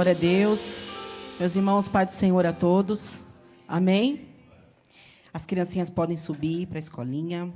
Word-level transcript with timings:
Glória 0.00 0.12
a 0.12 0.18
Deus. 0.18 0.80
Meus 1.38 1.54
irmãos, 1.54 1.86
Pai 1.86 2.06
do 2.06 2.12
Senhor 2.14 2.46
a 2.46 2.54
todos. 2.54 3.22
Amém. 3.68 4.28
As 5.30 5.44
criancinhas 5.44 5.90
podem 5.90 6.16
subir 6.16 6.66
para 6.68 6.78
a 6.78 6.80
escolinha. 6.80 7.52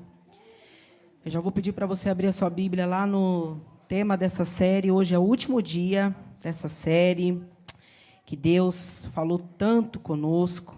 Eu 1.24 1.30
já 1.30 1.40
vou 1.40 1.50
pedir 1.50 1.72
para 1.72 1.86
você 1.86 2.10
abrir 2.10 2.26
a 2.26 2.34
sua 2.34 2.50
Bíblia 2.50 2.84
lá 2.84 3.06
no 3.06 3.62
tema 3.88 4.14
dessa 4.14 4.44
série. 4.44 4.90
Hoje 4.90 5.14
é 5.14 5.18
o 5.18 5.22
último 5.22 5.62
dia 5.62 6.14
dessa 6.38 6.68
série. 6.68 7.42
Que 8.26 8.36
Deus 8.36 9.08
falou 9.14 9.38
tanto 9.38 9.98
conosco. 9.98 10.76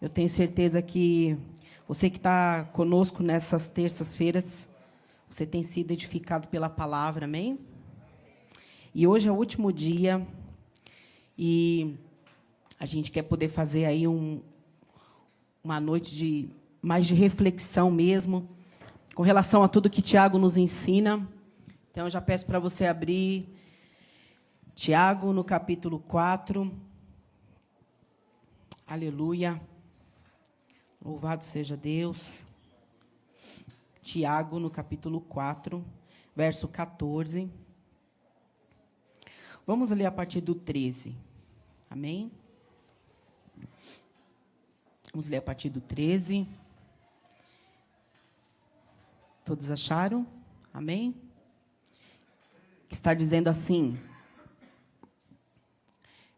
Eu 0.00 0.08
tenho 0.08 0.30
certeza 0.30 0.80
que 0.80 1.36
você 1.86 2.08
que 2.08 2.16
está 2.16 2.64
conosco 2.72 3.22
nessas 3.22 3.68
terças-feiras, 3.68 4.66
você 5.28 5.44
tem 5.44 5.62
sido 5.62 5.90
edificado 5.90 6.48
pela 6.48 6.70
palavra, 6.70 7.26
amém? 7.26 7.58
E 8.94 9.06
hoje 9.06 9.28
é 9.28 9.30
o 9.30 9.34
último 9.34 9.70
dia 9.70 10.26
e 11.36 11.96
a 12.78 12.86
gente 12.86 13.10
quer 13.10 13.22
poder 13.22 13.48
fazer 13.48 13.84
aí 13.84 14.06
um, 14.06 14.42
uma 15.62 15.80
noite 15.80 16.14
de 16.14 16.48
mais 16.80 17.06
de 17.06 17.14
reflexão 17.14 17.90
mesmo, 17.90 18.48
com 19.14 19.22
relação 19.22 19.62
a 19.62 19.68
tudo 19.68 19.88
que 19.88 20.02
Tiago 20.02 20.38
nos 20.38 20.56
ensina. 20.56 21.26
Então, 21.90 22.06
eu 22.06 22.10
já 22.10 22.20
peço 22.20 22.44
para 22.44 22.58
você 22.58 22.86
abrir 22.86 23.48
Tiago 24.74 25.32
no 25.32 25.42
capítulo 25.42 25.98
4. 25.98 26.70
Aleluia. 28.86 29.60
Louvado 31.02 31.42
seja 31.42 31.76
Deus. 31.76 32.42
Tiago 34.02 34.58
no 34.58 34.68
capítulo 34.68 35.20
4, 35.22 35.82
verso 36.36 36.68
14. 36.68 37.50
Vamos 39.66 39.90
ler 39.90 40.04
a 40.04 40.12
partir 40.12 40.42
do 40.42 40.54
13. 40.54 41.16
Amém? 41.90 42.30
Vamos 45.12 45.28
ler 45.28 45.36
a 45.36 45.42
partir 45.42 45.70
do 45.70 45.80
13. 45.80 46.48
Todos 49.44 49.70
acharam? 49.70 50.26
Amém? 50.72 51.14
Está 52.90 53.14
dizendo 53.14 53.48
assim. 53.48 53.98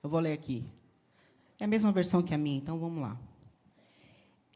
Eu 0.02 0.10
vou 0.10 0.20
ler 0.20 0.32
aqui. 0.32 0.64
É 1.58 1.64
a 1.64 1.68
mesma 1.68 1.90
versão 1.90 2.22
que 2.22 2.34
a 2.34 2.38
minha, 2.38 2.58
então 2.58 2.78
vamos 2.78 3.00
lá. 3.00 3.16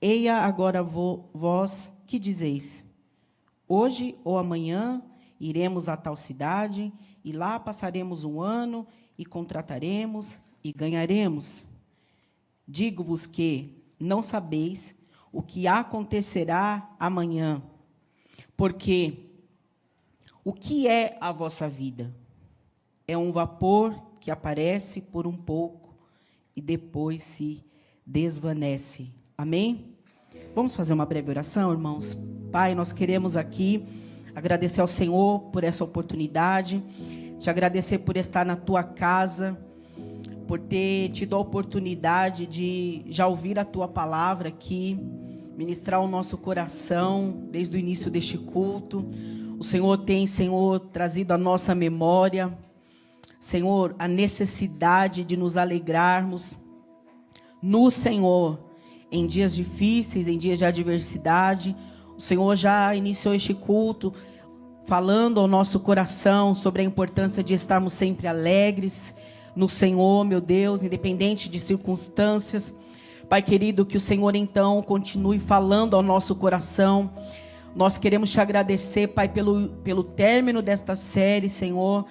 Eia 0.03 0.37
agora 0.39 0.83
vós 0.83 1.93
que 2.07 2.19
dizeis: 2.19 2.87
Hoje 3.67 4.19
ou 4.25 4.37
amanhã 4.37 5.03
iremos 5.39 5.89
a 5.89 5.97
tal 5.97 6.17
cidade, 6.17 6.93
e 7.25 7.33
lá 7.33 7.59
passaremos 7.59 8.25
um 8.25 8.41
ano, 8.41 8.87
e 9.17 9.25
contrataremos, 9.25 10.39
e 10.63 10.73
ganharemos. 10.73 11.67
Digo-vos 12.67 13.27
que 13.27 13.83
não 13.99 14.23
sabeis 14.23 14.95
o 15.33 15.43
que 15.43 15.67
acontecerá 15.67 16.95
amanhã, 16.99 17.63
porque 18.57 19.31
o 20.45 20.53
que 20.53 20.89
é 20.89 21.17
a 21.21 21.33
vossa 21.33 21.69
vida? 21.69 22.15
É 23.07 23.17
um 23.17 23.31
vapor 23.31 23.95
que 24.21 24.31
aparece 24.31 25.01
por 25.01 25.27
um 25.27 25.37
pouco 25.37 25.95
e 26.55 26.61
depois 26.61 27.23
se 27.23 27.65
desvanece. 28.07 29.13
Amém? 29.37 29.97
Vamos 30.55 30.75
fazer 30.75 30.93
uma 30.93 31.07
breve 31.07 31.31
oração, 31.31 31.73
irmãos? 31.73 32.17
Pai, 32.51 32.75
nós 32.75 32.93
queremos 32.93 33.37
aqui 33.37 33.87
agradecer 34.35 34.81
ao 34.81 34.89
Senhor 34.89 35.51
por 35.51 35.65
essa 35.65 35.85
oportunidade, 35.85 36.83
te 37.39 37.51
agradecer 37.51 37.99
por 37.99 38.17
estar 38.17 38.45
na 38.45 38.57
tua 38.57 38.83
casa 38.83 39.59
por 40.51 40.59
ter 40.59 41.11
tido 41.11 41.37
a 41.37 41.39
oportunidade 41.39 42.45
de 42.45 43.05
já 43.07 43.25
ouvir 43.25 43.57
a 43.57 43.65
tua 43.65 43.87
palavra 43.87 44.49
aqui, 44.49 44.99
ministrar 45.57 46.03
o 46.03 46.09
nosso 46.09 46.37
coração 46.37 47.47
desde 47.53 47.77
o 47.77 47.79
início 47.79 48.11
deste 48.11 48.37
culto. 48.37 49.09
O 49.61 49.63
Senhor 49.63 49.97
tem, 49.99 50.27
Senhor, 50.27 50.81
trazido 50.81 51.33
a 51.33 51.39
nossa 51.39 51.73
memória, 51.73 52.53
Senhor, 53.39 53.95
a 53.97 54.09
necessidade 54.09 55.23
de 55.23 55.37
nos 55.37 55.57
alegrarmos 55.57 56.59
no 57.63 57.89
Senhor 57.89 58.59
em 59.09 59.29
dias 59.29 59.55
difíceis, 59.55 60.27
em 60.27 60.37
dias 60.37 60.59
de 60.59 60.65
adversidade. 60.65 61.77
O 62.19 62.21
Senhor 62.21 62.57
já 62.57 62.93
iniciou 62.93 63.37
este 63.37 63.55
culto 63.55 64.13
falando 64.85 65.39
ao 65.39 65.47
nosso 65.47 65.79
coração 65.79 66.57
sobre 66.57 66.83
a 66.83 66.85
importância 66.85 67.41
de 67.41 67.55
estarmos 67.55 67.93
sempre 67.93 68.27
alegres 68.27 69.15
no 69.55 69.69
Senhor, 69.69 70.25
meu 70.25 70.41
Deus, 70.41 70.83
independente 70.83 71.49
de 71.49 71.59
circunstâncias. 71.59 72.75
Pai 73.29 73.43
querido, 73.43 73.87
que 73.87 73.97
o 73.97 74.01
Senhor 74.01 74.35
então 74.35 74.83
continue 74.83 75.39
falando 75.39 75.95
ao 75.95 76.03
nosso 76.03 76.35
coração. 76.35 77.11
Nós 77.75 77.97
queremos 77.97 78.31
te 78.31 78.41
agradecer, 78.41 79.09
Pai, 79.09 79.29
pelo, 79.29 79.69
pelo 79.85 80.03
término 80.03 80.61
desta 80.61 80.97
série, 80.97 81.49
Senhor, 81.49 82.05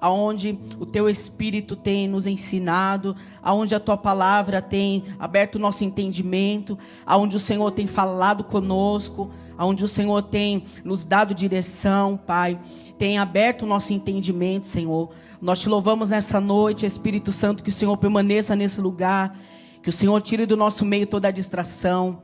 aonde 0.00 0.58
o 0.78 0.84
teu 0.84 1.08
espírito 1.08 1.76
tem 1.76 2.08
nos 2.08 2.26
ensinado, 2.26 3.16
aonde 3.42 3.74
a 3.74 3.80
tua 3.80 3.96
palavra 3.96 4.60
tem 4.60 5.04
aberto 5.18 5.54
o 5.54 5.60
nosso 5.60 5.84
entendimento, 5.84 6.76
aonde 7.06 7.36
o 7.36 7.40
Senhor 7.40 7.70
tem 7.70 7.86
falado 7.86 8.42
conosco, 8.42 9.30
aonde 9.56 9.84
o 9.84 9.88
Senhor 9.88 10.22
tem 10.22 10.64
nos 10.84 11.04
dado 11.04 11.32
direção, 11.32 12.16
Pai, 12.16 12.58
tem 12.98 13.18
aberto 13.18 13.62
o 13.62 13.66
nosso 13.66 13.92
entendimento, 13.92 14.66
Senhor. 14.66 15.10
Nós 15.40 15.60
te 15.60 15.68
louvamos 15.68 16.10
nessa 16.10 16.40
noite, 16.40 16.86
Espírito 16.86 17.32
Santo, 17.32 17.62
que 17.62 17.68
o 17.68 17.72
Senhor 17.72 17.96
permaneça 17.96 18.54
nesse 18.54 18.80
lugar, 18.80 19.38
que 19.82 19.90
o 19.90 19.92
Senhor 19.92 20.20
tire 20.22 20.46
do 20.46 20.56
nosso 20.56 20.84
meio 20.84 21.06
toda 21.06 21.28
a 21.28 21.30
distração, 21.30 22.22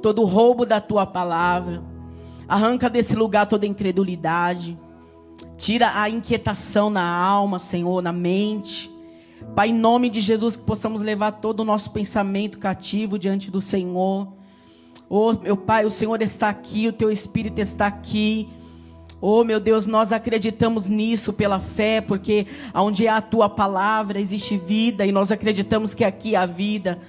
todo 0.00 0.22
o 0.22 0.24
roubo 0.24 0.64
da 0.64 0.80
tua 0.80 1.04
palavra. 1.04 1.82
Arranca 2.46 2.88
desse 2.88 3.14
lugar 3.16 3.46
toda 3.46 3.66
a 3.66 3.68
incredulidade. 3.68 4.78
Tira 5.56 6.00
a 6.00 6.08
inquietação 6.08 6.90
na 6.90 7.04
alma, 7.04 7.58
Senhor, 7.58 8.02
na 8.02 8.12
mente. 8.12 8.90
Pai, 9.54 9.68
em 9.68 9.74
nome 9.74 10.08
de 10.08 10.20
Jesus, 10.20 10.56
que 10.56 10.64
possamos 10.64 11.00
levar 11.00 11.32
todo 11.32 11.60
o 11.60 11.64
nosso 11.64 11.90
pensamento 11.90 12.58
cativo 12.58 13.18
diante 13.18 13.50
do 13.50 13.60
Senhor. 13.60 14.32
Oh, 15.08 15.32
meu 15.32 15.56
Pai, 15.56 15.84
o 15.84 15.90
Senhor 15.90 16.20
está 16.22 16.48
aqui, 16.48 16.88
o 16.88 16.92
teu 16.92 17.10
Espírito 17.10 17.60
está 17.60 17.86
aqui. 17.86 18.48
Oh, 19.20 19.42
meu 19.44 19.58
Deus, 19.58 19.86
nós 19.86 20.12
acreditamos 20.12 20.86
nisso 20.86 21.32
pela 21.32 21.58
fé, 21.58 22.00
porque 22.00 22.46
onde 22.74 23.08
há 23.08 23.16
a 23.16 23.22
tua 23.22 23.48
palavra 23.48 24.20
existe 24.20 24.56
vida 24.56 25.06
e 25.06 25.12
nós 25.12 25.32
acreditamos 25.32 25.94
que 25.94 26.04
aqui 26.04 26.36
há 26.36 26.44
vida 26.44 27.00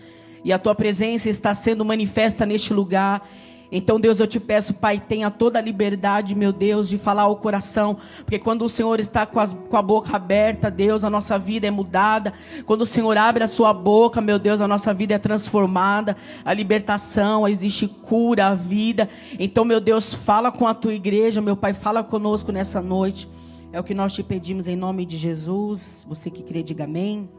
e 0.44 0.54
a 0.54 0.60
tua 0.60 0.76
presença 0.76 1.30
está 1.30 1.54
sendo 1.54 1.84
manifesta 1.84 2.46
neste 2.46 2.74
lugar. 2.74 3.28
Então, 3.72 4.00
Deus, 4.00 4.20
eu 4.20 4.28
te 4.28 4.40
peço, 4.40 4.76
Pai, 4.76 5.00
tenha 5.00 5.32
toda 5.32 5.60
a 5.60 5.62
liberdade, 5.62 6.36
meu 6.36 6.52
Deus, 6.52 6.88
de 6.88 6.98
falar 6.98 7.24
ao 7.24 7.36
coração, 7.38 7.98
porque 8.20 8.38
quando 8.38 8.64
o 8.64 8.70
Senhor 8.70 9.00
está 9.00 9.26
com, 9.26 9.40
as, 9.40 9.54
com, 9.54 9.78
a 9.78 9.82
boca 9.82 10.16
aberta, 10.16 10.70
Deus, 10.70 11.04
a 11.04 11.10
nossa 11.10 11.38
vida 11.38 11.68
é 11.68 11.72
mudada. 11.72 12.34
Quando 12.66 12.82
o 12.82 12.86
Senhor 12.86 13.18
abre 13.18 13.44
a 13.44 13.48
sua 13.48 13.74
boca, 13.74 14.22
meu 14.22 14.38
Deus, 14.38 14.62
a 14.62 14.68
nossa 14.68 14.94
vida 14.94 15.16
é 15.16 15.18
transformada, 15.18 16.16
a 16.44 16.54
libertação, 16.54 17.48
existe 17.48 17.88
cura, 17.88 18.48
a 18.48 18.56
vida. 18.56 19.10
Então, 19.40 19.66
meu 19.66 19.80
Deus, 19.80 20.14
fala 20.14 20.52
com 20.52 20.68
a 20.68 20.74
tua 20.74 20.94
igreja, 20.94 21.42
meu 21.42 21.56
Pai, 21.56 21.74
fala 21.74 22.04
conosco 22.04 22.52
nessa 22.52 22.82
noite. 22.82 23.28
É 23.72 23.80
o 23.80 23.84
que 23.84 23.94
nós 23.94 24.14
te 24.14 24.24
pedimos 24.24 24.68
em 24.68 24.76
nome 24.76 25.06
de 25.06 25.18
Jesus. 25.18 26.06
Você 26.08 26.30
que 26.30 26.44
crê, 26.44 26.64
diga 26.64 26.86
amém. 26.86 27.30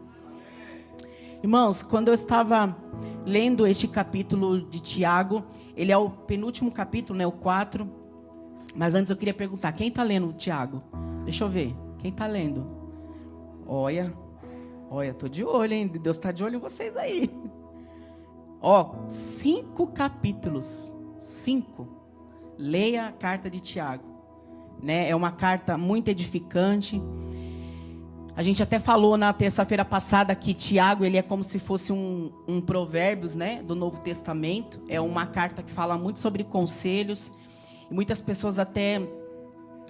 Irmãos, 1.43 1.83
quando 1.83 2.09
eu 2.09 2.15
estava 2.15 2.77
lendo 3.25 3.67
este 3.67 3.87
capítulo 3.87 4.61
de 4.61 4.81
Tiago, 4.81 5.45
ele 5.77 5.93
é 5.93 5.97
o 5.97 6.09
penúltimo 6.09 6.73
capítulo, 6.73 7.19
né, 7.19 7.27
o 7.27 7.33
4. 7.33 7.89
Mas 8.75 8.95
antes 8.95 9.11
eu 9.11 9.17
queria 9.17 9.35
perguntar, 9.35 9.73
quem 9.73 9.89
está 9.89 10.03
lendo 10.03 10.29
o 10.29 10.33
Tiago? 10.33 10.83
Deixa 11.25 11.45
eu 11.45 11.49
ver, 11.49 11.77
quem 11.99 12.11
está 12.11 12.27
lendo? 12.27 12.67
Olha, 13.67 14.13
olha, 14.91 15.13
tô 15.13 15.29
de 15.29 15.45
olho, 15.45 15.73
hein? 15.73 15.87
Deus 15.87 16.17
está 16.17 16.33
de 16.33 16.43
olho 16.43 16.57
em 16.57 16.61
vocês 16.61 16.97
aí. 16.97 17.31
Ó, 18.61 18.95
cinco 19.09 19.89
capítulos, 19.89 20.95
cinco. 21.21 21.89
Leia 22.59 23.09
a 23.09 23.13
carta 23.13 23.51
de 23.51 23.61
Tiago, 23.61 24.05
né? 24.83 25.11
É 25.11 25.15
uma 25.15 25.31
carta 25.31 25.77
muito 25.77 26.09
edificante. 26.09 27.03
A 28.37 28.43
gente 28.43 28.63
até 28.63 28.79
falou 28.79 29.17
na 29.17 29.33
terça-feira 29.33 29.83
passada 29.83 30.35
que 30.35 30.53
Tiago 30.53 31.07
ele 31.07 31.17
é 31.17 31.23
como 31.23 31.43
se 31.43 31.59
fosse 31.59 31.91
um, 31.91 32.31
um 32.47 32.61
provérbios, 32.61 33.35
né, 33.35 33.63
do 33.63 33.75
Novo 33.75 33.99
Testamento. 34.01 34.79
É 34.91 35.01
uma 35.01 35.25
carta 35.25 35.63
que 35.63 35.73
fala 35.73 35.97
muito 35.97 36.21
sobre 36.21 36.45
conselhos 36.45 37.33
e 37.91 37.95
muitas 37.95 38.21
pessoas 38.21 38.59
até 38.59 39.01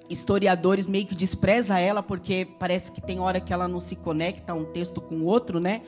historiadores 0.09 0.87
meio 0.87 1.05
que 1.05 1.15
despreza 1.17 1.81
ela 1.81 2.05
porque 2.05 2.47
parece 2.57 2.93
que 2.93 3.01
tem 3.01 3.19
hora 3.19 3.41
que 3.41 3.53
ela 3.53 3.67
não 3.67 3.81
se 3.81 3.97
conecta 3.97 4.55
um 4.55 4.65
texto 4.65 5.01
com 5.01 5.17
o 5.17 5.25
outro, 5.25 5.59
né? 5.59 5.83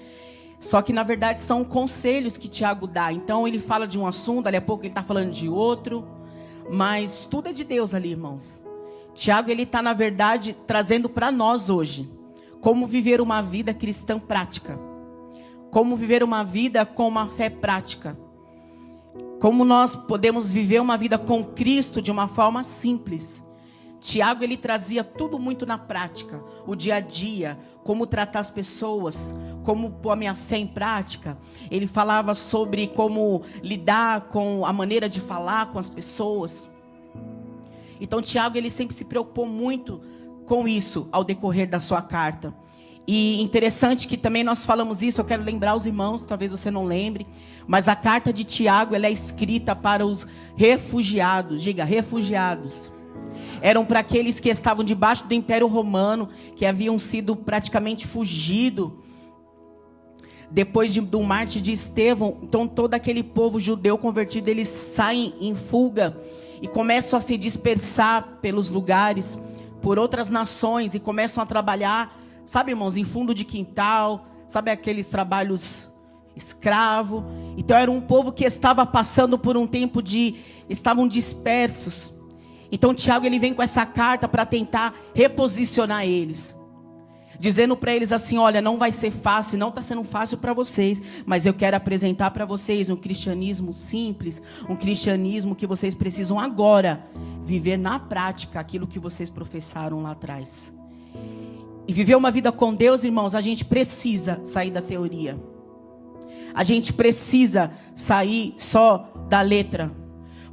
Só 0.58 0.82
que 0.82 0.93
na 0.93 1.05
verdade 1.05 1.40
são 1.40 1.64
conselhos 1.64 2.37
que 2.37 2.49
Tiago 2.49 2.88
dá. 2.88 3.12
Então 3.12 3.46
ele 3.46 3.60
fala 3.60 3.87
de 3.87 3.96
um 3.96 4.05
assunto, 4.05 4.46
dali 4.46 4.56
a 4.56 4.60
pouco 4.60 4.82
ele 4.82 4.90
está 4.90 5.05
falando 5.05 5.31
de 5.31 5.49
outro, 5.49 6.05
mas 6.69 7.25
tudo 7.25 7.50
é 7.50 7.52
de 7.52 7.62
Deus 7.62 7.94
ali, 7.94 8.10
irmãos. 8.10 8.64
Tiago 9.14 9.49
ele 9.49 9.62
está 9.62 9.81
na 9.81 9.93
verdade 9.93 10.56
trazendo 10.66 11.08
para 11.08 11.31
nós 11.31 11.70
hoje 11.70 12.18
como 12.60 12.87
viver 12.87 13.20
uma 13.20 13.40
vida 13.40 13.72
cristã 13.72 14.19
prática. 14.19 14.78
Como 15.70 15.96
viver 15.96 16.22
uma 16.22 16.43
vida 16.43 16.84
com 16.84 17.06
uma 17.06 17.28
fé 17.28 17.49
prática. 17.50 18.19
Como 19.40 19.64
nós 19.64 19.94
podemos 19.94 20.50
viver 20.50 20.81
uma 20.81 20.96
vida 20.96 21.19
com 21.19 21.44
Cristo 21.44 22.02
de 22.02 22.10
uma 22.10 22.26
forma 22.26 22.62
simples. 22.62 23.43
Tiago 24.00 24.44
ele 24.44 24.56
trazia 24.56 25.02
tudo 25.02 25.38
muito 25.38 25.66
na 25.66 25.76
prática, 25.76 26.40
o 26.66 26.76
dia 26.76 26.96
a 26.96 27.00
dia, 27.00 27.58
como 27.82 28.06
tratar 28.06 28.40
as 28.40 28.50
pessoas, 28.50 29.34
como 29.64 29.90
pôr 29.90 30.12
a 30.12 30.16
minha 30.16 30.34
fé 30.34 30.56
em 30.56 30.66
prática. 30.66 31.37
Ele 31.70 31.87
falava 31.87 32.34
sobre 32.34 32.87
como 32.87 33.43
lidar 33.62 34.28
com 34.28 34.64
a 34.64 34.72
maneira 34.72 35.08
de 35.08 35.20
falar 35.20 35.72
com 35.72 35.78
as 35.78 35.88
pessoas. 35.88 36.70
Então 38.00 38.22
Tiago 38.22 38.56
ele 38.56 38.70
sempre 38.70 38.94
se 38.94 39.05
preocupou 39.05 39.46
muito 39.46 40.00
com 40.49 40.67
isso 40.67 41.06
ao 41.12 41.23
decorrer 41.23 41.69
da 41.69 41.79
sua 41.79 42.00
carta. 42.00 42.55
E 43.06 43.41
interessante 43.41 44.09
que 44.09 44.17
também 44.17 44.43
nós 44.43 44.65
falamos 44.65 45.03
isso, 45.03 45.21
eu 45.21 45.25
quero 45.25 45.43
lembrar 45.43 45.77
os 45.77 45.87
irmãos, 45.87 46.25
talvez 46.25 46.50
você 46.50 46.71
não 46.71 46.85
lembre, 46.85 47.27
mas 47.67 47.87
a 47.87 47.95
carta 47.95 48.33
de 48.33 48.45
Tiago 48.45 48.95
ela 48.95 49.06
é 49.06 49.11
escrita 49.11 49.77
para 49.77 50.05
os 50.05 50.27
refugiados, 50.56 51.62
diga, 51.62 51.85
refugiados. 51.85 52.91
Eram 53.61 53.85
para 53.85 54.00
aqueles 54.00 54.41
que 54.41 54.49
estavam 54.49 54.85
debaixo 54.85 55.27
do 55.27 55.35
Império 55.35 55.67
Romano, 55.67 56.29
que 56.56 56.65
haviam 56.65 56.99
sido 56.99 57.37
praticamente 57.37 58.06
fugido 58.06 59.03
depois 60.51 60.94
de, 60.94 61.01
do 61.01 61.23
Marte 61.23 61.61
de 61.61 61.73
Estevão. 61.73 62.39
Então 62.43 62.67
todo 62.67 62.94
aquele 62.94 63.23
povo 63.23 63.61
judeu 63.61 63.99
convertido, 63.99 64.49
eles 64.49 64.69
saem 64.69 65.35
em 65.41 65.55
fuga 65.55 66.17
e 66.61 66.69
começam 66.69 67.19
a 67.19 67.23
se 67.23 67.37
dispersar 67.37 68.39
pelos 68.41 68.71
lugares, 68.71 69.39
por 69.81 69.99
outras 69.99 70.29
nações 70.29 70.95
e 70.95 71.01
começam 71.01 71.43
a 71.43 71.47
trabalhar 71.47 72.19
Sabe, 72.49 72.73
irmãos, 72.73 72.97
em 72.97 73.05
fundo 73.05 73.35
de 73.35 73.45
quintal, 73.45 74.27
sabe 74.47 74.71
aqueles 74.71 75.07
trabalhos 75.07 75.87
escravo. 76.35 77.23
Então 77.59 77.77
era 77.77 77.91
um 77.91 78.01
povo 78.01 78.33
que 78.33 78.43
estava 78.43 78.87
passando 78.87 79.39
por 79.39 79.55
um 79.55 79.67
tempo 79.67 80.03
de 80.03 80.37
estavam 80.67 81.07
dispersos. 81.07 82.11
Então 82.73 82.95
Tiago 82.95 83.27
ele 83.27 83.39
vem 83.39 83.53
com 83.53 83.63
essa 83.63 83.85
carta 83.85 84.27
para 84.27 84.47
tentar 84.47 84.95
reposicionar 85.15 86.07
eles. 86.07 86.57
Dizendo 87.38 87.76
para 87.76 87.94
eles 87.94 88.12
assim: 88.12 88.37
olha, 88.38 88.61
não 88.61 88.79
vai 88.79 88.90
ser 88.90 89.11
fácil, 89.11 89.58
não 89.58 89.69
está 89.69 89.81
sendo 89.81 90.02
fácil 90.02 90.38
para 90.38 90.52
vocês, 90.52 91.00
mas 91.25 91.46
eu 91.46 91.55
quero 91.55 91.76
apresentar 91.76 92.31
para 92.32 92.44
vocês 92.44 92.90
um 92.90 92.96
cristianismo 92.96 93.73
simples, 93.73 94.43
um 94.69 94.75
cristianismo 94.75 95.55
que 95.55 95.67
vocês 95.67 95.94
precisam 95.94 96.40
agora 96.40 97.05
viver 97.44 97.76
na 97.76 97.99
prática 97.99 98.58
aquilo 98.58 98.87
que 98.87 98.99
vocês 98.99 99.31
professaram 99.31 100.02
lá 100.02 100.11
atrás. 100.11 100.75
E 101.87 101.93
viver 101.93 102.17
uma 102.17 102.31
vida 102.31 102.52
com 102.52 102.75
Deus, 102.75 103.05
irmãos, 103.05 103.35
a 103.35 103.41
gente 103.41 103.64
precisa 103.64 104.41
sair 104.44 104.70
da 104.70 104.82
teoria. 104.82 105.38
A 106.52 106.64
gente 106.64 106.93
precisa 106.93 107.70
sair 107.94 108.55
só 108.58 109.11
da 109.29 109.41
letra. 109.41 109.91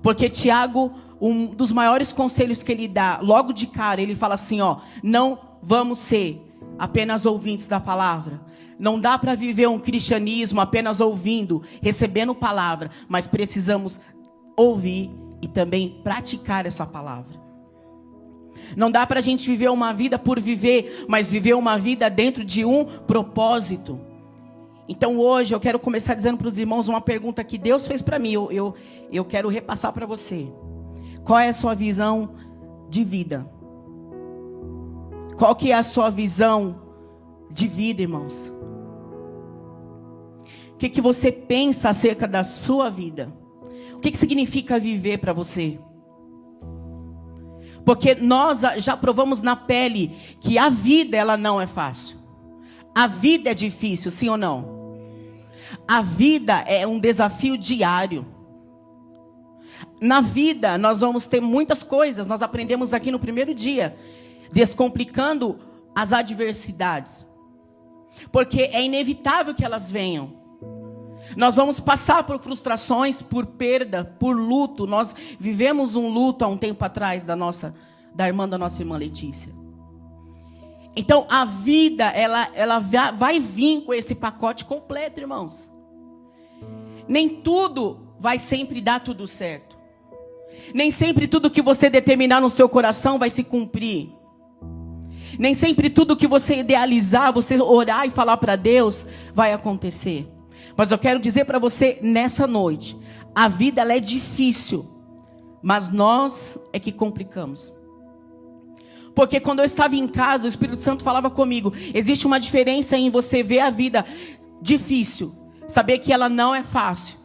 Porque 0.04 0.30
Tiago, 0.30 0.94
um 1.20 1.48
dos 1.48 1.72
maiores 1.72 2.14
conselhos 2.14 2.62
que 2.62 2.72
ele 2.72 2.88
dá, 2.88 3.20
logo 3.22 3.52
de 3.52 3.66
cara, 3.66 4.00
ele 4.02 4.14
fala 4.14 4.36
assim: 4.36 4.62
ó, 4.62 4.78
não 5.02 5.40
vamos 5.62 5.98
ser 6.00 6.45
apenas 6.78 7.26
ouvintes 7.26 7.68
da 7.68 7.80
palavra. 7.80 8.42
Não 8.78 9.00
dá 9.00 9.18
para 9.18 9.36
viver 9.36 9.68
um 9.68 9.78
cristianismo 9.78 10.60
apenas 10.60 11.00
ouvindo, 11.00 11.62
recebendo 11.82 12.36
palavra, 12.36 12.92
mas 13.08 13.26
precisamos 13.26 14.02
ouvir 14.58 15.12
e 15.42 15.48
também 15.48 16.02
praticar 16.04 16.66
essa 16.66 16.86
palavra. 16.86 17.40
Não 18.76 18.90
dá 18.90 19.06
para 19.06 19.20
a 19.20 19.24
gente 19.24 19.50
viver 19.50 19.70
uma 19.70 19.94
vida 19.94 20.18
por 20.18 20.40
viver, 20.40 21.06
mas 21.08 21.30
viver 21.30 21.54
uma 21.54 21.78
vida 21.78 22.10
dentro 22.10 22.44
de 22.44 22.66
um 22.66 22.86
propósito. 22.86 24.00
Então 24.88 25.18
hoje 25.18 25.54
eu 25.54 25.60
quero 25.60 25.80
começar 25.80 26.14
dizendo 26.14 26.38
para 26.38 26.48
os 26.48 26.58
irmãos 26.58 26.88
uma 26.88 27.02
pergunta 27.02 27.44
que 27.44 27.58
Deus 27.58 27.88
fez 27.88 28.02
para 28.02 28.20
mim. 28.20 28.34
Eu, 28.34 28.52
eu, 28.52 28.76
eu 29.12 29.26
quero 29.26 29.50
repassar 29.50 29.92
para 29.94 30.06
você. 30.06 30.48
Qual 31.24 31.40
é 31.40 31.50
a 31.50 31.54
sua 31.54 31.74
visão 31.74 32.36
de 32.90 33.04
vida? 33.04 33.50
Qual 35.38 35.56
que 35.56 35.72
é 35.72 35.76
a 35.76 35.84
sua 35.84 36.10
visão 36.10 36.82
de 37.52 37.68
vida, 37.68 38.02
irmãos? 38.02 38.52
O 40.74 40.78
que, 40.78 40.90
que 40.90 41.02
você 41.02 41.32
pensa 41.32 41.90
acerca 41.90 42.28
da 42.28 42.44
sua 42.44 42.90
vida? 42.90 43.32
O 43.94 44.00
que, 44.00 44.12
que 44.12 44.18
significa 44.18 44.80
viver 44.80 45.20
para 45.20 45.34
você? 45.34 45.80
Porque 47.86 48.16
nós 48.16 48.62
já 48.78 48.98
provamos 48.98 49.42
na 49.42 49.56
pele 49.56 50.16
que 50.42 50.58
a 50.58 50.70
vida 50.70 51.16
ela 51.16 51.38
não 51.38 51.62
é 51.62 51.68
fácil. 51.68 52.18
A 52.94 53.08
vida 53.08 53.52
é 53.52 53.54
difícil, 53.54 54.10
sim 54.10 54.28
ou 54.30 54.38
não? 54.38 54.76
A 55.88 56.02
vida 56.02 56.54
é 56.62 56.88
um 56.88 57.00
desafio 57.00 57.58
diário. 57.58 58.26
Na 60.02 60.22
vida 60.22 60.78
nós 60.78 61.02
vamos 61.02 61.26
ter 61.26 61.42
muitas 61.42 61.84
coisas, 61.84 62.26
nós 62.26 62.42
aprendemos 62.42 62.94
aqui 62.94 63.12
no 63.12 63.20
primeiro 63.20 63.54
dia, 63.54 63.96
descomplicando 64.52 65.60
as 65.96 66.14
adversidades. 66.14 67.26
Porque 68.32 68.62
é 68.62 68.84
inevitável 68.84 69.54
que 69.54 69.66
elas 69.66 69.92
venham. 69.92 70.46
Nós 71.36 71.56
vamos 71.56 71.80
passar 71.80 72.24
por 72.24 72.40
frustrações, 72.40 73.22
por 73.22 73.46
perda, 73.46 74.06
por 74.06 74.36
luto. 74.36 74.86
Nós 74.86 75.16
vivemos 75.40 75.96
um 75.96 76.10
luto 76.10 76.46
há 76.46 76.48
um 76.48 76.58
tempo 76.58 76.84
atrás 76.84 77.24
da 77.24 77.36
nossa 77.36 77.76
da 78.14 78.28
irmã 78.28 78.48
da 78.48 78.58
nossa 78.58 78.82
irmã 78.82 78.98
Letícia. 78.98 79.54
Então 80.96 81.26
a 81.30 81.44
vida 81.44 82.06
ela 82.06 82.50
ela 82.54 82.80
vai 82.80 83.40
vir 83.40 83.82
com 83.82 83.94
esse 83.94 84.16
pacote 84.16 84.64
completo, 84.64 85.20
irmãos. 85.20 85.72
Nem 87.08 87.28
tudo 87.28 88.16
vai 88.20 88.40
sempre 88.40 88.80
dar 88.80 89.02
tudo 89.02 89.28
certo. 89.28 89.76
Nem 90.74 90.90
sempre 90.90 91.28
tudo 91.28 91.52
que 91.52 91.62
você 91.62 91.90
determinar 91.90 92.40
no 92.40 92.50
seu 92.50 92.70
coração 92.70 93.20
vai 93.20 93.30
se 93.30 93.44
cumprir. 93.44 94.15
Nem 95.40 95.54
sempre 95.54 95.90
tudo 95.90 96.16
que 96.16 96.28
você 96.28 96.58
idealizar, 96.58 97.34
você 97.34 97.60
orar 97.62 98.06
e 98.06 98.10
falar 98.10 98.38
para 98.38 98.56
Deus, 98.56 99.06
vai 99.34 99.54
acontecer. 99.54 100.28
Mas 100.78 100.92
eu 100.92 100.98
quero 100.98 101.20
dizer 101.20 101.46
para 101.46 101.60
você 101.60 102.00
nessa 102.02 102.46
noite, 102.46 102.98
a 103.34 103.48
vida 103.48 103.82
ela 103.82 103.94
é 103.94 104.00
difícil, 104.00 104.86
mas 105.62 105.92
nós 105.92 106.60
é 106.72 106.80
que 106.80 106.92
complicamos. 106.92 107.74
Porque 109.16 109.40
quando 109.40 109.60
eu 109.60 109.66
estava 109.66 109.96
em 109.96 110.08
casa, 110.08 110.46
o 110.46 110.50
Espírito 110.50 110.82
Santo 110.82 111.04
falava 111.04 111.30
comigo: 111.30 111.74
existe 111.94 112.28
uma 112.28 112.40
diferença 112.40 112.98
em 112.98 113.10
você 113.10 113.42
ver 113.42 113.62
a 113.62 113.70
vida 113.70 114.06
difícil, 114.62 115.34
saber 115.68 116.00
que 116.00 116.12
ela 116.12 116.28
não 116.28 116.54
é 116.54 116.64
fácil, 116.64 117.18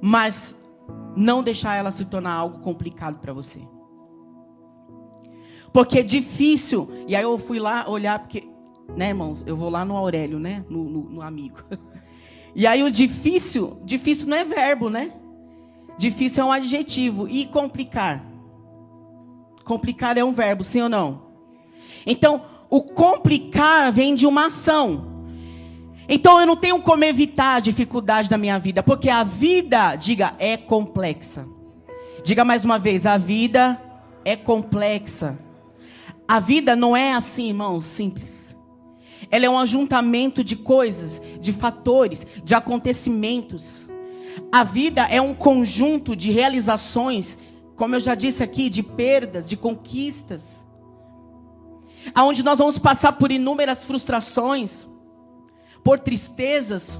mas 0.00 0.62
não 1.16 1.42
deixar 1.42 1.76
ela 1.76 1.90
se 1.90 2.04
tornar 2.04 2.32
algo 2.32 2.60
complicado 2.60 3.18
para 3.18 3.32
você. 3.32 3.60
Porque 5.72 6.00
é 6.00 6.02
difícil, 6.02 6.92
e 7.06 7.16
aí 7.16 7.22
eu 7.22 7.38
fui 7.38 7.58
lá 7.58 7.88
olhar, 7.88 8.18
porque, 8.18 8.44
né, 8.94 9.08
irmãos, 9.08 9.42
eu 9.46 9.56
vou 9.56 9.70
lá 9.70 9.84
no 9.84 9.96
Aurélio, 9.96 10.38
né, 10.38 10.64
no, 10.68 10.84
no, 10.84 11.02
no 11.10 11.22
amigo. 11.22 11.58
E 12.54 12.66
aí 12.66 12.82
o 12.82 12.90
difícil, 12.90 13.80
difícil 13.82 14.28
não 14.28 14.36
é 14.36 14.44
verbo, 14.44 14.90
né? 14.90 15.12
Difícil 15.96 16.42
é 16.42 16.46
um 16.46 16.52
adjetivo. 16.52 17.26
E 17.26 17.46
complicar? 17.46 18.22
Complicar 19.64 20.18
é 20.18 20.24
um 20.24 20.32
verbo, 20.32 20.62
sim 20.62 20.82
ou 20.82 20.88
não? 20.88 21.22
Então, 22.06 22.42
o 22.68 22.82
complicar 22.82 23.90
vem 23.90 24.14
de 24.14 24.26
uma 24.26 24.46
ação. 24.46 25.12
Então, 26.08 26.40
eu 26.40 26.46
não 26.46 26.56
tenho 26.56 26.80
como 26.82 27.04
evitar 27.04 27.56
a 27.56 27.60
dificuldade 27.60 28.28
da 28.28 28.36
minha 28.36 28.58
vida, 28.58 28.82
porque 28.82 29.08
a 29.08 29.24
vida, 29.24 29.96
diga, 29.96 30.34
é 30.38 30.56
complexa. 30.56 31.46
Diga 32.22 32.44
mais 32.44 32.64
uma 32.64 32.78
vez, 32.78 33.06
a 33.06 33.16
vida 33.16 33.80
é 34.24 34.36
complexa. 34.36 35.38
A 36.32 36.40
vida 36.40 36.74
não 36.74 36.96
é 36.96 37.12
assim, 37.12 37.48
irmãos, 37.48 37.84
simples. 37.84 38.56
Ela 39.30 39.44
é 39.44 39.50
um 39.50 39.58
ajuntamento 39.58 40.42
de 40.42 40.56
coisas, 40.56 41.20
de 41.38 41.52
fatores, 41.52 42.26
de 42.42 42.54
acontecimentos. 42.54 43.86
A 44.50 44.64
vida 44.64 45.02
é 45.02 45.20
um 45.20 45.34
conjunto 45.34 46.16
de 46.16 46.32
realizações, 46.32 47.38
como 47.76 47.96
eu 47.96 48.00
já 48.00 48.14
disse 48.14 48.42
aqui, 48.42 48.70
de 48.70 48.82
perdas, 48.82 49.46
de 49.46 49.58
conquistas. 49.58 50.66
Aonde 52.14 52.42
nós 52.42 52.60
vamos 52.60 52.78
passar 52.78 53.12
por 53.12 53.30
inúmeras 53.30 53.84
frustrações, 53.84 54.86
por 55.84 56.00
tristezas. 56.00 56.98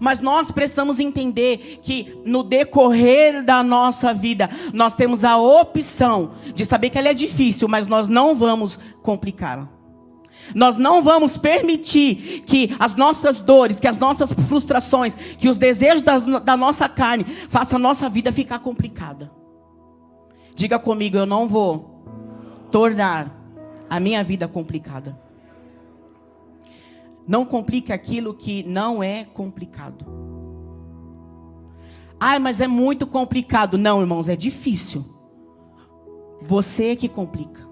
Mas 0.00 0.18
nós 0.18 0.50
precisamos 0.50 0.98
entender 0.98 1.78
que 1.82 2.18
no 2.24 2.42
decorrer 2.42 3.44
da 3.44 3.62
nossa 3.62 4.14
vida, 4.14 4.48
nós 4.72 4.94
temos 4.94 5.24
a 5.24 5.36
opção 5.36 6.32
de 6.54 6.64
saber 6.64 6.88
que 6.88 6.98
ela 6.98 7.08
é 7.08 7.14
difícil, 7.14 7.68
mas 7.68 7.86
nós 7.86 8.08
não 8.08 8.34
vamos 8.34 8.80
complicá-la. 9.02 9.68
Nós 10.54 10.78
não 10.78 11.02
vamos 11.02 11.36
permitir 11.36 12.42
que 12.46 12.74
as 12.78 12.96
nossas 12.96 13.42
dores, 13.42 13.78
que 13.78 13.86
as 13.86 13.98
nossas 13.98 14.32
frustrações, 14.48 15.14
que 15.14 15.48
os 15.48 15.58
desejos 15.58 16.02
da, 16.02 16.18
da 16.18 16.56
nossa 16.56 16.88
carne 16.88 17.24
façam 17.48 17.76
a 17.76 17.80
nossa 17.80 18.08
vida 18.08 18.32
ficar 18.32 18.58
complicada. 18.60 19.30
Diga 20.54 20.78
comigo, 20.78 21.16
eu 21.16 21.26
não 21.26 21.46
vou 21.46 22.02
tornar 22.70 23.38
a 23.88 24.00
minha 24.00 24.24
vida 24.24 24.48
complicada. 24.48 25.29
Não 27.26 27.44
complique 27.44 27.92
aquilo 27.92 28.34
que 28.34 28.62
não 28.62 29.02
é 29.02 29.24
complicado. 29.24 30.06
Ai, 32.18 32.38
mas 32.38 32.60
é 32.60 32.66
muito 32.66 33.06
complicado. 33.06 33.78
Não, 33.78 34.00
irmãos, 34.00 34.28
é 34.28 34.36
difícil. 34.36 35.04
Você 36.42 36.88
é 36.88 36.96
que 36.96 37.08
complica. 37.08 37.68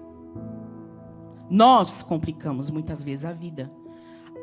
Nós 1.49 2.01
complicamos 2.01 2.69
muitas 2.69 3.03
vezes 3.03 3.25
a 3.25 3.33
vida. 3.33 3.71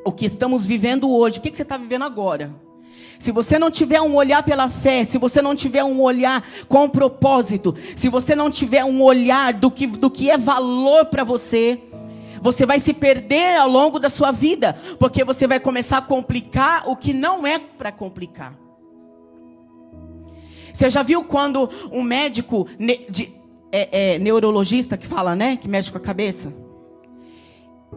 O 0.05 0.13
que 0.13 0.27
estamos 0.27 0.65
vivendo 0.65 1.11
hoje, 1.11 1.39
o 1.39 1.43
que 1.43 1.55
você 1.55 1.63
está 1.63 1.77
vivendo 1.77 2.05
agora? 2.05 2.55
Se 3.19 3.33
você 3.33 3.59
não 3.59 3.71
tiver 3.71 4.01
um 4.01 4.15
olhar 4.15 4.43
pela 4.43 4.69
fé, 4.69 5.05
se 5.05 5.19
você 5.19 5.41
não 5.41 5.55
tiver 5.55 5.85
um 5.85 6.01
olhar 6.01 6.45
com 6.69 6.89
propósito, 6.89 7.75
se 7.97 8.09
você 8.09 8.35
não 8.35 8.51
tiver 8.51 8.85
um 8.85 9.03
olhar 9.03 9.53
do 9.53 9.71
que, 9.71 9.87
do 9.87 10.11
que 10.11 10.31
é 10.31 10.39
valor 10.39 11.07
para 11.07 11.25
você, 11.25 11.83
você 12.40 12.66
vai 12.66 12.81
se 12.81 12.93
perder 12.93 13.57
ao 13.57 13.69
longo 13.69 13.99
da 13.99 14.11
sua 14.11 14.31
vida, 14.31 14.76
porque 14.99 15.25
você 15.25 15.47
vai 15.47 15.61
começar 15.61 15.99
a 15.99 16.02
complicar 16.02 16.88
o 16.88 16.97
que 16.97 17.12
não 17.12 17.47
é 17.47 17.59
para 17.59 17.93
complicar. 17.93 18.55
Você 20.73 20.90
já 20.90 21.02
viu 21.02 21.25
quando 21.25 21.71
um 21.90 22.02
médico 22.02 22.69
de, 23.09 23.31
é, 23.73 24.14
é, 24.14 24.19
neurologista 24.19 24.97
que 24.97 25.07
fala, 25.07 25.35
né? 25.35 25.57
Que 25.57 25.66
mexe 25.66 25.90
com 25.90 25.99
a 25.99 26.00
cabeça? 26.00 26.52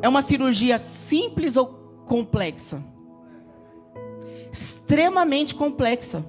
É 0.02 0.08
uma 0.08 0.22
cirurgia 0.22 0.80
simples 0.80 1.58
ou 1.58 1.68
complexa? 2.06 2.82
extremamente 4.52 5.56
complexa. 5.56 6.26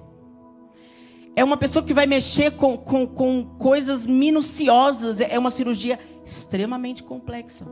É 1.35 1.45
uma 1.45 1.57
pessoa 1.57 1.85
que 1.85 1.95
vai 1.95 2.07
mexer 2.07 2.53
com, 2.53 2.77
com, 2.77 3.07
com 3.07 3.45
coisas 3.59 4.07
minuciosas. 4.07 5.21
É 5.21 5.39
uma 5.39 5.51
cirurgia 5.51 5.99
extremamente 6.25 7.03
complexa. 7.03 7.67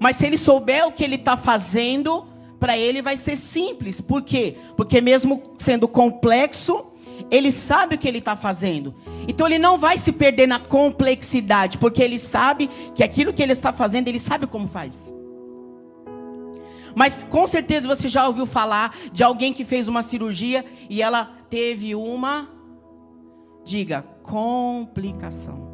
Mas 0.00 0.16
se 0.16 0.26
ele 0.26 0.38
souber 0.38 0.88
o 0.88 0.92
que 0.92 1.04
ele 1.04 1.16
está 1.16 1.36
fazendo, 1.36 2.26
para 2.58 2.76
ele 2.76 3.02
vai 3.02 3.18
ser 3.18 3.36
simples. 3.36 4.00
Por 4.00 4.22
quê? 4.22 4.56
Porque 4.76 4.98
mesmo 5.00 5.54
sendo 5.58 5.86
complexo, 5.86 6.86
ele 7.30 7.52
sabe 7.52 7.94
o 7.94 7.98
que 7.98 8.08
ele 8.08 8.18
está 8.18 8.34
fazendo. 8.34 8.94
Então 9.28 9.46
ele 9.46 9.58
não 9.58 9.78
vai 9.78 9.98
se 9.98 10.12
perder 10.12 10.48
na 10.48 10.58
complexidade, 10.58 11.76
porque 11.76 12.02
ele 12.02 12.18
sabe 12.18 12.68
que 12.94 13.04
aquilo 13.04 13.32
que 13.32 13.42
ele 13.42 13.52
está 13.52 13.72
fazendo, 13.74 14.08
ele 14.08 14.18
sabe 14.18 14.46
como 14.46 14.66
faz. 14.66 15.12
Mas 16.96 17.22
com 17.22 17.46
certeza 17.46 17.86
você 17.86 18.08
já 18.08 18.26
ouviu 18.26 18.46
falar 18.46 18.96
de 19.12 19.22
alguém 19.22 19.52
que 19.52 19.64
fez 19.64 19.86
uma 19.86 20.02
cirurgia 20.02 20.64
e 20.88 21.02
ela 21.02 21.30
teve 21.48 21.94
uma, 21.94 22.48
diga, 23.64 24.02
complicação. 24.22 25.69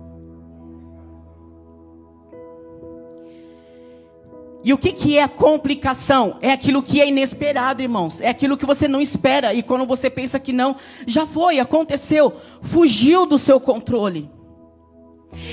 E 4.66 4.72
o 4.72 4.78
que, 4.78 4.92
que 4.92 5.16
é 5.16 5.28
complicação? 5.28 6.38
É 6.40 6.50
aquilo 6.50 6.82
que 6.82 7.00
é 7.00 7.08
inesperado, 7.08 7.82
irmãos. 7.82 8.20
É 8.20 8.26
aquilo 8.26 8.56
que 8.56 8.66
você 8.66 8.88
não 8.88 9.00
espera. 9.00 9.54
E 9.54 9.62
quando 9.62 9.86
você 9.86 10.10
pensa 10.10 10.40
que 10.40 10.52
não, 10.52 10.74
já 11.06 11.24
foi, 11.24 11.60
aconteceu, 11.60 12.32
fugiu 12.62 13.24
do 13.26 13.38
seu 13.38 13.60
controle. 13.60 14.28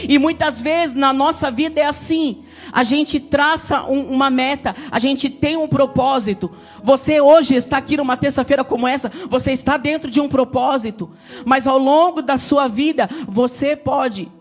E 0.10 0.18
muitas 0.18 0.60
vezes 0.60 0.96
na 0.96 1.14
nossa 1.14 1.52
vida 1.52 1.80
é 1.80 1.86
assim. 1.86 2.44
A 2.72 2.82
gente 2.82 3.20
traça 3.20 3.84
um, 3.84 4.02
uma 4.12 4.32
meta, 4.32 4.76
a 4.90 4.98
gente 4.98 5.30
tem 5.30 5.56
um 5.56 5.68
propósito. 5.68 6.50
Você 6.82 7.22
hoje 7.22 7.54
está 7.54 7.78
aqui 7.78 7.96
numa 7.96 8.18
terça-feira 8.18 8.64
como 8.64 8.88
essa, 8.88 9.12
você 9.30 9.52
está 9.52 9.78
dentro 9.78 10.10
de 10.10 10.20
um 10.20 10.28
propósito. 10.28 11.12
Mas 11.46 11.68
ao 11.68 11.78
longo 11.78 12.20
da 12.20 12.40
sua 12.40 12.68
vida, 12.68 13.08
você 13.28 13.76
pode 13.76 14.32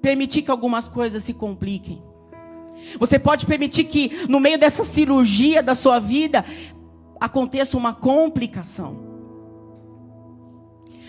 permitir 0.00 0.40
que 0.40 0.50
algumas 0.50 0.88
coisas 0.88 1.22
se 1.22 1.34
compliquem. 1.34 2.05
Você 2.98 3.18
pode 3.18 3.46
permitir 3.46 3.84
que 3.84 4.26
no 4.28 4.40
meio 4.40 4.58
dessa 4.58 4.84
cirurgia 4.84 5.62
da 5.62 5.74
sua 5.74 5.98
vida 5.98 6.44
aconteça 7.20 7.76
uma 7.76 7.92
complicação. 7.92 9.06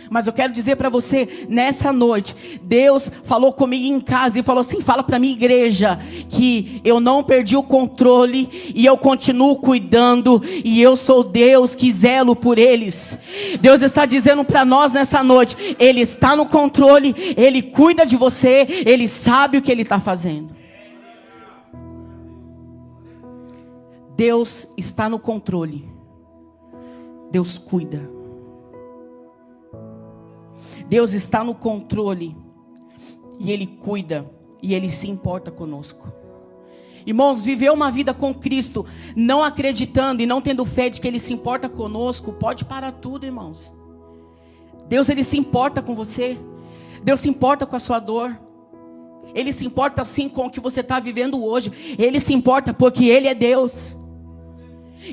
Mas 0.09 0.27
eu 0.27 0.33
quero 0.33 0.53
dizer 0.53 0.75
para 0.75 0.89
você, 0.89 1.45
nessa 1.49 1.91
noite, 1.91 2.35
Deus 2.63 3.11
falou 3.25 3.51
comigo 3.51 3.85
em 3.85 3.99
casa 3.99 4.39
e 4.39 4.43
falou 4.43 4.61
assim: 4.61 4.81
fala 4.81 5.03
para 5.03 5.19
minha 5.19 5.33
igreja 5.33 5.99
que 6.29 6.81
eu 6.83 6.99
não 6.99 7.23
perdi 7.23 7.57
o 7.57 7.63
controle 7.63 8.71
e 8.73 8.85
eu 8.85 8.97
continuo 8.97 9.57
cuidando 9.57 10.41
e 10.63 10.81
eu 10.81 10.95
sou 10.95 11.23
Deus 11.23 11.75
que 11.75 11.91
zelo 11.91 12.35
por 12.35 12.57
eles. 12.57 13.19
Deus 13.59 13.81
está 13.81 14.05
dizendo 14.05 14.43
para 14.43 14.63
nós 14.63 14.93
nessa 14.93 15.23
noite: 15.23 15.75
Ele 15.77 16.01
está 16.01 16.35
no 16.35 16.45
controle, 16.45 17.13
Ele 17.35 17.61
cuida 17.61 18.05
de 18.05 18.15
você, 18.15 18.83
Ele 18.85 19.07
sabe 19.07 19.57
o 19.57 19.61
que 19.61 19.71
Ele 19.71 19.81
está 19.81 19.99
fazendo. 19.99 20.56
Deus 24.17 24.67
está 24.75 25.07
no 25.07 25.19
controle, 25.19 25.87
Deus 27.31 27.57
cuida. 27.57 28.17
Deus 30.89 31.13
está 31.13 31.43
no 31.43 31.53
controle. 31.53 32.35
E 33.39 33.51
Ele 33.51 33.67
cuida. 33.67 34.29
E 34.61 34.73
Ele 34.73 34.89
se 34.89 35.09
importa 35.09 35.51
conosco. 35.51 36.11
Irmãos, 37.05 37.41
viver 37.43 37.71
uma 37.71 37.89
vida 37.91 38.13
com 38.13 38.33
Cristo, 38.33 38.85
não 39.15 39.43
acreditando 39.43 40.21
e 40.21 40.25
não 40.25 40.41
tendo 40.41 40.65
fé 40.65 40.89
de 40.89 40.99
que 40.99 41.07
Ele 41.07 41.19
se 41.19 41.33
importa 41.33 41.69
conosco, 41.69 42.33
pode 42.33 42.65
parar 42.65 42.91
tudo, 42.93 43.25
irmãos. 43.25 43.73
Deus, 44.89 45.07
Ele 45.09 45.23
se 45.23 45.37
importa 45.37 45.81
com 45.81 45.93
você. 45.93 46.37
Deus 47.03 47.19
se 47.19 47.29
importa 47.29 47.65
com 47.65 47.75
a 47.75 47.79
sua 47.79 47.99
dor. 47.99 48.37
Ele 49.33 49.53
se 49.53 49.65
importa 49.65 50.01
assim 50.01 50.27
com 50.27 50.47
o 50.47 50.49
que 50.49 50.59
você 50.59 50.79
está 50.79 50.99
vivendo 50.99 51.43
hoje. 51.43 51.95
Ele 51.99 52.19
se 52.19 52.33
importa 52.33 52.73
porque 52.73 53.05
Ele 53.05 53.27
é 53.27 53.35
Deus. 53.35 53.96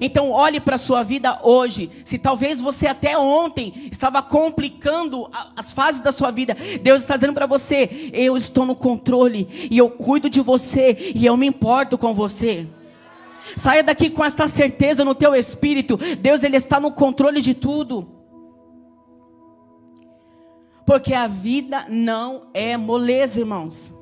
Então 0.00 0.30
olhe 0.30 0.60
para 0.60 0.76
a 0.76 0.78
sua 0.78 1.02
vida 1.02 1.38
hoje. 1.42 1.90
Se 2.04 2.18
talvez 2.18 2.60
você 2.60 2.86
até 2.86 3.16
ontem 3.16 3.88
estava 3.90 4.22
complicando 4.22 5.30
as 5.56 5.72
fases 5.72 6.00
da 6.00 6.12
sua 6.12 6.30
vida, 6.30 6.56
Deus 6.82 7.02
está 7.02 7.16
dizendo 7.16 7.34
para 7.34 7.46
você: 7.46 8.10
eu 8.12 8.36
estou 8.36 8.66
no 8.66 8.74
controle 8.74 9.68
e 9.70 9.78
eu 9.78 9.90
cuido 9.90 10.28
de 10.28 10.40
você 10.40 11.12
e 11.14 11.24
eu 11.24 11.36
me 11.36 11.46
importo 11.46 11.96
com 11.96 12.14
você. 12.14 12.66
Saia 13.56 13.82
daqui 13.82 14.08
com 14.10 14.24
esta 14.24 14.48
certeza 14.48 15.04
no 15.04 15.14
teu 15.14 15.34
espírito. 15.34 15.98
Deus 16.20 16.42
ele 16.42 16.56
está 16.56 16.80
no 16.80 16.90
controle 16.90 17.40
de 17.40 17.54
tudo. 17.54 18.08
Porque 20.86 21.14
a 21.14 21.26
vida 21.26 21.86
não 21.88 22.48
é 22.52 22.76
moleza, 22.76 23.40
irmãos. 23.40 23.92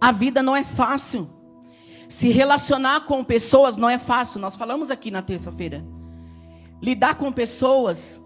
A 0.00 0.10
vida 0.10 0.42
não 0.42 0.56
é 0.56 0.64
fácil. 0.64 1.28
Se 2.12 2.28
relacionar 2.28 3.06
com 3.06 3.24
pessoas 3.24 3.78
não 3.78 3.88
é 3.88 3.96
fácil, 3.96 4.38
nós 4.38 4.54
falamos 4.54 4.90
aqui 4.90 5.10
na 5.10 5.22
terça-feira. 5.22 5.82
Lidar 6.82 7.14
com 7.14 7.32
pessoas. 7.32 8.20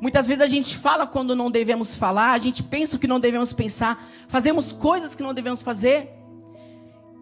Muitas 0.00 0.26
vezes 0.26 0.42
a 0.42 0.46
gente 0.46 0.78
fala 0.78 1.06
quando 1.06 1.36
não 1.36 1.50
devemos 1.50 1.94
falar, 1.94 2.32
a 2.32 2.38
gente 2.38 2.62
pensa 2.62 2.96
o 2.96 2.98
que 2.98 3.06
não 3.06 3.20
devemos 3.20 3.52
pensar, 3.52 4.02
fazemos 4.28 4.72
coisas 4.72 5.14
que 5.14 5.22
não 5.22 5.34
devemos 5.34 5.60
fazer. 5.60 6.08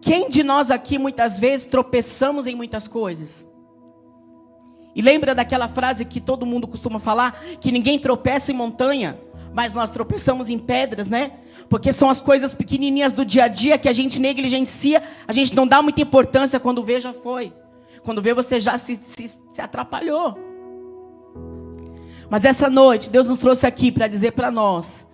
Quem 0.01 0.29
de 0.29 0.43
nós 0.43 0.71
aqui 0.71 0.97
muitas 0.97 1.39
vezes 1.39 1.65
tropeçamos 1.65 2.47
em 2.47 2.55
muitas 2.55 2.87
coisas? 2.87 3.45
E 4.95 5.01
lembra 5.01 5.35
daquela 5.35 5.67
frase 5.67 6.05
que 6.05 6.21
todo 6.21 6.45
mundo 6.45 6.69
costuma 6.69 7.01
falar, 7.01 7.37
que 7.59 7.69
ninguém 7.69 7.99
tropeça 7.99 8.53
em 8.53 8.55
montanha, 8.55 9.19
mas 9.53 9.73
nós 9.73 9.89
tropeçamos 9.89 10.49
em 10.49 10.57
pedras, 10.57 11.09
né? 11.09 11.33
Porque 11.69 11.91
são 11.91 12.09
as 12.09 12.21
coisas 12.21 12.53
pequenininhas 12.53 13.11
do 13.11 13.25
dia 13.25 13.45
a 13.45 13.47
dia 13.47 13.77
que 13.77 13.89
a 13.89 13.93
gente 13.93 14.19
negligencia, 14.19 15.03
a 15.27 15.33
gente 15.33 15.53
não 15.53 15.67
dá 15.67 15.81
muita 15.81 16.01
importância 16.01 16.59
quando 16.59 16.83
vê 16.83 16.99
já 16.99 17.13
foi. 17.13 17.53
Quando 18.03 18.21
vê 18.21 18.33
você 18.33 18.59
já 18.59 18.77
se, 18.77 18.95
se, 18.97 19.29
se 19.51 19.61
atrapalhou. 19.61 20.37
Mas 22.29 22.45
essa 22.45 22.69
noite 22.69 23.09
Deus 23.09 23.27
nos 23.27 23.39
trouxe 23.39 23.67
aqui 23.67 23.91
para 23.91 24.07
dizer 24.07 24.31
para 24.31 24.49
nós 24.49 25.05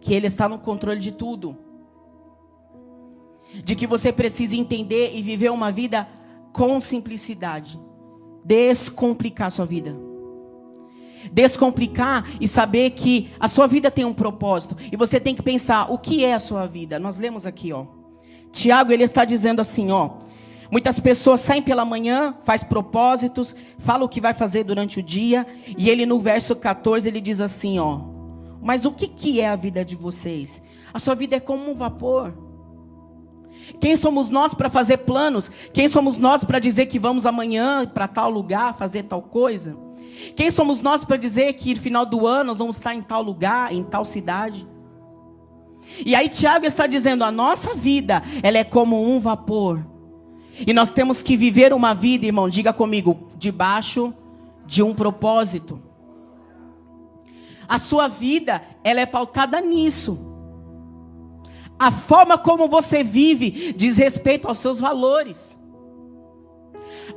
que 0.00 0.14
Ele 0.14 0.26
está 0.26 0.48
no 0.48 0.58
controle 0.58 1.00
de 1.00 1.12
tudo. 1.12 1.56
De 3.52 3.74
que 3.74 3.86
você 3.86 4.12
precisa 4.12 4.54
entender 4.54 5.16
e 5.16 5.22
viver 5.22 5.50
uma 5.50 5.72
vida 5.72 6.08
com 6.52 6.80
simplicidade. 6.80 7.80
Descomplicar 8.44 9.50
sua 9.50 9.66
vida 9.66 10.05
descomplicar 11.32 12.28
e 12.40 12.48
saber 12.48 12.90
que 12.90 13.30
a 13.38 13.48
sua 13.48 13.66
vida 13.66 13.90
tem 13.90 14.04
um 14.04 14.14
propósito. 14.14 14.76
E 14.90 14.96
você 14.96 15.18
tem 15.18 15.34
que 15.34 15.42
pensar, 15.42 15.90
o 15.90 15.98
que 15.98 16.24
é 16.24 16.34
a 16.34 16.40
sua 16.40 16.66
vida? 16.66 16.98
Nós 16.98 17.16
lemos 17.16 17.46
aqui, 17.46 17.72
ó. 17.72 17.86
Tiago, 18.52 18.92
ele 18.92 19.04
está 19.04 19.24
dizendo 19.24 19.60
assim, 19.60 19.90
ó. 19.90 20.10
Muitas 20.70 20.98
pessoas 20.98 21.40
saem 21.40 21.62
pela 21.62 21.84
manhã, 21.84 22.34
faz 22.44 22.62
propósitos, 22.62 23.54
fala 23.78 24.04
o 24.04 24.08
que 24.08 24.20
vai 24.20 24.34
fazer 24.34 24.64
durante 24.64 24.98
o 24.98 25.02
dia, 25.02 25.46
e 25.76 25.88
ele 25.88 26.04
no 26.04 26.20
verso 26.20 26.56
14 26.56 27.06
ele 27.06 27.20
diz 27.20 27.40
assim, 27.40 27.78
ó: 27.78 28.00
"Mas 28.60 28.84
o 28.84 28.90
que 28.90 29.06
que 29.06 29.40
é 29.40 29.48
a 29.48 29.56
vida 29.56 29.84
de 29.84 29.94
vocês? 29.94 30.62
A 30.92 30.98
sua 30.98 31.14
vida 31.14 31.36
é 31.36 31.40
como 31.40 31.70
um 31.70 31.74
vapor. 31.74 32.34
Quem 33.80 33.96
somos 33.96 34.30
nós 34.30 34.54
para 34.54 34.70
fazer 34.70 34.98
planos? 34.98 35.50
Quem 35.72 35.88
somos 35.88 36.18
nós 36.18 36.44
para 36.44 36.58
dizer 36.58 36.86
que 36.86 36.98
vamos 36.98 37.26
amanhã 37.26 37.86
para 37.86 38.08
tal 38.08 38.30
lugar 38.30 38.74
fazer 38.76 39.04
tal 39.04 39.22
coisa? 39.22 39.85
Quem 40.34 40.50
somos 40.50 40.80
nós 40.80 41.04
para 41.04 41.16
dizer 41.16 41.52
que 41.54 41.74
no 41.74 41.80
final 41.80 42.06
do 42.06 42.26
ano 42.26 42.44
nós 42.48 42.58
vamos 42.58 42.76
estar 42.76 42.94
em 42.94 43.02
tal 43.02 43.22
lugar, 43.22 43.72
em 43.72 43.82
tal 43.82 44.04
cidade? 44.04 44.66
E 46.04 46.14
aí 46.14 46.28
Tiago 46.28 46.66
está 46.66 46.86
dizendo: 46.86 47.24
a 47.24 47.30
nossa 47.30 47.74
vida, 47.74 48.22
ela 48.42 48.58
é 48.58 48.64
como 48.64 49.08
um 49.08 49.20
vapor. 49.20 49.84
E 50.66 50.72
nós 50.72 50.90
temos 50.90 51.22
que 51.22 51.36
viver 51.36 51.72
uma 51.72 51.94
vida, 51.94 52.24
irmão, 52.24 52.48
diga 52.48 52.72
comigo, 52.72 53.28
debaixo 53.36 54.14
de 54.64 54.82
um 54.82 54.94
propósito. 54.94 55.80
A 57.68 57.78
sua 57.78 58.08
vida, 58.08 58.62
ela 58.82 59.00
é 59.00 59.06
pautada 59.06 59.60
nisso. 59.60 60.34
A 61.78 61.90
forma 61.90 62.38
como 62.38 62.68
você 62.68 63.04
vive 63.04 63.72
diz 63.74 63.98
respeito 63.98 64.48
aos 64.48 64.58
seus 64.58 64.80
valores. 64.80 65.55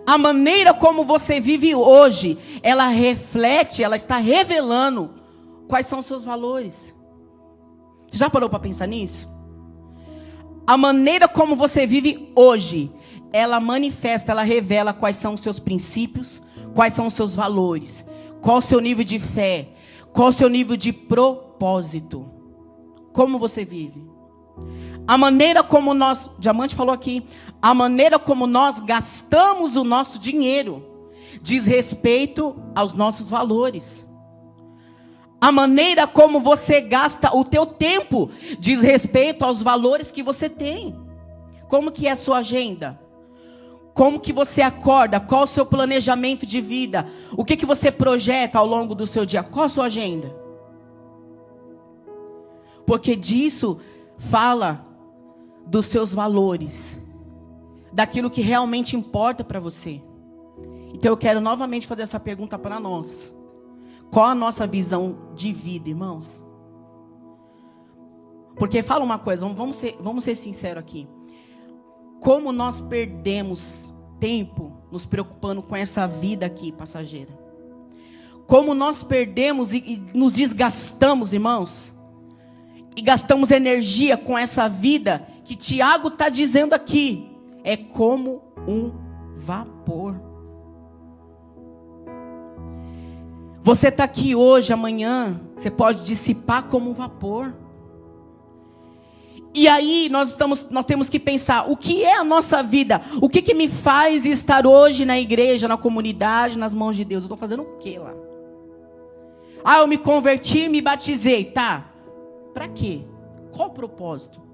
A 0.05 0.17
maneira 0.17 0.73
como 0.73 1.03
você 1.03 1.39
vive 1.39 1.73
hoje, 1.75 2.37
ela 2.61 2.87
reflete, 2.87 3.83
ela 3.83 3.95
está 3.95 4.17
revelando 4.17 5.11
quais 5.67 5.85
são 5.85 5.99
os 5.99 6.05
seus 6.05 6.23
valores. 6.23 6.95
Você 8.09 8.17
já 8.17 8.29
parou 8.29 8.49
para 8.49 8.59
pensar 8.59 8.87
nisso? 8.87 9.29
A 10.65 10.77
maneira 10.77 11.27
como 11.27 11.55
você 11.55 11.85
vive 11.85 12.31
hoje, 12.35 12.91
ela 13.31 13.59
manifesta, 13.59 14.31
ela 14.31 14.43
revela 14.43 14.93
quais 14.93 15.17
são 15.17 15.33
os 15.33 15.41
seus 15.41 15.59
princípios, 15.59 16.41
quais 16.73 16.93
são 16.93 17.07
os 17.07 17.13
seus 17.13 17.35
valores, 17.35 18.05
qual 18.41 18.57
o 18.57 18.61
seu 18.61 18.79
nível 18.79 19.03
de 19.03 19.19
fé, 19.19 19.69
qual 20.13 20.29
o 20.29 20.33
seu 20.33 20.49
nível 20.49 20.75
de 20.75 20.91
propósito. 20.91 22.29
Como 23.13 23.39
você 23.39 23.65
vive? 23.65 24.03
A 25.09 25.17
maneira 25.17 25.63
como 25.63 25.95
nós, 25.95 26.29
Diamante 26.37 26.75
falou 26.75 26.93
aqui, 26.93 27.25
a 27.59 27.73
maneira 27.73 28.19
como 28.19 28.45
nós 28.45 28.79
gastamos 28.79 29.75
o 29.75 29.83
nosso 29.83 30.19
dinheiro 30.19 30.85
diz 31.41 31.65
respeito 31.65 32.55
aos 32.75 32.93
nossos 32.93 33.27
valores. 33.27 34.07
A 35.41 35.51
maneira 35.51 36.05
como 36.05 36.39
você 36.39 36.79
gasta 36.79 37.35
o 37.35 37.43
teu 37.43 37.65
tempo 37.65 38.29
diz 38.59 38.83
respeito 38.83 39.43
aos 39.43 39.63
valores 39.63 40.11
que 40.11 40.21
você 40.21 40.47
tem. 40.47 40.95
Como 41.67 41.91
que 41.91 42.05
é 42.05 42.11
a 42.11 42.15
sua 42.15 42.37
agenda? 42.37 43.01
Como 43.95 44.19
que 44.19 44.31
você 44.31 44.61
acorda? 44.61 45.19
Qual 45.19 45.45
o 45.45 45.47
seu 45.47 45.65
planejamento 45.65 46.45
de 46.45 46.61
vida? 46.61 47.07
O 47.35 47.43
que 47.43 47.57
que 47.57 47.65
você 47.65 47.91
projeta 47.91 48.59
ao 48.59 48.67
longo 48.67 48.93
do 48.93 49.07
seu 49.07 49.25
dia? 49.25 49.41
Qual 49.41 49.65
a 49.65 49.69
sua 49.69 49.85
agenda? 49.85 50.31
Porque 52.85 53.15
disso 53.15 53.79
fala 54.15 54.87
dos 55.69 55.85
seus 55.85 56.13
valores, 56.13 56.99
daquilo 57.93 58.29
que 58.29 58.41
realmente 58.41 58.95
importa 58.95 59.43
para 59.43 59.59
você. 59.59 60.01
Então 60.93 61.11
eu 61.11 61.17
quero 61.17 61.39
novamente 61.39 61.87
fazer 61.87 62.01
essa 62.01 62.19
pergunta 62.19 62.57
para 62.57 62.79
nós. 62.79 63.33
Qual 64.11 64.25
a 64.25 64.35
nossa 64.35 64.65
visão 64.65 65.31
de 65.35 65.53
vida, 65.53 65.89
irmãos? 65.89 66.43
Porque 68.55 68.81
fala 68.81 69.05
uma 69.05 69.19
coisa, 69.19 69.47
vamos 69.47 69.77
ser, 69.77 69.95
vamos 70.01 70.23
ser 70.23 70.35
sinceros 70.35 70.81
aqui. 70.81 71.07
Como 72.19 72.51
nós 72.51 72.81
perdemos 72.81 73.93
tempo 74.19 74.73
nos 74.91 75.05
preocupando 75.05 75.61
com 75.61 75.75
essa 75.75 76.07
vida 76.07 76.45
aqui 76.45 76.71
passageira. 76.71 77.31
Como 78.47 78.73
nós 78.73 79.03
perdemos 79.03 79.71
e, 79.71 79.77
e 79.77 80.17
nos 80.17 80.33
desgastamos, 80.33 81.31
irmãos. 81.31 81.93
E 82.95 83.01
gastamos 83.01 83.51
energia 83.51 84.17
com 84.17 84.37
essa 84.37 84.67
vida 84.67 85.25
que 85.49 85.55
Tiago 85.55 86.09
está 86.09 86.29
dizendo 86.29 86.75
aqui. 86.75 87.27
É 87.63 87.75
como 87.75 88.43
um 88.67 88.91
vapor. 89.35 90.15
Você 93.59 93.87
está 93.87 94.03
aqui 94.03 94.35
hoje, 94.35 94.71
amanhã, 94.71 95.41
você 95.57 95.71
pode 95.71 96.05
dissipar 96.05 96.65
como 96.65 96.91
um 96.91 96.93
vapor. 96.93 97.51
E 99.51 99.67
aí 99.67 100.07
nós, 100.11 100.29
estamos, 100.29 100.69
nós 100.69 100.85
temos 100.85 101.09
que 101.09 101.19
pensar: 101.19 101.67
o 101.67 101.75
que 101.75 102.03
é 102.03 102.15
a 102.15 102.23
nossa 102.23 102.61
vida? 102.61 103.01
O 103.19 103.27
que, 103.27 103.41
que 103.41 103.55
me 103.55 103.67
faz 103.67 104.27
estar 104.27 104.67
hoje 104.67 105.03
na 105.03 105.19
igreja, 105.19 105.67
na 105.67 105.77
comunidade, 105.77 106.59
nas 106.59 106.75
mãos 106.75 106.95
de 106.95 107.03
Deus? 107.03 107.23
Eu 107.23 107.25
estou 107.25 107.37
fazendo 107.37 107.63
o 107.63 107.77
que 107.79 107.97
lá? 107.97 108.13
Ah, 109.65 109.79
eu 109.79 109.87
me 109.87 109.97
converti, 109.97 110.69
me 110.69 110.79
batizei. 110.79 111.45
Tá. 111.45 111.91
Para 112.53 112.67
quê? 112.67 113.01
Qual 113.51 113.69
o 113.69 113.73
propósito? 113.73 114.48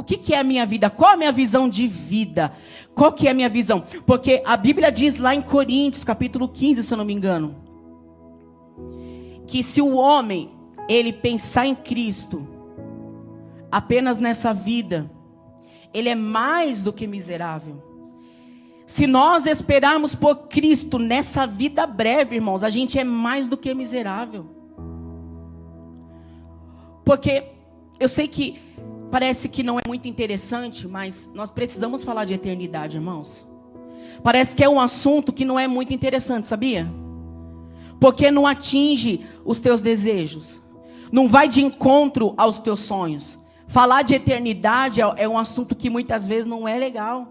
O 0.00 0.02
que, 0.02 0.16
que 0.16 0.32
é 0.32 0.38
a 0.38 0.42
minha 0.42 0.64
vida? 0.64 0.88
Qual 0.88 1.12
a 1.12 1.16
minha 1.18 1.30
visão 1.30 1.68
de 1.68 1.86
vida? 1.86 2.54
Qual 2.94 3.12
que 3.12 3.28
é 3.28 3.32
a 3.32 3.34
minha 3.34 3.50
visão? 3.50 3.84
Porque 4.06 4.42
a 4.46 4.56
Bíblia 4.56 4.90
diz 4.90 5.16
lá 5.16 5.34
em 5.34 5.42
Coríntios, 5.42 6.04
capítulo 6.04 6.48
15, 6.48 6.82
se 6.82 6.94
eu 6.94 6.96
não 6.96 7.04
me 7.04 7.12
engano, 7.12 7.54
que 9.46 9.62
se 9.62 9.82
o 9.82 9.94
homem 9.96 10.52
ele 10.88 11.12
pensar 11.12 11.66
em 11.66 11.74
Cristo 11.74 12.48
apenas 13.70 14.16
nessa 14.18 14.54
vida, 14.54 15.10
ele 15.92 16.08
é 16.08 16.14
mais 16.14 16.82
do 16.82 16.94
que 16.94 17.06
miserável. 17.06 17.82
Se 18.86 19.06
nós 19.06 19.44
esperarmos 19.44 20.14
por 20.14 20.48
Cristo 20.48 20.98
nessa 20.98 21.46
vida 21.46 21.86
breve, 21.86 22.36
irmãos, 22.36 22.64
a 22.64 22.70
gente 22.70 22.98
é 22.98 23.04
mais 23.04 23.48
do 23.48 23.56
que 23.58 23.74
miserável. 23.74 24.46
Porque 27.04 27.44
eu 28.00 28.08
sei 28.08 28.26
que 28.26 28.69
parece 29.10 29.48
que 29.48 29.62
não 29.62 29.78
é 29.78 29.82
muito 29.86 30.06
interessante, 30.06 30.86
mas 30.86 31.30
nós 31.34 31.50
precisamos 31.50 32.04
falar 32.04 32.24
de 32.24 32.34
eternidade, 32.34 32.96
irmãos. 32.96 33.46
Parece 34.22 34.54
que 34.54 34.62
é 34.62 34.68
um 34.68 34.80
assunto 34.80 35.32
que 35.32 35.44
não 35.44 35.58
é 35.58 35.66
muito 35.66 35.92
interessante, 35.92 36.46
sabia? 36.46 36.90
Porque 38.00 38.30
não 38.30 38.46
atinge 38.46 39.26
os 39.44 39.58
teus 39.60 39.80
desejos, 39.80 40.60
não 41.10 41.28
vai 41.28 41.48
de 41.48 41.62
encontro 41.62 42.34
aos 42.36 42.58
teus 42.58 42.80
sonhos. 42.80 43.38
Falar 43.66 44.02
de 44.02 44.14
eternidade 44.14 45.00
é, 45.00 45.04
é 45.16 45.28
um 45.28 45.38
assunto 45.38 45.76
que 45.76 45.90
muitas 45.90 46.26
vezes 46.26 46.46
não 46.46 46.66
é 46.66 46.78
legal. 46.78 47.28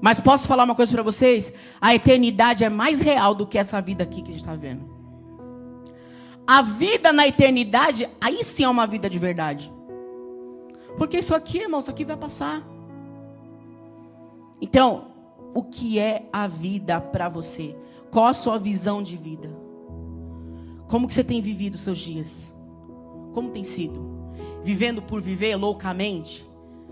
Mas 0.00 0.20
posso 0.20 0.46
falar 0.46 0.64
uma 0.64 0.74
coisa 0.74 0.92
para 0.92 1.02
vocês? 1.02 1.54
A 1.80 1.94
eternidade 1.94 2.64
é 2.64 2.68
mais 2.68 3.00
real 3.00 3.34
do 3.34 3.46
que 3.46 3.56
essa 3.56 3.80
vida 3.80 4.04
aqui 4.04 4.20
que 4.20 4.28
a 4.28 4.32
gente 4.32 4.40
está 4.40 4.54
vendo. 4.54 4.92
A 6.46 6.60
vida 6.60 7.12
na 7.12 7.26
eternidade, 7.26 8.06
aí 8.20 8.44
sim 8.44 8.64
é 8.64 8.68
uma 8.68 8.86
vida 8.86 9.08
de 9.08 9.18
verdade. 9.18 9.73
Porque 10.96 11.18
isso 11.18 11.34
aqui, 11.34 11.58
irmão, 11.58 11.80
isso 11.80 11.90
aqui 11.90 12.04
vai 12.04 12.16
passar. 12.16 12.62
Então, 14.60 15.08
o 15.54 15.62
que 15.62 15.98
é 15.98 16.28
a 16.32 16.46
vida 16.46 17.00
para 17.00 17.28
você? 17.28 17.76
Qual 18.10 18.26
a 18.26 18.34
sua 18.34 18.58
visão 18.58 19.02
de 19.02 19.16
vida? 19.16 19.50
Como 20.88 21.08
que 21.08 21.14
você 21.14 21.24
tem 21.24 21.40
vivido 21.40 21.74
os 21.74 21.80
seus 21.80 21.98
dias? 21.98 22.52
Como 23.32 23.50
tem 23.50 23.64
sido? 23.64 24.14
vivendo 24.64 25.02
por 25.02 25.20
viver 25.20 25.54
loucamente. 25.56 26.50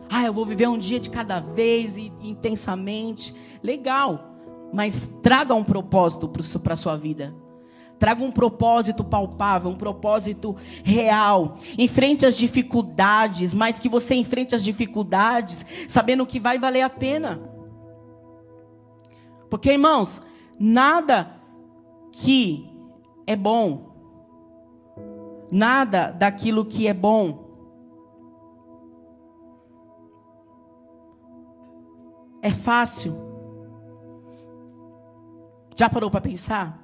Ah, 0.08 0.26
eu 0.26 0.32
vou 0.32 0.44
viver 0.44 0.68
um 0.68 0.76
dia 0.76 1.00
de 1.00 1.08
cada 1.08 1.40
vez 1.40 1.96
e 1.96 2.12
intensamente. 2.20 3.34
Legal, 3.62 4.36
mas 4.72 5.06
traga 5.22 5.54
um 5.54 5.64
propósito 5.64 6.28
para 6.28 6.74
a 6.74 6.76
sua 6.76 6.96
vida. 6.96 7.34
Traga 8.02 8.24
um 8.24 8.32
propósito 8.32 9.04
palpável, 9.04 9.70
um 9.70 9.76
propósito 9.76 10.56
real. 10.82 11.56
Enfrente 11.78 12.26
as 12.26 12.36
dificuldades, 12.36 13.54
mas 13.54 13.78
que 13.78 13.88
você 13.88 14.16
enfrente 14.16 14.56
as 14.56 14.64
dificuldades 14.64 15.64
sabendo 15.86 16.26
que 16.26 16.40
vai 16.40 16.58
valer 16.58 16.82
a 16.82 16.90
pena. 16.90 17.40
Porque, 19.48 19.70
irmãos, 19.70 20.20
nada 20.58 21.30
que 22.10 22.68
é 23.24 23.36
bom, 23.36 23.94
nada 25.48 26.10
daquilo 26.10 26.64
que 26.64 26.88
é 26.88 26.92
bom 26.92 27.38
É 32.44 32.50
fácil? 32.50 33.14
Já 35.76 35.88
parou 35.88 36.10
para 36.10 36.20
pensar? 36.20 36.81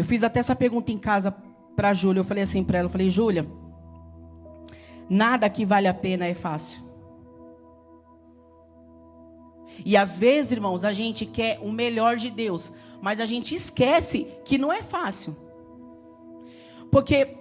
Eu 0.00 0.04
fiz 0.04 0.24
até 0.24 0.40
essa 0.40 0.56
pergunta 0.56 0.90
em 0.90 0.96
casa 0.96 1.30
para 1.76 1.92
Júlia. 1.92 2.20
Eu 2.20 2.24
falei 2.24 2.42
assim 2.42 2.64
para 2.64 2.78
ela: 2.78 2.86
eu 2.86 2.90
falei, 2.90 3.10
Júlia, 3.10 3.46
nada 5.10 5.46
que 5.50 5.66
vale 5.66 5.86
a 5.86 5.92
pena 5.92 6.24
é 6.24 6.32
fácil. 6.32 6.82
E 9.84 9.98
às 9.98 10.16
vezes, 10.16 10.52
irmãos, 10.52 10.84
a 10.84 10.92
gente 10.94 11.26
quer 11.26 11.58
o 11.60 11.70
melhor 11.70 12.16
de 12.16 12.30
Deus, 12.30 12.72
mas 13.02 13.20
a 13.20 13.26
gente 13.26 13.54
esquece 13.54 14.26
que 14.42 14.56
não 14.56 14.72
é 14.72 14.82
fácil. 14.82 15.36
Porque 16.90 17.36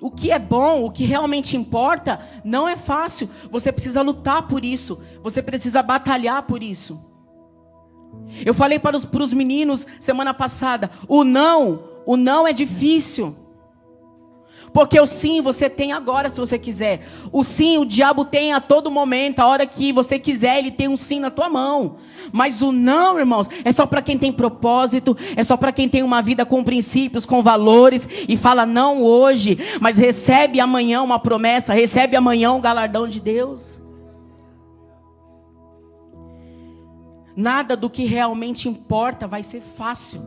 o 0.00 0.10
que 0.10 0.30
é 0.30 0.38
bom, 0.38 0.86
o 0.86 0.90
que 0.90 1.04
realmente 1.04 1.54
importa, 1.54 2.18
não 2.42 2.66
é 2.66 2.76
fácil. 2.76 3.28
Você 3.50 3.70
precisa 3.70 4.00
lutar 4.00 4.48
por 4.48 4.64
isso. 4.64 5.04
Você 5.22 5.42
precisa 5.42 5.82
batalhar 5.82 6.44
por 6.44 6.62
isso. 6.62 6.98
Eu 8.44 8.54
falei 8.54 8.78
para 8.78 8.96
os, 8.96 9.04
para 9.04 9.22
os 9.22 9.32
meninos 9.32 9.86
semana 10.00 10.32
passada: 10.32 10.90
o 11.06 11.24
não, 11.24 11.82
o 12.06 12.16
não 12.16 12.46
é 12.46 12.52
difícil. 12.52 13.34
Porque 14.72 15.00
o 15.00 15.06
sim 15.06 15.40
você 15.40 15.68
tem 15.68 15.92
agora, 15.92 16.30
se 16.30 16.38
você 16.38 16.58
quiser. 16.58 17.06
O 17.32 17.42
sim 17.42 17.78
o 17.78 17.84
diabo 17.84 18.24
tem 18.24 18.52
a 18.52 18.60
todo 18.60 18.90
momento, 18.90 19.40
a 19.40 19.46
hora 19.46 19.66
que 19.66 19.92
você 19.92 20.18
quiser, 20.18 20.58
ele 20.58 20.70
tem 20.70 20.88
um 20.88 20.96
sim 20.96 21.20
na 21.20 21.30
tua 21.30 21.48
mão. 21.48 21.96
Mas 22.32 22.60
o 22.60 22.70
não, 22.70 23.18
irmãos, 23.18 23.48
é 23.64 23.72
só 23.72 23.86
para 23.86 24.02
quem 24.02 24.18
tem 24.18 24.32
propósito, 24.32 25.16
é 25.34 25.42
só 25.42 25.56
para 25.56 25.72
quem 25.72 25.88
tem 25.88 26.02
uma 26.02 26.20
vida 26.20 26.44
com 26.44 26.62
princípios, 26.62 27.24
com 27.24 27.42
valores 27.42 28.08
e 28.28 28.36
fala 28.36 28.66
não 28.66 29.02
hoje, 29.02 29.58
mas 29.80 29.96
recebe 29.96 30.60
amanhã 30.60 31.02
uma 31.02 31.18
promessa, 31.18 31.72
recebe 31.72 32.16
amanhã 32.16 32.52
um 32.52 32.60
galardão 32.60 33.08
de 33.08 33.20
Deus. 33.20 33.87
Nada 37.38 37.76
do 37.76 37.88
que 37.88 38.04
realmente 38.04 38.68
importa 38.68 39.28
vai 39.28 39.44
ser 39.44 39.60
fácil. 39.60 40.20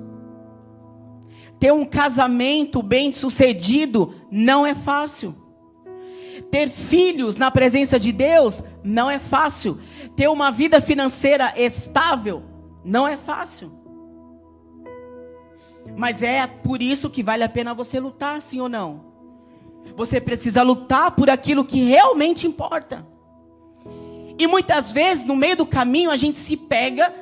Ter 1.59 1.73
um 1.73 1.83
casamento 1.83 2.81
bem 2.81 3.11
sucedido 3.11 4.15
não 4.31 4.65
é 4.65 4.73
fácil. 4.73 5.35
Ter 6.49 6.69
filhos 6.69 7.35
na 7.35 7.51
presença 7.51 7.99
de 7.99 8.13
Deus 8.13 8.63
não 8.81 9.11
é 9.11 9.19
fácil. 9.19 9.77
Ter 10.15 10.29
uma 10.29 10.51
vida 10.51 10.79
financeira 10.79 11.53
estável 11.57 12.43
não 12.81 13.05
é 13.05 13.17
fácil. 13.17 13.73
Mas 15.97 16.23
é 16.23 16.47
por 16.47 16.81
isso 16.81 17.09
que 17.09 17.21
vale 17.21 17.43
a 17.43 17.49
pena 17.49 17.73
você 17.73 17.99
lutar, 17.99 18.41
sim 18.41 18.61
ou 18.61 18.69
não? 18.69 19.11
Você 19.97 20.21
precisa 20.21 20.63
lutar 20.63 21.11
por 21.11 21.29
aquilo 21.29 21.65
que 21.65 21.83
realmente 21.83 22.47
importa. 22.47 23.05
E 24.41 24.47
muitas 24.47 24.91
vezes, 24.91 25.23
no 25.23 25.35
meio 25.35 25.55
do 25.55 25.67
caminho, 25.67 26.09
a 26.09 26.17
gente 26.17 26.39
se 26.39 26.57
pega 26.57 27.13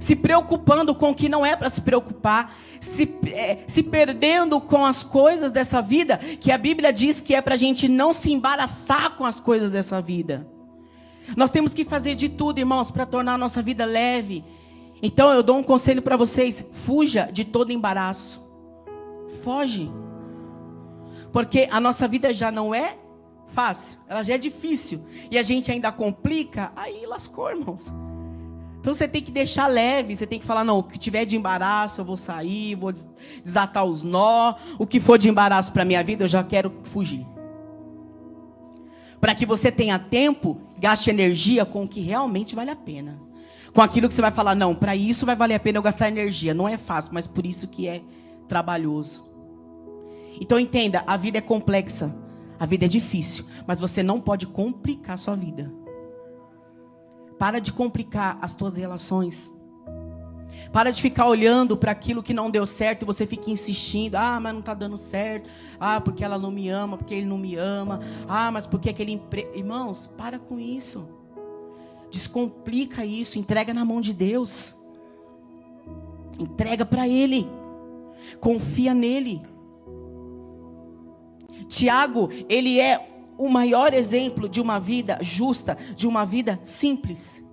se 0.00 0.16
preocupando 0.16 0.92
com 0.92 1.12
o 1.12 1.14
que 1.14 1.28
não 1.28 1.46
é 1.46 1.54
para 1.54 1.70
se 1.70 1.82
preocupar, 1.82 2.56
se, 2.80 3.16
é, 3.32 3.58
se 3.68 3.80
perdendo 3.84 4.60
com 4.60 4.84
as 4.84 5.04
coisas 5.04 5.52
dessa 5.52 5.80
vida, 5.80 6.18
que 6.18 6.50
a 6.50 6.58
Bíblia 6.58 6.92
diz 6.92 7.20
que 7.20 7.32
é 7.32 7.40
para 7.40 7.54
a 7.54 7.56
gente 7.56 7.86
não 7.86 8.12
se 8.12 8.32
embaraçar 8.32 9.16
com 9.16 9.24
as 9.24 9.38
coisas 9.38 9.70
dessa 9.70 10.00
vida. 10.00 10.44
Nós 11.36 11.48
temos 11.48 11.72
que 11.74 11.84
fazer 11.84 12.16
de 12.16 12.28
tudo, 12.28 12.58
irmãos, 12.58 12.90
para 12.90 13.06
tornar 13.06 13.34
a 13.34 13.38
nossa 13.38 13.62
vida 13.62 13.84
leve. 13.84 14.44
Então 15.00 15.30
eu 15.30 15.44
dou 15.44 15.58
um 15.58 15.62
conselho 15.62 16.02
para 16.02 16.16
vocês: 16.16 16.68
fuja 16.72 17.30
de 17.32 17.44
todo 17.44 17.70
embaraço. 17.70 18.42
Foge. 19.44 19.88
Porque 21.32 21.68
a 21.70 21.78
nossa 21.78 22.08
vida 22.08 22.34
já 22.34 22.50
não 22.50 22.74
é 22.74 22.96
fácil, 23.52 23.98
ela 24.08 24.22
já 24.22 24.34
é 24.34 24.38
difícil. 24.38 25.04
E 25.30 25.38
a 25.38 25.42
gente 25.42 25.70
ainda 25.70 25.92
complica, 25.92 26.72
aí 26.74 27.04
lascou, 27.06 27.50
irmãos. 27.50 27.86
Então 28.80 28.92
você 28.92 29.06
tem 29.06 29.22
que 29.22 29.30
deixar 29.30 29.68
leve, 29.68 30.16
você 30.16 30.26
tem 30.26 30.40
que 30.40 30.44
falar, 30.44 30.64
não, 30.64 30.80
o 30.80 30.82
que 30.82 30.98
tiver 30.98 31.24
de 31.24 31.36
embaraço, 31.36 32.00
eu 32.00 32.04
vou 32.04 32.16
sair, 32.16 32.74
vou 32.74 32.92
desatar 33.44 33.84
os 33.84 34.02
nó, 34.02 34.54
o 34.76 34.84
que 34.84 34.98
for 34.98 35.16
de 35.16 35.28
embaraço 35.28 35.72
para 35.72 35.84
minha 35.84 36.02
vida, 36.02 36.24
eu 36.24 36.28
já 36.28 36.42
quero 36.42 36.72
fugir. 36.82 37.24
Para 39.20 39.36
que 39.36 39.46
você 39.46 39.70
tenha 39.70 40.00
tempo, 40.00 40.60
gaste 40.78 41.10
energia 41.10 41.64
com 41.64 41.84
o 41.84 41.88
que 41.88 42.00
realmente 42.00 42.56
vale 42.56 42.72
a 42.72 42.76
pena. 42.76 43.20
Com 43.72 43.80
aquilo 43.80 44.08
que 44.08 44.14
você 44.14 44.20
vai 44.20 44.32
falar, 44.32 44.56
não, 44.56 44.74
para 44.74 44.96
isso 44.96 45.24
vai 45.24 45.36
valer 45.36 45.54
a 45.54 45.60
pena 45.60 45.78
eu 45.78 45.82
gastar 45.82 46.08
energia. 46.08 46.52
Não 46.52 46.68
é 46.68 46.76
fácil, 46.76 47.14
mas 47.14 47.26
por 47.26 47.46
isso 47.46 47.68
que 47.68 47.86
é 47.86 48.02
trabalhoso. 48.48 49.24
Então 50.40 50.58
entenda, 50.58 51.04
a 51.06 51.16
vida 51.16 51.38
é 51.38 51.40
complexa, 51.40 52.12
a 52.62 52.64
vida 52.64 52.84
é 52.84 52.88
difícil, 52.88 53.44
mas 53.66 53.80
você 53.80 54.04
não 54.04 54.20
pode 54.20 54.46
complicar 54.46 55.14
a 55.14 55.16
sua 55.16 55.34
vida. 55.34 55.68
Para 57.36 57.58
de 57.58 57.72
complicar 57.72 58.38
as 58.40 58.54
tuas 58.54 58.76
relações. 58.76 59.52
Para 60.72 60.92
de 60.92 61.02
ficar 61.02 61.26
olhando 61.26 61.76
para 61.76 61.90
aquilo 61.90 62.22
que 62.22 62.32
não 62.32 62.52
deu 62.52 62.64
certo 62.64 63.02
e 63.02 63.04
você 63.04 63.26
fica 63.26 63.50
insistindo. 63.50 64.14
Ah, 64.14 64.38
mas 64.38 64.52
não 64.52 64.60
está 64.60 64.74
dando 64.74 64.96
certo. 64.96 65.50
Ah, 65.80 66.00
porque 66.00 66.22
ela 66.22 66.38
não 66.38 66.52
me 66.52 66.68
ama, 66.68 66.96
porque 66.96 67.14
ele 67.14 67.26
não 67.26 67.36
me 67.36 67.56
ama. 67.56 67.98
Ah, 68.28 68.52
mas 68.52 68.64
porque 68.64 68.90
aquele 68.90 69.10
emprego. 69.10 69.58
Irmãos, 69.58 70.06
para 70.06 70.38
com 70.38 70.60
isso. 70.60 71.08
Descomplica 72.12 73.04
isso. 73.04 73.40
Entrega 73.40 73.74
na 73.74 73.84
mão 73.84 74.00
de 74.00 74.12
Deus. 74.12 74.76
Entrega 76.38 76.86
para 76.86 77.08
Ele. 77.08 77.50
Confia 78.38 78.94
nele. 78.94 79.42
Tiago, 81.68 82.30
ele 82.48 82.80
é 82.80 83.08
o 83.38 83.48
maior 83.48 83.92
exemplo 83.94 84.48
de 84.48 84.60
uma 84.60 84.78
vida 84.78 85.18
justa, 85.20 85.76
de 85.96 86.06
uma 86.06 86.24
vida 86.24 86.60
simples. 86.62 87.44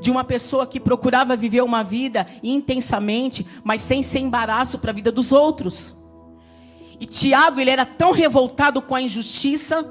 De 0.00 0.10
uma 0.10 0.24
pessoa 0.24 0.66
que 0.66 0.80
procurava 0.80 1.36
viver 1.36 1.62
uma 1.62 1.82
vida 1.82 2.26
intensamente, 2.42 3.46
mas 3.62 3.82
sem 3.82 4.02
ser 4.02 4.20
embaraço 4.20 4.78
para 4.78 4.90
a 4.90 4.94
vida 4.94 5.10
dos 5.10 5.32
outros. 5.32 5.96
E 7.00 7.06
Tiago, 7.06 7.60
ele 7.60 7.70
era 7.70 7.84
tão 7.84 8.12
revoltado 8.12 8.80
com 8.80 8.94
a 8.94 9.02
injustiça, 9.02 9.84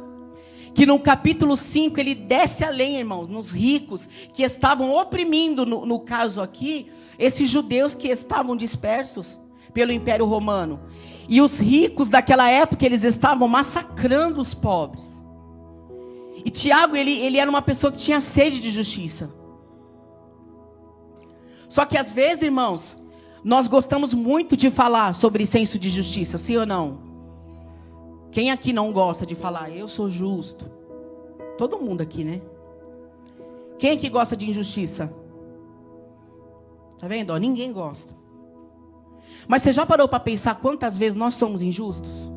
que 0.74 0.86
no 0.86 1.00
capítulo 1.00 1.56
5 1.56 2.00
ele 2.00 2.16
desce 2.16 2.64
além, 2.64 2.98
irmãos, 2.98 3.30
nos 3.30 3.52
ricos 3.52 4.10
que 4.34 4.44
estavam 4.44 4.96
oprimindo, 4.96 5.66
no, 5.66 5.86
no 5.86 6.00
caso 6.00 6.42
aqui, 6.42 6.90
esses 7.20 7.50
judeus 7.50 7.94
que 7.94 8.08
estavam 8.08 8.56
dispersos 8.56 9.38
pelo 9.74 9.92
Império 9.92 10.26
Romano. 10.26 10.80
E 11.28 11.42
os 11.42 11.60
ricos 11.60 12.10
daquela 12.10 12.50
época, 12.50 12.86
eles 12.86 13.04
estavam 13.04 13.48
massacrando 13.48 14.42
os 14.42 14.54
pobres. 14.54 15.24
E 16.44 16.50
Tiago, 16.50 16.96
ele, 16.96 17.12
ele 17.12 17.38
era 17.38 17.50
uma 17.50 17.62
pessoa 17.62 17.92
que 17.92 17.98
tinha 17.98 18.20
sede 18.20 18.60
de 18.60 18.70
justiça. 18.70 19.34
Só 21.70 21.86
que 21.86 21.98
às 21.98 22.12
vezes, 22.14 22.44
irmãos, 22.44 23.02
nós 23.44 23.68
gostamos 23.68 24.14
muito 24.14 24.56
de 24.56 24.70
falar 24.70 25.16
sobre 25.16 25.46
senso 25.46 25.80
de 25.80 25.90
justiça, 25.90 26.38
sim 26.38 26.58
ou 26.58 26.66
não? 26.66 27.00
Quem 28.32 28.52
aqui 28.52 28.74
não 28.74 28.92
gosta 28.92 29.26
de 29.26 29.36
falar, 29.36 29.70
eu 29.72 29.88
sou 29.88 30.10
justo? 30.10 30.66
Todo 31.58 31.80
mundo 31.80 32.02
aqui, 32.02 32.24
né? 32.24 32.42
Quem 33.78 33.92
aqui 33.92 34.10
gosta 34.10 34.36
de 34.36 34.50
injustiça? 34.50 35.14
Tá 36.98 37.08
vendo? 37.08 37.38
ninguém 37.38 37.72
gosta. 37.72 38.14
Mas 39.48 39.62
você 39.62 39.74
já 39.74 39.86
parou 39.86 40.08
para 40.08 40.20
pensar 40.20 40.56
quantas 40.56 40.98
vezes 40.98 41.16
nós 41.16 41.34
somos 41.36 41.62
injustos? 41.62 42.32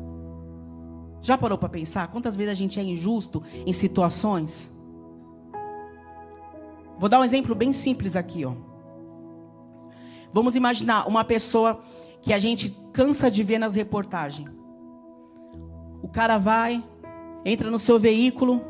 Já 1.21 1.37
parou 1.37 1.57
para 1.57 1.69
pensar 1.69 2.07
quantas 2.07 2.35
vezes 2.35 2.51
a 2.51 2.55
gente 2.55 2.79
é 2.79 2.83
injusto 2.83 3.43
em 3.65 3.73
situações? 3.73 4.71
Vou 6.99 7.09
dar 7.09 7.19
um 7.19 7.23
exemplo 7.23 7.53
bem 7.53 7.73
simples 7.73 8.15
aqui, 8.15 8.45
ó. 8.45 8.53
Vamos 10.31 10.55
imaginar 10.55 11.07
uma 11.07 11.23
pessoa 11.23 11.79
que 12.21 12.33
a 12.33 12.39
gente 12.39 12.75
cansa 12.91 13.29
de 13.29 13.43
ver 13.43 13.59
nas 13.59 13.75
reportagens. 13.75 14.49
O 16.01 16.07
cara 16.07 16.37
vai, 16.37 16.83
entra 17.45 17.69
no 17.69 17.79
seu 17.79 17.99
veículo, 17.99 18.61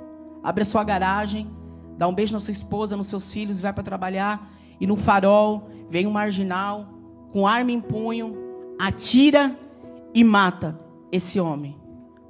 abre 0.43 0.63
a 0.63 0.65
sua 0.65 0.83
garagem, 0.83 1.49
dá 1.97 2.07
um 2.07 2.13
beijo 2.13 2.33
na 2.33 2.39
sua 2.39 2.51
esposa, 2.51 2.95
nos 2.95 3.07
seus 3.07 3.31
filhos, 3.31 3.59
vai 3.59 3.73
para 3.73 3.83
trabalhar 3.83 4.51
e 4.79 4.85
no 4.85 4.95
farol 4.95 5.69
vem 5.89 6.05
um 6.05 6.11
marginal 6.11 6.96
com 7.37 7.45
arma 7.45 7.71
em 7.71 7.79
punho, 7.79 8.35
atira 8.79 9.55
e 10.11 10.23
mata 10.23 10.75
esse 11.11 11.39
homem 11.39 11.79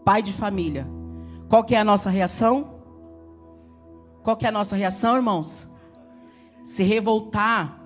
pai 0.04 0.22
de 0.22 0.34
família, 0.34 0.86
qual 1.48 1.64
que 1.64 1.74
é 1.74 1.80
a 1.80 1.84
nossa 1.86 2.10
reação? 2.10 2.82
Qual 4.22 4.36
que 4.36 4.46
é 4.46 4.50
a 4.50 4.52
nossa 4.52 4.76
reação, 4.76 5.16
irmãos? 5.16 5.66
Se 6.62 6.84
revoltar. 6.84 7.80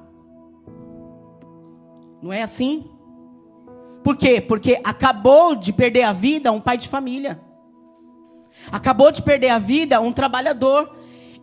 Não 2.24 2.34
é 2.34 2.42
assim? 2.42 2.90
Por 4.04 4.18
quê? 4.18 4.42
Porque 4.42 4.82
acabou 4.84 5.54
de 5.54 5.72
perder 5.72 6.02
a 6.02 6.14
vida 6.14 6.52
um 6.52 6.60
pai 6.60 6.76
de 6.76 6.88
família. 6.88 7.40
Acabou 8.72 9.12
de 9.12 9.22
perder 9.22 9.50
a 9.50 9.60
vida 9.60 10.02
um 10.02 10.12
trabalhador. 10.12 10.96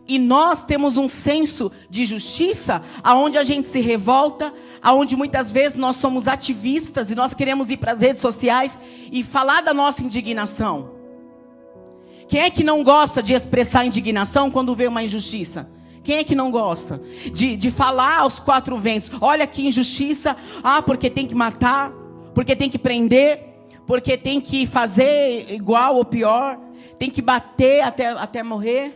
E 0.09 0.17
nós 0.17 0.63
temos 0.63 0.97
um 0.97 1.07
senso 1.07 1.71
de 1.87 2.03
justiça 2.03 2.83
aonde 3.03 3.37
a 3.37 3.43
gente 3.43 3.69
se 3.69 3.79
revolta, 3.79 4.51
aonde 4.81 5.15
muitas 5.15 5.51
vezes 5.51 5.77
nós 5.77 5.97
somos 5.97 6.27
ativistas 6.27 7.11
e 7.11 7.15
nós 7.15 7.35
queremos 7.35 7.69
ir 7.69 7.77
para 7.77 7.91
as 7.91 8.01
redes 8.01 8.19
sociais 8.19 8.79
e 9.11 9.21
falar 9.21 9.61
da 9.61 9.71
nossa 9.71 10.01
indignação. 10.01 10.97
Quem 12.27 12.41
é 12.41 12.49
que 12.49 12.63
não 12.63 12.83
gosta 12.83 13.21
de 13.21 13.33
expressar 13.33 13.85
indignação 13.85 14.49
quando 14.49 14.73
vê 14.73 14.87
uma 14.87 15.03
injustiça? 15.03 15.69
Quem 16.03 16.17
é 16.17 16.23
que 16.23 16.33
não 16.33 16.49
gosta 16.49 16.99
de, 17.31 17.55
de 17.55 17.69
falar 17.69 18.21
aos 18.21 18.39
quatro 18.39 18.75
ventos? 18.77 19.11
Olha 19.21 19.45
que 19.45 19.67
injustiça, 19.67 20.35
ah, 20.63 20.81
porque 20.81 21.07
tem 21.07 21.27
que 21.27 21.35
matar, 21.35 21.91
porque 22.33 22.55
tem 22.55 22.67
que 22.67 22.79
prender, 22.79 23.43
porque 23.85 24.17
tem 24.17 24.41
que 24.41 24.65
fazer 24.65 25.53
igual 25.53 25.97
ou 25.97 26.05
pior, 26.05 26.57
tem 26.97 27.11
que 27.11 27.21
bater 27.21 27.81
até, 27.81 28.07
até 28.07 28.41
morrer. 28.41 28.95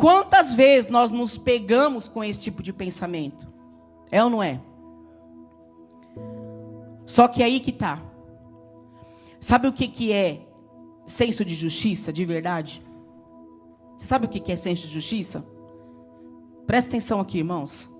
Quantas 0.00 0.54
vezes 0.54 0.90
nós 0.90 1.10
nos 1.10 1.36
pegamos 1.36 2.08
com 2.08 2.24
esse 2.24 2.40
tipo 2.40 2.62
de 2.62 2.72
pensamento? 2.72 3.46
É 4.10 4.24
ou 4.24 4.30
não 4.30 4.42
é? 4.42 4.58
Só 7.04 7.28
que 7.28 7.42
aí 7.42 7.60
que 7.60 7.70
tá. 7.70 8.02
Sabe 9.38 9.68
o 9.68 9.72
que, 9.74 9.86
que 9.86 10.10
é 10.10 10.40
senso 11.04 11.44
de 11.44 11.54
justiça 11.54 12.10
de 12.10 12.24
verdade? 12.24 12.82
Você 13.94 14.06
sabe 14.06 14.24
o 14.24 14.28
que, 14.30 14.40
que 14.40 14.50
é 14.50 14.56
senso 14.56 14.86
de 14.86 14.94
justiça? 14.94 15.44
Presta 16.66 16.92
atenção 16.92 17.20
aqui, 17.20 17.36
irmãos. 17.36 17.90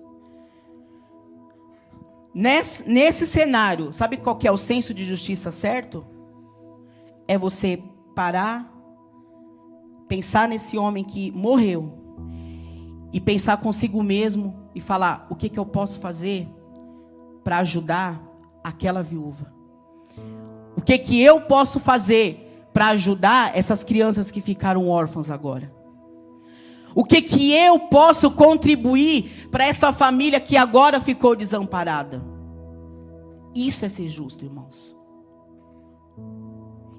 Nesse, 2.33 2.89
nesse 2.89 3.27
cenário, 3.27 3.93
sabe 3.93 4.17
qual 4.17 4.37
que 4.37 4.47
é 4.47 4.51
o 4.51 4.57
senso 4.57 4.91
de 4.91 5.05
justiça 5.05 5.51
certo? 5.51 6.03
É 7.27 7.37
você 7.37 7.83
parar, 8.15 8.80
pensar 10.11 10.45
nesse 10.49 10.77
homem 10.77 11.05
que 11.05 11.31
morreu 11.31 11.93
e 13.13 13.21
pensar 13.21 13.55
consigo 13.61 14.03
mesmo 14.03 14.53
e 14.75 14.81
falar: 14.81 15.25
o 15.29 15.35
que, 15.35 15.47
que 15.47 15.57
eu 15.57 15.65
posso 15.65 15.99
fazer 16.01 16.49
para 17.45 17.59
ajudar 17.59 18.21
aquela 18.61 19.01
viúva? 19.01 19.53
O 20.75 20.81
que, 20.81 20.97
que 20.97 21.21
eu 21.21 21.39
posso 21.39 21.79
fazer 21.79 22.67
para 22.73 22.87
ajudar 22.87 23.57
essas 23.57 23.85
crianças 23.85 24.29
que 24.29 24.41
ficaram 24.41 24.89
órfãs 24.89 25.31
agora? 25.31 25.69
O 26.93 27.05
que 27.05 27.21
que 27.21 27.53
eu 27.53 27.79
posso 27.79 28.31
contribuir 28.31 29.47
para 29.49 29.65
essa 29.65 29.93
família 29.93 30.41
que 30.41 30.57
agora 30.57 30.99
ficou 30.99 31.37
desamparada? 31.37 32.21
Isso 33.55 33.85
é 33.85 33.87
ser 33.87 34.09
justo, 34.09 34.43
irmãos. 34.43 34.93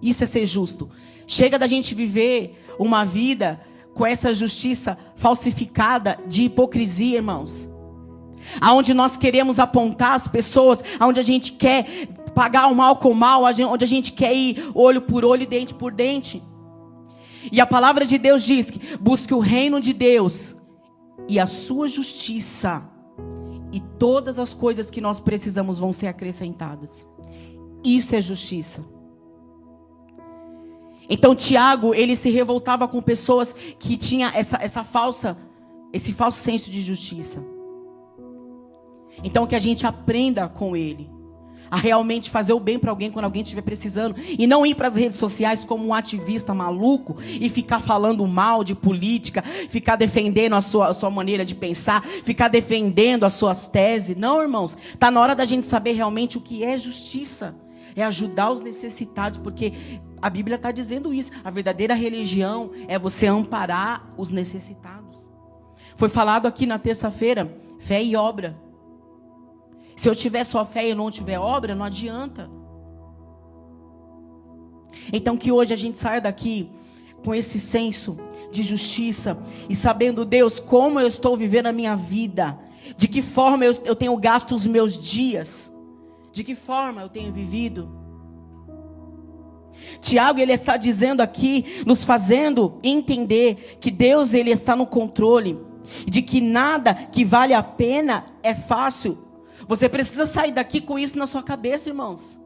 Isso 0.00 0.24
é 0.24 0.26
ser 0.26 0.46
justo. 0.46 0.88
Chega 1.26 1.58
da 1.58 1.66
gente 1.66 1.94
viver 1.94 2.61
uma 2.78 3.04
vida 3.04 3.60
com 3.94 4.06
essa 4.06 4.32
justiça 4.32 4.98
falsificada 5.16 6.18
de 6.26 6.44
hipocrisia, 6.44 7.16
irmãos. 7.16 7.68
Aonde 8.60 8.92
nós 8.92 9.16
queremos 9.16 9.58
apontar 9.58 10.14
as 10.14 10.26
pessoas, 10.26 10.82
aonde 10.98 11.20
a 11.20 11.22
gente 11.22 11.52
quer 11.52 12.08
pagar 12.34 12.66
o 12.66 12.74
mal 12.74 12.96
com 12.96 13.10
o 13.10 13.14
mal, 13.14 13.44
onde 13.44 13.84
a 13.84 13.88
gente 13.88 14.12
quer 14.12 14.34
ir 14.34 14.70
olho 14.74 15.02
por 15.02 15.24
olho 15.24 15.42
e 15.42 15.46
dente 15.46 15.74
por 15.74 15.92
dente. 15.92 16.42
E 17.50 17.60
a 17.60 17.66
palavra 17.66 18.06
de 18.06 18.18
Deus 18.18 18.44
diz 18.44 18.70
que 18.70 18.96
busque 18.96 19.34
o 19.34 19.38
reino 19.38 19.80
de 19.80 19.92
Deus 19.92 20.56
e 21.28 21.38
a 21.38 21.46
sua 21.46 21.88
justiça, 21.88 22.88
e 23.70 23.80
todas 23.80 24.38
as 24.38 24.52
coisas 24.52 24.90
que 24.90 25.00
nós 25.00 25.18
precisamos 25.18 25.78
vão 25.78 25.92
ser 25.92 26.06
acrescentadas. 26.06 27.06
Isso 27.82 28.14
é 28.14 28.20
justiça. 28.20 28.84
Então 31.12 31.36
Tiago, 31.36 31.94
ele 31.94 32.16
se 32.16 32.30
revoltava 32.30 32.88
com 32.88 33.02
pessoas 33.02 33.54
que 33.78 33.98
tinham 33.98 34.30
essa, 34.34 34.56
essa 34.62 34.82
falsa, 34.82 35.36
esse 35.92 36.10
falso 36.10 36.38
senso 36.38 36.70
de 36.70 36.80
justiça. 36.80 37.44
Então 39.22 39.46
que 39.46 39.54
a 39.54 39.58
gente 39.58 39.86
aprenda 39.86 40.48
com 40.48 40.74
ele 40.74 41.10
a 41.70 41.76
realmente 41.76 42.30
fazer 42.30 42.54
o 42.54 42.60
bem 42.60 42.78
para 42.78 42.90
alguém 42.90 43.10
quando 43.10 43.26
alguém 43.26 43.42
estiver 43.42 43.60
precisando 43.60 44.16
e 44.18 44.46
não 44.46 44.64
ir 44.64 44.74
para 44.74 44.88
as 44.88 44.96
redes 44.96 45.18
sociais 45.18 45.64
como 45.64 45.86
um 45.86 45.92
ativista 45.92 46.54
maluco 46.54 47.18
e 47.22 47.46
ficar 47.50 47.80
falando 47.80 48.26
mal 48.26 48.64
de 48.64 48.74
política, 48.74 49.44
ficar 49.68 49.96
defendendo 49.96 50.54
a 50.54 50.62
sua, 50.62 50.88
a 50.88 50.94
sua 50.94 51.10
maneira 51.10 51.44
de 51.44 51.54
pensar, 51.54 52.02
ficar 52.24 52.48
defendendo 52.48 53.24
as 53.24 53.34
suas 53.34 53.66
teses. 53.66 54.16
Não, 54.16 54.40
irmãos, 54.40 54.78
tá 54.98 55.10
na 55.10 55.20
hora 55.20 55.34
da 55.34 55.44
gente 55.44 55.66
saber 55.66 55.92
realmente 55.92 56.38
o 56.38 56.40
que 56.40 56.64
é 56.64 56.78
justiça. 56.78 57.54
É 57.94 58.02
ajudar 58.04 58.50
os 58.50 58.60
necessitados, 58.60 59.38
porque 59.38 59.72
a 60.20 60.30
Bíblia 60.30 60.56
está 60.56 60.70
dizendo 60.70 61.12
isso. 61.12 61.32
A 61.44 61.50
verdadeira 61.50 61.94
religião 61.94 62.70
é 62.88 62.98
você 62.98 63.26
amparar 63.26 64.08
os 64.16 64.30
necessitados. 64.30 65.30
Foi 65.96 66.08
falado 66.08 66.46
aqui 66.46 66.66
na 66.66 66.78
terça-feira, 66.78 67.52
fé 67.78 68.02
e 68.02 68.16
obra. 68.16 68.56
Se 69.96 70.08
eu 70.08 70.14
tiver 70.14 70.44
só 70.44 70.64
fé 70.64 70.88
e 70.88 70.94
não 70.94 71.10
tiver 71.10 71.38
obra, 71.38 71.74
não 71.74 71.84
adianta. 71.84 72.50
Então 75.12 75.36
que 75.36 75.50
hoje 75.50 75.72
a 75.72 75.76
gente 75.76 75.98
saia 75.98 76.20
daqui 76.20 76.70
com 77.24 77.34
esse 77.34 77.58
senso 77.58 78.18
de 78.50 78.62
justiça 78.62 79.42
e 79.68 79.74
sabendo, 79.74 80.24
Deus, 80.24 80.60
como 80.60 81.00
eu 81.00 81.06
estou 81.06 81.36
vivendo 81.36 81.66
a 81.66 81.72
minha 81.72 81.96
vida, 81.96 82.58
de 82.96 83.08
que 83.08 83.22
forma 83.22 83.64
eu, 83.64 83.72
eu 83.84 83.96
tenho 83.96 84.16
gasto 84.16 84.54
os 84.54 84.66
meus 84.66 85.02
dias, 85.02 85.71
de 86.32 86.42
que 86.42 86.54
forma 86.54 87.02
eu 87.02 87.08
tenho 87.08 87.32
vivido. 87.32 88.00
Tiago 90.00 90.40
ele 90.40 90.52
está 90.52 90.76
dizendo 90.76 91.20
aqui, 91.20 91.82
nos 91.86 92.04
fazendo 92.04 92.78
entender 92.82 93.78
que 93.80 93.90
Deus 93.90 94.34
ele 94.34 94.50
está 94.50 94.74
no 94.74 94.86
controle, 94.86 95.58
de 96.06 96.22
que 96.22 96.40
nada 96.40 96.94
que 96.94 97.24
vale 97.24 97.52
a 97.52 97.62
pena 97.62 98.24
é 98.42 98.54
fácil 98.54 99.32
você 99.66 99.88
precisa 99.88 100.26
sair 100.26 100.52
daqui 100.52 100.80
com 100.80 100.98
isso 100.98 101.18
na 101.18 101.26
sua 101.26 101.42
cabeça, 101.42 101.88
irmãos. 101.88 102.40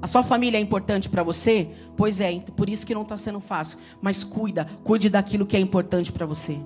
A 0.00 0.06
sua 0.06 0.22
família 0.22 0.58
é 0.58 0.60
importante 0.60 1.08
para 1.08 1.22
você? 1.22 1.70
Pois 1.96 2.20
é, 2.20 2.38
por 2.56 2.68
isso 2.68 2.86
que 2.86 2.94
não 2.94 3.02
está 3.02 3.16
sendo 3.16 3.40
fácil. 3.40 3.78
Mas 4.00 4.22
cuida, 4.22 4.68
cuide 4.84 5.08
daquilo 5.08 5.46
que 5.46 5.56
é 5.56 5.60
importante 5.60 6.12
para 6.12 6.26
você. 6.26 6.58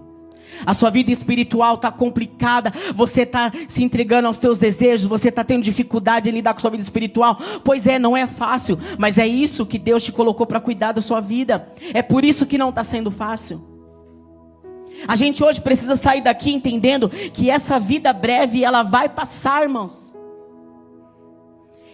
A 0.66 0.74
sua 0.74 0.90
vida 0.90 1.11
espiritual 1.11 1.74
está 1.74 1.90
complicada, 1.90 2.72
você 2.94 3.22
está 3.22 3.52
se 3.66 3.82
entregando 3.82 4.28
aos 4.28 4.38
teus 4.38 4.58
desejos, 4.58 5.08
você 5.08 5.28
está 5.28 5.44
tendo 5.44 5.62
dificuldade 5.62 6.28
em 6.28 6.32
lidar 6.32 6.52
com 6.52 6.58
a 6.58 6.61
sua 6.61 6.70
vida 6.70 6.82
espiritual. 6.82 7.38
Pois 7.64 7.87
é, 7.87 7.98
não 7.98 8.16
é 8.16 8.26
fácil, 8.26 8.78
mas 8.98 9.18
é 9.18 9.26
isso 9.26 9.66
que 9.66 9.78
Deus 9.78 10.02
te 10.04 10.12
colocou 10.12 10.46
para 10.46 10.61
cuidar 10.61 10.92
da 10.92 11.00
sua 11.00 11.20
vida. 11.20 11.72
É 11.94 12.02
por 12.02 12.24
isso 12.24 12.46
que 12.46 12.58
não 12.58 12.70
está 12.70 12.84
sendo 12.84 13.11
fácil. 13.11 13.62
A 15.06 15.14
gente 15.14 15.44
hoje 15.44 15.61
precisa 15.61 15.96
sair 15.96 16.20
daqui 16.20 16.52
entendendo 16.52 17.08
que 17.08 17.50
essa 17.50 17.78
vida 17.78 18.12
breve 18.12 18.64
ela 18.64 18.82
vai 18.82 19.08
passar, 19.08 19.62
irmãos. 19.62 20.12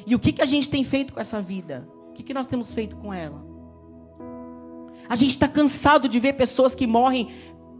E 0.07 0.15
o 0.15 0.19
que, 0.19 0.33
que 0.33 0.43
a 0.43 0.47
gente 0.47 0.71
tem 0.71 0.85
feito 0.85 1.13
com 1.13 1.21
essa 1.21 1.41
vida? 1.41 1.87
O 2.11 2.13
que, 2.13 2.23
que 2.23 2.35
nós 2.35 2.47
temos 2.47 2.73
feito 2.73 2.97
com 2.97 3.13
ela? 3.13 3.45
A 5.09 5.17
gente 5.17 5.31
está 5.31 5.47
cansado 5.47 6.09
de 6.09 6.19
ver 6.19 6.35
pessoas 6.35 6.75
que 6.75 6.87
morrem 6.87 7.31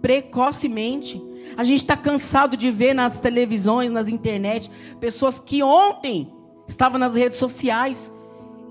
precocemente. 0.05 1.19
A 1.57 1.65
gente 1.65 1.79
está 1.79 1.97
cansado 1.97 2.59
de 2.59 2.71
ver 2.71 2.93
nas 2.93 3.19
televisões, 3.19 3.91
nas 3.91 4.07
internet, 4.07 4.71
pessoas 5.01 5.41
que 5.41 5.63
ontem 5.63 6.31
estavam 6.69 6.99
nas 6.99 7.15
redes 7.15 7.39
sociais 7.39 8.13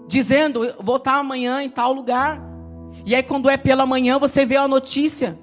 dizendo: 0.07 0.75
vou 0.79 0.97
estar 0.97 1.15
amanhã 1.15 1.63
em 1.63 1.71
tal 1.71 1.91
lugar. 1.91 2.39
E 3.03 3.15
aí, 3.15 3.23
quando 3.23 3.49
é 3.49 3.57
pela 3.57 3.83
manhã, 3.83 4.19
você 4.19 4.45
vê 4.45 4.57
a 4.57 4.67
notícia 4.67 5.35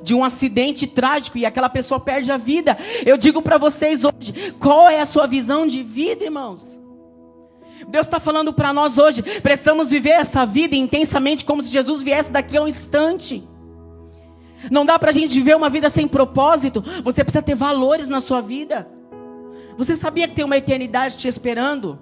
de 0.00 0.14
um 0.14 0.22
acidente 0.22 0.86
trágico 0.86 1.38
e 1.38 1.44
aquela 1.44 1.68
pessoa 1.68 1.98
perde 1.98 2.30
a 2.30 2.36
vida. 2.36 2.78
Eu 3.04 3.16
digo 3.18 3.42
para 3.42 3.58
vocês 3.58 4.04
hoje, 4.04 4.54
qual 4.60 4.88
é 4.88 5.00
a 5.00 5.06
sua 5.06 5.26
visão 5.26 5.66
de 5.66 5.82
vida, 5.82 6.24
irmãos? 6.24 6.80
Deus 7.88 8.06
está 8.06 8.20
falando 8.20 8.52
para 8.52 8.72
nós 8.72 8.96
hoje, 8.96 9.24
precisamos 9.40 9.90
viver 9.90 10.10
essa 10.10 10.46
vida 10.46 10.76
intensamente 10.76 11.44
como 11.44 11.64
se 11.64 11.68
Jesus 11.70 12.00
viesse 12.00 12.30
daqui 12.30 12.56
a 12.56 12.62
um 12.62 12.68
instante. 12.68 13.42
Não 14.70 14.84
dá 14.84 14.98
para 14.98 15.10
a 15.10 15.12
gente 15.12 15.34
viver 15.34 15.56
uma 15.56 15.70
vida 15.70 15.90
sem 15.90 16.06
propósito. 16.06 16.84
Você 17.02 17.22
precisa 17.22 17.42
ter 17.42 17.54
valores 17.54 18.08
na 18.08 18.20
sua 18.20 18.40
vida. 18.40 18.88
Você 19.76 19.96
sabia 19.96 20.26
que 20.26 20.34
tem 20.34 20.44
uma 20.44 20.56
eternidade 20.56 21.16
te 21.16 21.28
esperando? 21.28 21.98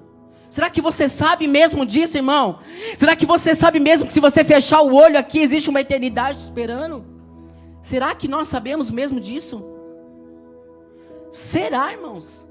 Será 0.49 0.71
que 0.71 0.81
você 0.81 1.09
sabe 1.09 1.49
mesmo 1.49 1.85
disso, 1.85 2.17
irmão? 2.17 2.61
Será 2.97 3.17
que 3.17 3.27
você 3.27 3.55
sabe 3.55 3.81
mesmo 3.81 4.07
que 4.07 4.13
se 4.13 4.21
você 4.21 4.45
fechar 4.45 4.83
o 4.83 4.95
olho 4.95 5.19
aqui 5.19 5.41
existe 5.41 5.69
uma 5.69 5.81
eternidade 5.81 6.39
te 6.39 6.43
esperando? 6.43 7.05
Será 7.83 8.15
que 8.15 8.29
nós 8.29 8.49
sabemos 8.49 8.89
mesmo 8.91 9.19
disso? 9.19 9.65
Será, 11.31 11.93
irmãos? 11.93 12.47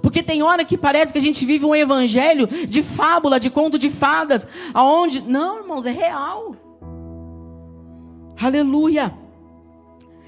Porque 0.00 0.22
tem 0.22 0.42
hora 0.42 0.64
que 0.64 0.78
parece 0.78 1.12
que 1.12 1.18
a 1.18 1.22
gente 1.22 1.44
vive 1.44 1.64
um 1.64 1.74
evangelho 1.74 2.46
de 2.46 2.82
fábula, 2.82 3.40
de 3.40 3.50
conto 3.50 3.78
de 3.78 3.90
fadas, 3.90 4.46
aonde 4.72 5.20
não, 5.20 5.58
irmãos, 5.58 5.86
é 5.86 5.90
real. 5.90 6.54
Aleluia. 8.40 9.14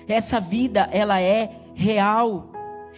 Essa 0.07 0.41
vida 0.41 0.89
ela 0.91 1.21
é 1.21 1.51
real. 1.75 2.53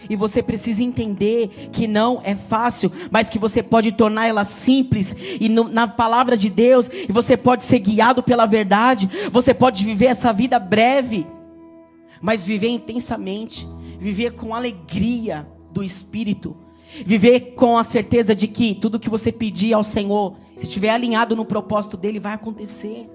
E 0.09 0.15
você 0.15 0.41
precisa 0.41 0.83
entender 0.83 1.69
que 1.71 1.87
não 1.87 2.21
é 2.23 2.33
fácil, 2.33 2.91
mas 3.11 3.29
que 3.29 3.37
você 3.37 3.61
pode 3.61 3.91
tornar 3.91 4.25
ela 4.25 4.43
simples 4.43 5.15
e 5.39 5.47
no, 5.47 5.65
na 5.65 5.87
palavra 5.87 6.35
de 6.35 6.49
Deus, 6.49 6.89
e 6.91 7.11
você 7.11 7.37
pode 7.37 7.63
ser 7.63 7.77
guiado 7.77 8.23
pela 8.23 8.47
verdade, 8.47 9.07
você 9.31 9.53
pode 9.53 9.85
viver 9.85 10.07
essa 10.07 10.33
vida 10.33 10.57
breve, 10.57 11.27
mas 12.19 12.43
viver 12.43 12.69
intensamente, 12.69 13.67
viver 13.99 14.31
com 14.31 14.55
alegria 14.55 15.47
do 15.71 15.83
espírito, 15.83 16.57
viver 17.05 17.53
com 17.55 17.77
a 17.77 17.83
certeza 17.83 18.33
de 18.33 18.47
que 18.47 18.73
tudo 18.73 18.99
que 18.99 19.09
você 19.09 19.31
pedir 19.31 19.73
ao 19.73 19.83
Senhor, 19.83 20.35
se 20.55 20.63
estiver 20.63 20.89
alinhado 20.89 21.35
no 21.35 21.45
propósito 21.45 21.95
dele, 21.95 22.19
vai 22.19 22.33
acontecer. 22.33 23.07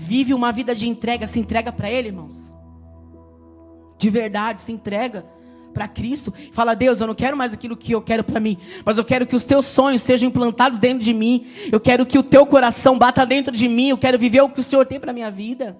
Vive 0.00 0.32
uma 0.32 0.52
vida 0.52 0.76
de 0.76 0.88
entrega, 0.88 1.26
se 1.26 1.40
entrega 1.40 1.72
para 1.72 1.90
ele, 1.90 2.06
irmãos. 2.06 2.54
De 3.98 4.08
verdade, 4.08 4.60
se 4.60 4.70
entrega 4.70 5.26
para 5.74 5.88
Cristo. 5.88 6.32
Fala, 6.52 6.76
Deus, 6.76 7.00
eu 7.00 7.08
não 7.08 7.16
quero 7.16 7.36
mais 7.36 7.52
aquilo 7.52 7.76
que 7.76 7.90
eu 7.90 8.00
quero 8.00 8.22
para 8.22 8.38
mim, 8.38 8.56
mas 8.84 8.96
eu 8.96 9.04
quero 9.04 9.26
que 9.26 9.34
os 9.34 9.42
teus 9.42 9.66
sonhos 9.66 10.02
sejam 10.02 10.28
implantados 10.28 10.78
dentro 10.78 11.02
de 11.02 11.12
mim. 11.12 11.48
Eu 11.72 11.80
quero 11.80 12.06
que 12.06 12.16
o 12.16 12.22
teu 12.22 12.46
coração 12.46 12.96
bata 12.96 13.26
dentro 13.26 13.52
de 13.52 13.66
mim. 13.66 13.88
Eu 13.88 13.98
quero 13.98 14.16
viver 14.16 14.40
o 14.40 14.48
que 14.48 14.60
o 14.60 14.62
Senhor 14.62 14.86
tem 14.86 15.00
para 15.00 15.12
minha 15.12 15.32
vida. 15.32 15.76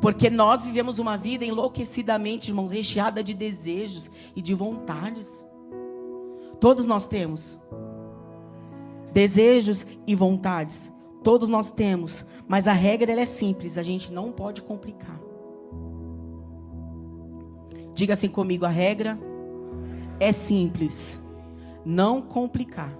Porque 0.00 0.30
nós 0.30 0.64
vivemos 0.64 0.98
uma 0.98 1.18
vida 1.18 1.44
enlouquecidamente, 1.44 2.50
irmãos, 2.50 2.70
recheada 2.70 3.22
de 3.22 3.34
desejos 3.34 4.10
e 4.34 4.40
de 4.40 4.54
vontades. 4.54 5.46
Todos 6.58 6.86
nós 6.86 7.06
temos 7.06 7.60
desejos 9.12 9.86
e 10.06 10.14
vontades. 10.14 10.90
Todos 11.26 11.48
nós 11.48 11.72
temos, 11.72 12.24
mas 12.48 12.68
a 12.68 12.72
regra 12.72 13.12
é 13.12 13.26
simples, 13.26 13.76
a 13.76 13.82
gente 13.82 14.12
não 14.12 14.30
pode 14.30 14.62
complicar. 14.62 15.20
Diga 17.94 18.12
assim 18.12 18.28
comigo: 18.28 18.64
a 18.64 18.68
regra 18.68 19.18
é 20.20 20.30
simples, 20.32 21.22
não 21.84 22.20
complicar. 22.22 22.92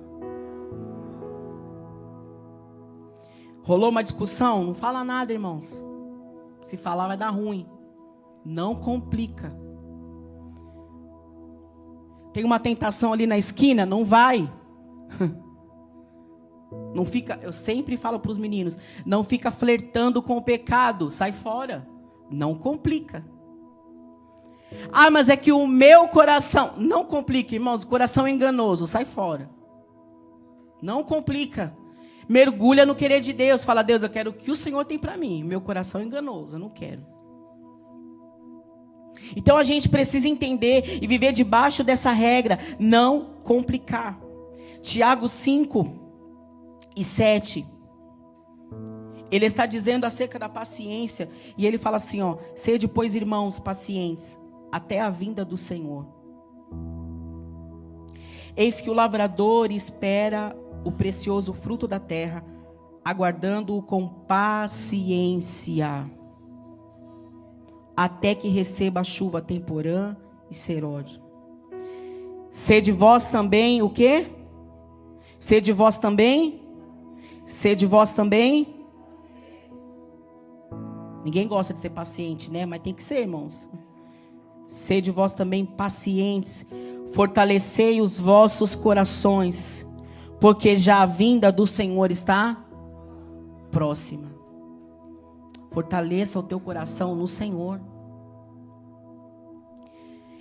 Rolou 3.63 3.91
uma 3.91 4.03
discussão? 4.03 4.65
Não 4.65 4.75
fala 4.75 5.03
nada, 5.03 5.33
irmãos. 5.33 5.85
Se 6.63 6.77
falar, 6.77 7.09
vai 7.09 7.17
dar 7.17 7.31
ruim. 7.31 7.67
Não 8.45 8.77
complica. 8.77 9.53
Tem 12.33 12.45
uma 12.45 12.61
tentação 12.61 13.13
ali 13.13 13.27
na 13.27 13.37
esquina? 13.37 13.85
Não 13.85 14.05
vai. 14.05 14.49
Não 16.95 17.05
fica, 17.05 17.39
eu 17.43 17.53
sempre 17.53 17.97
falo 17.97 18.19
para 18.19 18.31
os 18.31 18.39
meninos, 18.39 18.79
não 19.05 19.23
fica 19.23 19.51
flertando 19.51 20.23
com 20.23 20.39
o 20.39 20.43
pecado, 20.43 21.11
sai 21.11 21.31
fora. 21.31 21.87
Não 22.31 22.55
complica. 22.55 23.25
Ah, 24.93 25.11
mas 25.11 25.29
é 25.29 25.37
que 25.37 25.53
o 25.53 25.67
meu 25.67 26.09
coração, 26.09 26.73
não 26.77 27.05
complica, 27.05 27.55
irmãos, 27.55 27.83
o 27.83 27.87
coração 27.87 28.27
é 28.27 28.31
enganoso, 28.31 28.87
sai 28.87 29.05
fora. 29.05 29.49
Não 30.83 31.05
complica. 31.05 31.77
Mergulha 32.29 32.85
no 32.85 32.95
querer 32.95 33.21
de 33.21 33.33
Deus, 33.33 33.65
fala: 33.65 33.83
"Deus, 33.83 34.03
eu 34.03 34.11
quero 34.11 34.31
o 34.31 34.33
que 34.33 34.51
o 34.51 34.57
Senhor 34.57 34.85
tem 34.85 34.99
para 34.99 35.17
mim. 35.17 35.45
Meu 35.45 35.61
coração 35.61 36.01
é 36.01 36.05
enganoso, 36.05 36.57
eu 36.57 36.59
não 36.59 36.71
quero". 36.71 37.05
Então 39.37 39.57
a 39.57 39.65
gente 39.65 39.89
precisa 39.89 40.29
entender 40.29 40.99
e 41.01 41.07
viver 41.07 41.33
debaixo 41.33 41.85
dessa 41.85 42.13
regra, 42.13 42.59
não 42.79 43.37
complicar. 43.43 44.19
Tiago 44.83 45.29
5 45.29 46.06
e 46.97 47.05
7. 47.05 47.67
Ele 49.31 49.45
está 49.45 49.67
dizendo 49.67 50.05
acerca 50.05 50.39
da 50.39 50.49
paciência, 50.49 51.29
e 51.59 51.67
ele 51.67 51.79
fala 51.79 51.99
assim, 51.99 52.23
ó: 52.23 52.39
"Sede, 52.55 52.89
pois, 52.89 53.15
irmãos, 53.15 53.59
pacientes, 53.59 54.41
até 54.73 55.01
a 55.01 55.11
vinda 55.11 55.45
do 55.45 55.57
Senhor. 55.57 56.07
Eis 58.57 58.81
que 58.81 58.89
o 58.89 58.95
lavrador 58.95 59.71
espera 59.71 60.57
o 60.85 60.91
precioso 60.91 61.53
fruto 61.53 61.87
da 61.87 62.01
terra, 62.01 62.43
aguardando-o 63.05 63.83
com 63.83 64.09
paciência, 64.09 66.11
até 67.97 68.35
que 68.35 68.49
receba 68.49 69.01
a 69.01 69.05
chuva 69.05 69.43
temporã 69.43 70.17
e 70.51 70.55
seródio. 70.55 71.21
Sede 72.51 72.93
vós 72.93 73.27
também 73.27 73.83
o 73.83 73.91
quê? 73.91 74.29
Sede 75.39 75.73
vós 75.73 75.99
também? 75.99 76.66
Sede 77.47 77.87
vós 77.87 78.13
também? 78.13 78.85
Ninguém 81.25 81.49
gosta 81.49 81.73
de 81.73 81.81
ser 81.81 81.91
paciente, 81.91 82.51
né? 82.51 82.67
Mas 82.67 82.81
tem 82.81 82.93
que 82.93 83.03
ser, 83.03 83.21
irmãos. 83.21 83.69
Sede 84.67 85.11
vós 85.11 85.33
também 85.33 85.65
pacientes, 85.65 86.67
fortalecei 87.13 88.01
os 88.01 88.19
vossos 88.19 88.75
corações, 88.75 89.87
porque 90.41 90.77
já 90.77 91.03
a 91.03 91.07
vinda 91.07 91.53
do 91.53 91.67
Senhor 91.67 92.11
está 92.11 92.65
próxima. 93.71 94.35
Fortaleça 95.71 96.41
o 96.41 96.43
teu 96.43 96.59
coração 96.59 97.15
no 97.15 97.29
Senhor. 97.29 97.81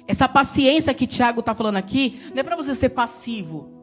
Essa 0.08 0.28
paciência 0.28 0.94
que 0.94 1.08
Tiago 1.08 1.40
está 1.40 1.54
falando 1.54 1.78
aqui, 1.78 2.20
não 2.32 2.40
é 2.40 2.44
para 2.44 2.56
você 2.56 2.74
ser 2.74 2.90
passivo. 2.90 3.75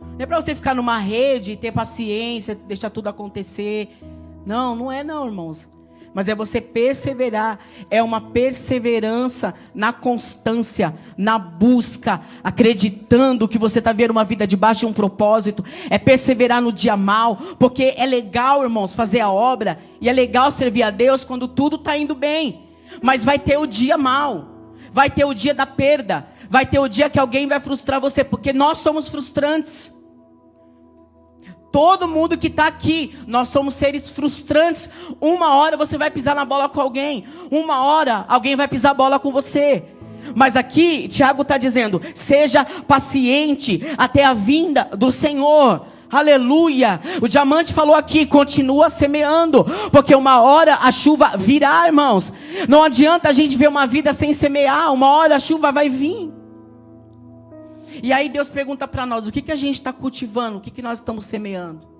Não 0.00 0.20
é 0.20 0.26
para 0.26 0.40
você 0.40 0.54
ficar 0.54 0.74
numa 0.74 0.98
rede, 0.98 1.56
ter 1.56 1.72
paciência, 1.72 2.54
deixar 2.54 2.90
tudo 2.90 3.08
acontecer. 3.08 3.98
Não, 4.46 4.74
não 4.74 4.90
é 4.90 5.04
não, 5.04 5.26
irmãos. 5.26 5.70
Mas 6.14 6.28
é 6.28 6.34
você 6.34 6.62
perseverar, 6.62 7.58
é 7.90 8.02
uma 8.02 8.22
perseverança 8.22 9.54
na 9.74 9.92
constância, 9.92 10.94
na 11.14 11.38
busca, 11.38 12.22
acreditando 12.42 13.46
que 13.46 13.58
você 13.58 13.80
está 13.80 13.92
vendo 13.92 14.12
uma 14.12 14.24
vida 14.24 14.46
debaixo 14.46 14.80
de 14.80 14.86
um 14.86 14.94
propósito, 14.94 15.62
é 15.90 15.98
perseverar 15.98 16.62
no 16.62 16.72
dia 16.72 16.96
mal, 16.96 17.36
porque 17.58 17.92
é 17.98 18.06
legal, 18.06 18.62
irmãos, 18.62 18.94
fazer 18.94 19.20
a 19.20 19.30
obra, 19.30 19.78
e 20.00 20.08
é 20.08 20.12
legal 20.14 20.50
servir 20.50 20.84
a 20.84 20.90
Deus 20.90 21.22
quando 21.22 21.46
tudo 21.46 21.76
está 21.76 21.98
indo 21.98 22.14
bem, 22.14 22.62
mas 23.02 23.22
vai 23.22 23.38
ter 23.38 23.58
o 23.58 23.66
dia 23.66 23.98
mal, 23.98 24.48
vai 24.90 25.10
ter 25.10 25.26
o 25.26 25.34
dia 25.34 25.52
da 25.52 25.66
perda, 25.66 26.26
vai 26.48 26.66
ter 26.66 26.78
o 26.78 26.88
dia 26.88 27.10
que 27.10 27.18
alguém 27.18 27.46
vai 27.46 27.60
frustrar 27.60 28.00
você, 28.00 28.24
porque 28.24 28.52
nós 28.52 28.78
somos 28.78 29.08
frustrantes. 29.08 29.94
Todo 31.72 32.08
mundo 32.08 32.38
que 32.38 32.46
está 32.46 32.66
aqui, 32.66 33.14
nós 33.26 33.48
somos 33.48 33.74
seres 33.74 34.08
frustrantes. 34.08 34.88
Uma 35.20 35.54
hora 35.54 35.76
você 35.76 35.98
vai 35.98 36.10
pisar 36.10 36.34
na 36.34 36.44
bola 36.44 36.68
com 36.68 36.80
alguém, 36.80 37.26
uma 37.50 37.84
hora 37.84 38.24
alguém 38.28 38.56
vai 38.56 38.66
pisar 38.66 38.92
a 38.92 38.94
bola 38.94 39.18
com 39.18 39.30
você. 39.30 39.84
Mas 40.34 40.56
aqui, 40.56 41.06
Tiago 41.08 41.42
está 41.42 41.58
dizendo: 41.58 42.00
seja 42.14 42.64
paciente 42.64 43.82
até 43.98 44.24
a 44.24 44.32
vinda 44.32 44.88
do 44.96 45.12
Senhor. 45.12 45.86
Aleluia! 46.10 47.00
O 47.20 47.28
diamante 47.28 47.72
falou 47.72 47.94
aqui: 47.94 48.24
continua 48.24 48.88
semeando, 48.88 49.64
porque 49.90 50.14
uma 50.14 50.40
hora 50.40 50.78
a 50.82 50.90
chuva 50.90 51.32
virá, 51.36 51.86
irmãos. 51.86 52.32
Não 52.68 52.82
adianta 52.82 53.28
a 53.28 53.32
gente 53.32 53.56
ver 53.56 53.68
uma 53.68 53.86
vida 53.86 54.14
sem 54.14 54.32
semear, 54.32 54.92
uma 54.92 55.10
hora 55.10 55.36
a 55.36 55.40
chuva 55.40 55.72
vai 55.72 55.88
vir. 55.88 56.35
E 58.02 58.12
aí 58.12 58.28
Deus 58.28 58.48
pergunta 58.48 58.86
para 58.86 59.06
nós: 59.06 59.26
o 59.26 59.32
que, 59.32 59.42
que 59.42 59.52
a 59.52 59.56
gente 59.56 59.74
está 59.74 59.92
cultivando? 59.92 60.58
O 60.58 60.60
que, 60.60 60.70
que 60.70 60.82
nós 60.82 60.98
estamos 60.98 61.24
semeando? 61.24 61.96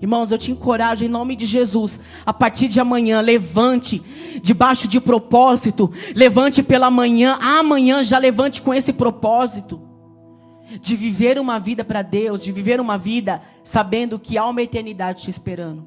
Irmãos, 0.00 0.30
eu 0.30 0.38
te 0.38 0.50
encorajo 0.50 1.04
em 1.04 1.08
nome 1.08 1.34
de 1.34 1.46
Jesus, 1.46 2.00
a 2.26 2.32
partir 2.32 2.68
de 2.68 2.78
amanhã, 2.78 3.20
levante 3.20 4.02
debaixo 4.42 4.86
de 4.86 5.00
propósito, 5.00 5.90
levante 6.14 6.62
pela 6.62 6.90
manhã, 6.90 7.38
amanhã 7.40 8.02
já 8.02 8.18
levante 8.18 8.60
com 8.60 8.74
esse 8.74 8.92
propósito 8.92 9.80
de 10.80 10.96
viver 10.96 11.38
uma 11.38 11.58
vida 11.58 11.84
para 11.84 12.02
Deus, 12.02 12.42
de 12.42 12.52
viver 12.52 12.80
uma 12.80 12.98
vida 12.98 13.42
sabendo 13.62 14.18
que 14.18 14.36
há 14.36 14.46
uma 14.46 14.62
eternidade 14.62 15.22
te 15.22 15.30
esperando, 15.30 15.86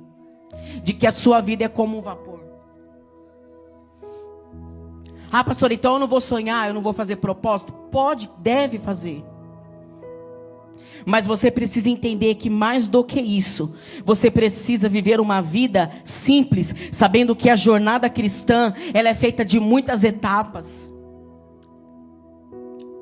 de 0.83 0.93
que 0.93 1.05
a 1.05 1.11
sua 1.11 1.41
vida 1.41 1.65
é 1.65 1.67
como 1.67 1.99
um 1.99 2.01
vapor. 2.01 2.46
Ah, 5.31 5.43
pastor, 5.43 5.71
então 5.71 5.93
eu 5.93 5.99
não 5.99 6.07
vou 6.07 6.21
sonhar, 6.21 6.67
eu 6.67 6.73
não 6.73 6.81
vou 6.81 6.93
fazer 6.93 7.17
propósito. 7.17 7.73
Pode, 7.91 8.29
deve 8.39 8.77
fazer. 8.77 9.23
Mas 11.05 11.25
você 11.25 11.49
precisa 11.49 11.89
entender 11.89 12.35
que 12.35 12.49
mais 12.49 12.87
do 12.87 13.03
que 13.03 13.21
isso, 13.21 13.75
você 14.03 14.29
precisa 14.29 14.89
viver 14.89 15.21
uma 15.21 15.41
vida 15.41 15.91
simples, 16.03 16.75
sabendo 16.91 17.35
que 17.35 17.49
a 17.49 17.55
jornada 17.55 18.09
cristã, 18.09 18.73
ela 18.93 19.09
é 19.09 19.15
feita 19.15 19.45
de 19.45 19.59
muitas 19.59 20.03
etapas. 20.03 20.91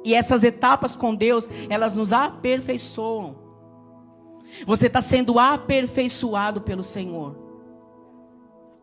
E 0.03 0.13
essas 0.13 0.43
etapas 0.43 0.95
com 0.95 1.15
Deus, 1.15 1.49
elas 1.67 1.95
nos 1.95 2.13
aperfeiçoam. 2.13 3.37
Você 4.67 4.85
está 4.85 5.01
sendo 5.01 5.39
aperfeiçoado 5.39 6.61
pelo 6.61 6.83
Senhor. 6.83 7.35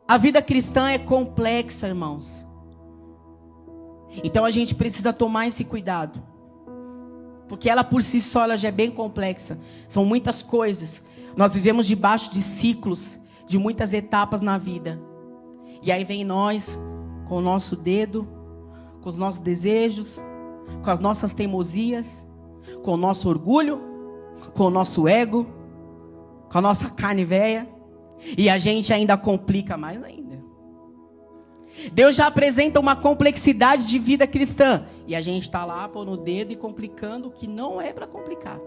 A 0.08 0.18
vida 0.18 0.42
cristã 0.42 0.90
é 0.90 0.98
complexa, 0.98 1.86
irmãos. 1.86 2.44
Então 4.22 4.44
a 4.44 4.50
gente 4.50 4.74
precisa 4.74 5.12
tomar 5.12 5.46
esse 5.46 5.64
cuidado. 5.64 6.22
Porque 7.48 7.68
ela 7.68 7.84
por 7.84 8.02
si 8.02 8.20
só 8.20 8.44
ela 8.44 8.56
já 8.56 8.68
é 8.68 8.72
bem 8.72 8.90
complexa. 8.90 9.60
São 9.88 10.04
muitas 10.04 10.42
coisas. 10.42 11.04
Nós 11.36 11.54
vivemos 11.54 11.86
debaixo 11.86 12.32
de 12.32 12.42
ciclos, 12.42 13.18
de 13.46 13.58
muitas 13.58 13.92
etapas 13.92 14.40
na 14.40 14.58
vida. 14.58 15.00
E 15.82 15.90
aí 15.90 16.04
vem 16.04 16.24
nós 16.24 16.76
com 17.26 17.36
o 17.36 17.40
nosso 17.40 17.76
dedo, 17.76 18.28
com 19.00 19.10
os 19.10 19.18
nossos 19.18 19.40
desejos, 19.40 20.20
com 20.82 20.90
as 20.90 20.98
nossas 20.98 21.32
teimosias, 21.32 22.26
com 22.82 22.92
o 22.92 22.96
nosso 22.96 23.28
orgulho, 23.28 23.80
com 24.54 24.64
o 24.64 24.70
nosso 24.70 25.08
ego, 25.08 25.46
com 26.50 26.58
a 26.58 26.60
nossa 26.60 26.88
carne 26.90 27.24
velha, 27.24 27.68
e 28.36 28.48
a 28.48 28.58
gente 28.58 28.92
ainda 28.92 29.16
complica 29.16 29.76
mais 29.76 30.02
ainda. 30.02 30.21
Deus 31.92 32.14
já 32.14 32.26
apresenta 32.26 32.78
uma 32.78 32.94
complexidade 32.94 33.88
de 33.88 33.98
vida 33.98 34.26
cristã. 34.26 34.86
E 35.06 35.14
a 35.14 35.20
gente 35.20 35.44
está 35.44 35.64
lá 35.64 35.88
pondo 35.88 36.12
o 36.12 36.16
dedo 36.16 36.52
e 36.52 36.56
complicando 36.56 37.28
o 37.28 37.30
que 37.30 37.46
não 37.46 37.80
é 37.80 37.92
para 37.92 38.06
complicar. 38.06 38.60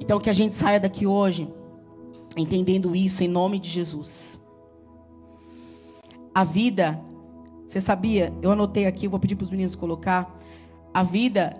Então 0.00 0.20
que 0.20 0.28
a 0.28 0.32
gente 0.32 0.54
saia 0.54 0.78
daqui 0.78 1.06
hoje 1.06 1.48
entendendo 2.36 2.94
isso 2.94 3.24
em 3.24 3.28
nome 3.28 3.58
de 3.58 3.70
Jesus. 3.70 4.40
A 6.34 6.44
vida, 6.44 7.00
você 7.66 7.80
sabia? 7.80 8.32
Eu 8.42 8.52
anotei 8.52 8.86
aqui, 8.86 9.08
vou 9.08 9.18
pedir 9.18 9.36
para 9.36 9.44
os 9.44 9.50
meninos 9.50 9.74
colocar. 9.74 10.36
A 10.92 11.02
vida, 11.02 11.54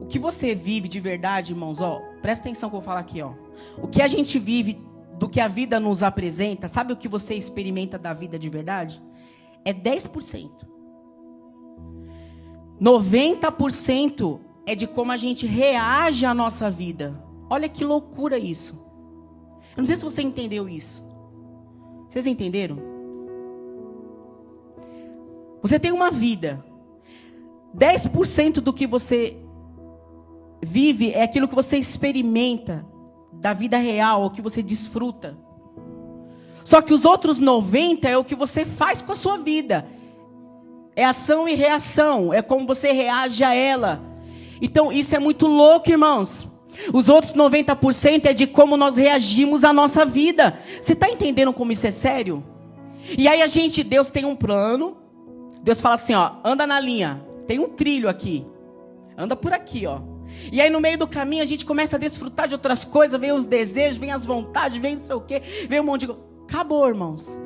o 0.00 0.06
que 0.06 0.18
você 0.18 0.54
vive 0.54 0.88
de 0.88 0.98
verdade, 0.98 1.52
irmãos, 1.52 1.80
ó, 1.80 2.00
presta 2.20 2.48
atenção 2.48 2.68
que 2.68 2.74
eu 2.74 2.80
vou 2.80 2.86
falar 2.86 3.00
aqui, 3.00 3.22
ó. 3.22 3.32
O 3.78 3.86
que 3.86 4.02
a 4.02 4.08
gente 4.08 4.36
vive 4.38 4.80
do 5.20 5.28
que 5.28 5.38
a 5.38 5.48
vida 5.48 5.78
nos 5.78 6.02
apresenta, 6.02 6.66
sabe 6.66 6.94
o 6.94 6.96
que 6.96 7.06
você 7.06 7.34
experimenta 7.34 7.98
da 7.98 8.14
vida 8.14 8.38
de 8.38 8.48
verdade? 8.48 9.02
É 9.66 9.70
10%. 9.70 10.50
90% 12.80 14.40
é 14.64 14.74
de 14.74 14.86
como 14.86 15.12
a 15.12 15.18
gente 15.18 15.46
reage 15.46 16.24
à 16.24 16.32
nossa 16.32 16.70
vida. 16.70 17.22
Olha 17.50 17.68
que 17.68 17.84
loucura 17.84 18.38
isso. 18.38 18.82
Eu 19.76 19.82
não 19.82 19.84
sei 19.84 19.96
se 19.96 20.04
você 20.04 20.22
entendeu 20.22 20.66
isso. 20.66 21.04
Vocês 22.08 22.26
entenderam? 22.26 22.78
Você 25.60 25.78
tem 25.78 25.92
uma 25.92 26.10
vida. 26.10 26.64
10% 27.76 28.54
do 28.54 28.72
que 28.72 28.86
você 28.86 29.36
vive 30.62 31.12
é 31.12 31.24
aquilo 31.24 31.46
que 31.46 31.54
você 31.54 31.76
experimenta 31.76 32.88
da 33.32 33.52
vida 33.52 33.78
real, 33.78 34.24
o 34.24 34.30
que 34.30 34.42
você 34.42 34.62
desfruta. 34.62 35.36
Só 36.64 36.80
que 36.80 36.92
os 36.92 37.04
outros 37.04 37.40
90 37.40 38.08
é 38.08 38.16
o 38.16 38.24
que 38.24 38.34
você 38.34 38.64
faz 38.64 39.00
com 39.00 39.12
a 39.12 39.16
sua 39.16 39.38
vida. 39.38 39.86
É 40.94 41.04
ação 41.04 41.48
e 41.48 41.54
reação, 41.54 42.32
é 42.32 42.42
como 42.42 42.66
você 42.66 42.92
reage 42.92 43.42
a 43.42 43.54
ela. 43.54 44.00
Então, 44.60 44.92
isso 44.92 45.16
é 45.16 45.18
muito 45.18 45.46
louco, 45.46 45.90
irmãos. 45.90 46.48
Os 46.92 47.08
outros 47.08 47.34
90% 47.34 48.26
é 48.26 48.32
de 48.32 48.46
como 48.46 48.76
nós 48.76 48.96
reagimos 48.96 49.64
à 49.64 49.72
nossa 49.72 50.04
vida. 50.04 50.58
Você 50.80 50.92
está 50.92 51.08
entendendo 51.10 51.52
como 51.52 51.72
isso 51.72 51.86
é 51.86 51.90
sério? 51.90 52.44
E 53.16 53.26
aí 53.26 53.42
a 53.42 53.46
gente, 53.46 53.82
Deus 53.82 54.10
tem 54.10 54.24
um 54.24 54.36
plano. 54.36 54.96
Deus 55.62 55.80
fala 55.80 55.96
assim, 55.96 56.14
ó, 56.14 56.32
anda 56.44 56.66
na 56.66 56.78
linha. 56.78 57.24
Tem 57.46 57.58
um 57.58 57.68
trilho 57.68 58.08
aqui. 58.08 58.46
Anda 59.16 59.34
por 59.34 59.52
aqui, 59.52 59.86
ó. 59.86 60.00
E 60.52 60.60
aí 60.60 60.70
no 60.70 60.80
meio 60.80 60.98
do 60.98 61.06
caminho 61.06 61.42
a 61.42 61.46
gente 61.46 61.64
começa 61.64 61.96
a 61.96 61.98
desfrutar 61.98 62.48
de 62.48 62.54
outras 62.54 62.84
coisas, 62.84 63.20
vem 63.20 63.32
os 63.32 63.44
desejos, 63.44 63.98
vem 63.98 64.10
as 64.10 64.24
vontades, 64.24 64.80
vem 64.80 64.96
não 64.96 65.04
sei 65.04 65.14
o 65.14 65.20
quê, 65.20 65.42
vem 65.68 65.80
um 65.80 65.84
monte 65.84 66.06
de 66.06 66.12
Acabou, 66.50 66.88
irmãos. 66.88 67.40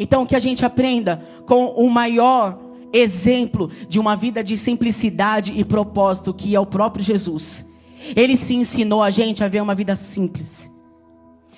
Então 0.00 0.24
que 0.24 0.34
a 0.34 0.38
gente 0.38 0.64
aprenda 0.64 1.22
com 1.46 1.66
o 1.66 1.90
maior 1.90 2.58
exemplo 2.94 3.70
de 3.88 4.00
uma 4.00 4.16
vida 4.16 4.42
de 4.42 4.56
simplicidade 4.56 5.52
e 5.54 5.64
propósito, 5.64 6.32
que 6.32 6.54
é 6.54 6.60
o 6.60 6.64
próprio 6.64 7.04
Jesus. 7.04 7.70
Ele 8.16 8.36
se 8.36 8.54
ensinou 8.54 9.02
a 9.02 9.10
gente 9.10 9.44
a 9.44 9.48
ver 9.48 9.62
uma 9.62 9.74
vida 9.74 9.94
simples. 9.96 10.70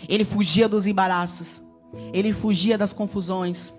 Ele 0.08 0.24
fugia 0.24 0.68
dos 0.68 0.86
embaraços. 0.86 1.60
Ele 2.12 2.32
fugia 2.32 2.76
das 2.76 2.92
confusões. 2.92 3.72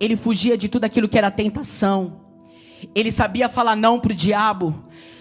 Ele 0.00 0.16
fugia 0.16 0.58
de 0.58 0.68
tudo 0.68 0.84
aquilo 0.84 1.08
que 1.08 1.18
era 1.18 1.30
tentação. 1.30 2.23
Ele 2.94 3.12
sabia 3.12 3.48
falar 3.48 3.76
não 3.76 4.00
para 4.00 4.12
o 4.12 4.16
diabo. 4.16 4.74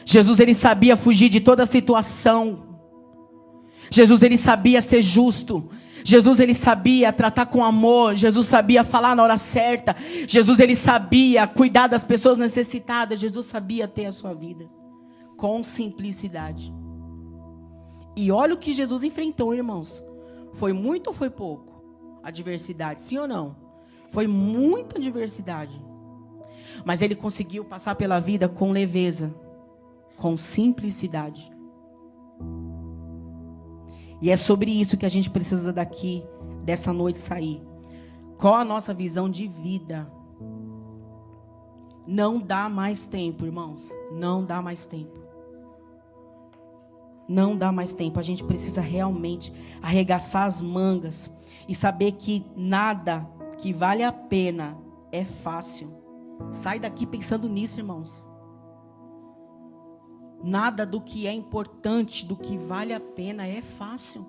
Jesus 0.06 0.40
ele 0.40 0.56
sabia 0.56 0.98
fugir 0.98 1.30
de 1.30 1.40
toda 1.40 1.66
situação. 1.66 2.78
Jesus 3.90 4.22
ele 4.24 4.38
sabia 4.38 4.82
ser 4.82 5.02
justo. 5.02 5.70
Jesus 6.04 6.40
ele 6.40 6.54
sabia 6.54 7.14
tratar 7.14 7.46
com 7.46 7.64
amor, 7.64 8.14
Jesus 8.14 8.48
sabia 8.48 8.84
falar 8.84 9.16
na 9.16 9.24
hora 9.24 9.38
certa, 9.38 9.96
Jesus 10.28 10.60
ele 10.60 10.76
sabia 10.76 11.48
cuidar 11.48 11.88
das 11.88 12.04
pessoas 12.04 12.38
necessitadas, 12.38 13.22
Jesus 13.22 13.46
sabia 13.46 13.88
ter 13.88 14.08
a 14.08 14.12
sua 14.12 14.34
vida 14.34 14.70
com 15.38 15.64
simplicidade. 15.64 16.74
E 18.16 18.32
olha 18.32 18.54
o 18.54 18.58
que 18.58 18.74
Jesus 18.74 19.04
enfrentou, 19.04 19.56
irmãos. 19.56 20.04
Foi 20.54 20.74
muito 20.74 21.08
ou 21.08 21.14
foi 21.14 21.30
pouco? 21.30 21.82
A 22.22 22.30
diversidade, 22.30 23.02
sim 23.02 23.18
ou 23.18 23.28
não? 23.28 23.56
Foi 24.12 24.28
muita 24.28 25.00
diversidade. 25.00 25.82
Mas 26.86 27.02
ele 27.02 27.16
conseguiu 27.16 27.64
passar 27.64 27.96
pela 27.96 28.20
vida 28.20 28.50
com 28.50 28.72
leveza, 28.72 29.34
com 30.18 30.36
simplicidade. 30.36 31.52
E 34.22 34.30
é 34.30 34.38
sobre 34.38 34.72
isso 34.72 34.98
que 34.98 35.06
a 35.06 35.10
gente 35.10 35.30
precisa 35.30 35.74
daqui, 35.74 36.24
dessa 36.64 36.94
noite 36.94 37.20
sair. 37.20 37.62
Qual 38.38 38.56
a 38.56 38.66
nossa 38.66 38.94
visão 38.94 39.30
de 39.30 39.48
vida? 39.48 40.10
Não 42.06 42.40
dá 42.40 42.68
mais 42.68 43.06
tempo, 43.06 43.46
irmãos. 43.46 43.92
Não 44.12 44.44
dá 44.44 44.62
mais 44.62 44.86
tempo. 44.86 45.18
Não 47.28 47.58
dá 47.58 47.72
mais 47.72 47.94
tempo. 47.94 48.20
A 48.20 48.24
gente 48.24 48.44
precisa 48.44 48.82
realmente 48.82 49.54
arregaçar 49.82 50.46
as 50.46 50.62
mangas 50.62 51.30
e 51.68 51.74
saber 51.74 52.14
que 52.14 52.46
nada 52.56 53.28
que 53.58 53.72
vale 53.72 54.04
a 54.04 54.12
pena 54.12 54.78
é 55.12 55.24
fácil. 55.24 56.03
Sai 56.52 56.80
daqui 56.80 57.06
pensando 57.06 57.48
nisso, 57.50 57.80
irmãos. 57.80 58.28
Nada 60.44 60.86
do 60.86 61.00
que 61.00 61.26
é 61.26 61.32
importante, 61.32 62.26
do 62.26 62.36
que 62.36 62.58
vale 62.58 62.94
a 62.94 63.00
pena 63.00 63.48
é 63.48 63.62
fácil. 63.62 64.26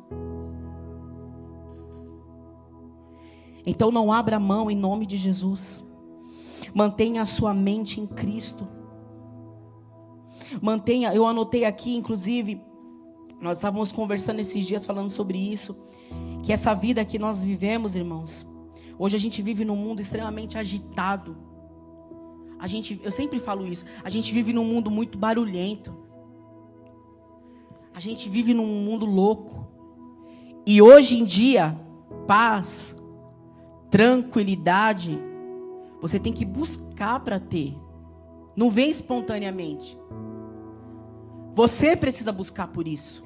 Então 3.67 3.91
não 3.91 4.13
abra 4.13 4.39
mão 4.39 4.71
em 4.71 4.77
nome 4.77 5.07
de 5.07 5.17
Jesus. 5.17 5.85
Mantenha 6.73 7.23
a 7.23 7.27
sua 7.27 7.53
mente 7.55 8.01
em 8.01 8.07
Cristo. 8.07 8.67
Mantenha, 10.61 11.13
eu 11.15 11.27
anotei 11.27 11.65
aqui, 11.65 11.97
inclusive, 11.97 12.63
nós 13.41 13.57
estávamos 13.57 13.91
conversando 13.91 14.41
esses 14.41 14.67
dias 14.67 14.87
falando 14.87 15.11
sobre 15.11 15.39
isso, 15.39 15.77
que 16.43 16.53
essa 16.53 16.75
vida 16.75 17.05
que 17.05 17.19
nós 17.19 17.43
vivemos, 17.43 17.97
irmãos, 17.97 18.47
hoje 18.99 19.17
a 19.17 19.19
gente 19.19 19.43
vive 19.43 19.65
num 19.65 19.77
mundo 19.77 20.01
extremamente 20.01 20.59
agitado. 20.59 21.37
A 22.65 22.67
gente, 22.67 22.99
eu 23.05 23.13
sempre 23.13 23.39
falo 23.39 23.67
isso, 23.67 23.85
a 24.03 24.09
gente 24.09 24.33
vive 24.33 24.51
num 24.51 24.65
mundo 24.65 24.91
muito 24.91 25.19
barulhento. 25.19 25.95
A 27.93 28.01
gente 28.01 28.27
vive 28.27 28.55
num 28.55 28.67
mundo 28.67 29.05
louco. 29.05 29.69
E 30.65 30.81
hoje 30.81 31.21
em 31.21 31.27
dia, 31.27 31.79
paz, 32.27 32.99
tranquilidade, 33.91 35.21
você 36.01 36.19
tem 36.19 36.33
que 36.33 36.47
buscar 36.47 37.21
para 37.21 37.39
ter. 37.39 37.77
Não 38.57 38.71
vem 38.71 38.89
espontaneamente. 38.89 39.99
Você 41.53 41.95
precisa 41.95 42.33
buscar 42.33 42.69
por 42.69 42.89
isso. 42.89 43.23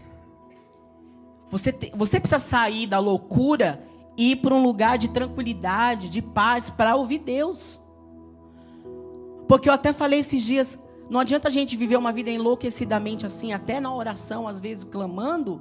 Você, 1.48 1.70
te, 1.70 1.92
você 1.94 2.18
precisa 2.18 2.40
sair 2.40 2.88
da 2.88 2.98
loucura 2.98 3.86
e 4.16 4.32
ir 4.32 4.36
para 4.38 4.52
um 4.52 4.64
lugar 4.64 4.98
de 4.98 5.06
tranquilidade, 5.06 6.10
de 6.10 6.20
paz, 6.20 6.68
para 6.68 6.96
ouvir 6.96 7.18
Deus. 7.18 7.80
Porque 9.48 9.68
eu 9.68 9.72
até 9.72 9.92
falei 9.92 10.20
esses 10.20 10.44
dias, 10.44 10.78
não 11.08 11.18
adianta 11.18 11.48
a 11.48 11.50
gente 11.50 11.76
viver 11.76 11.96
uma 11.96 12.12
vida 12.12 12.30
enlouquecidamente 12.30 13.24
assim, 13.24 13.52
até 13.52 13.80
na 13.80 13.92
oração, 13.92 14.46
às 14.46 14.60
vezes 14.60 14.84
clamando, 14.84 15.60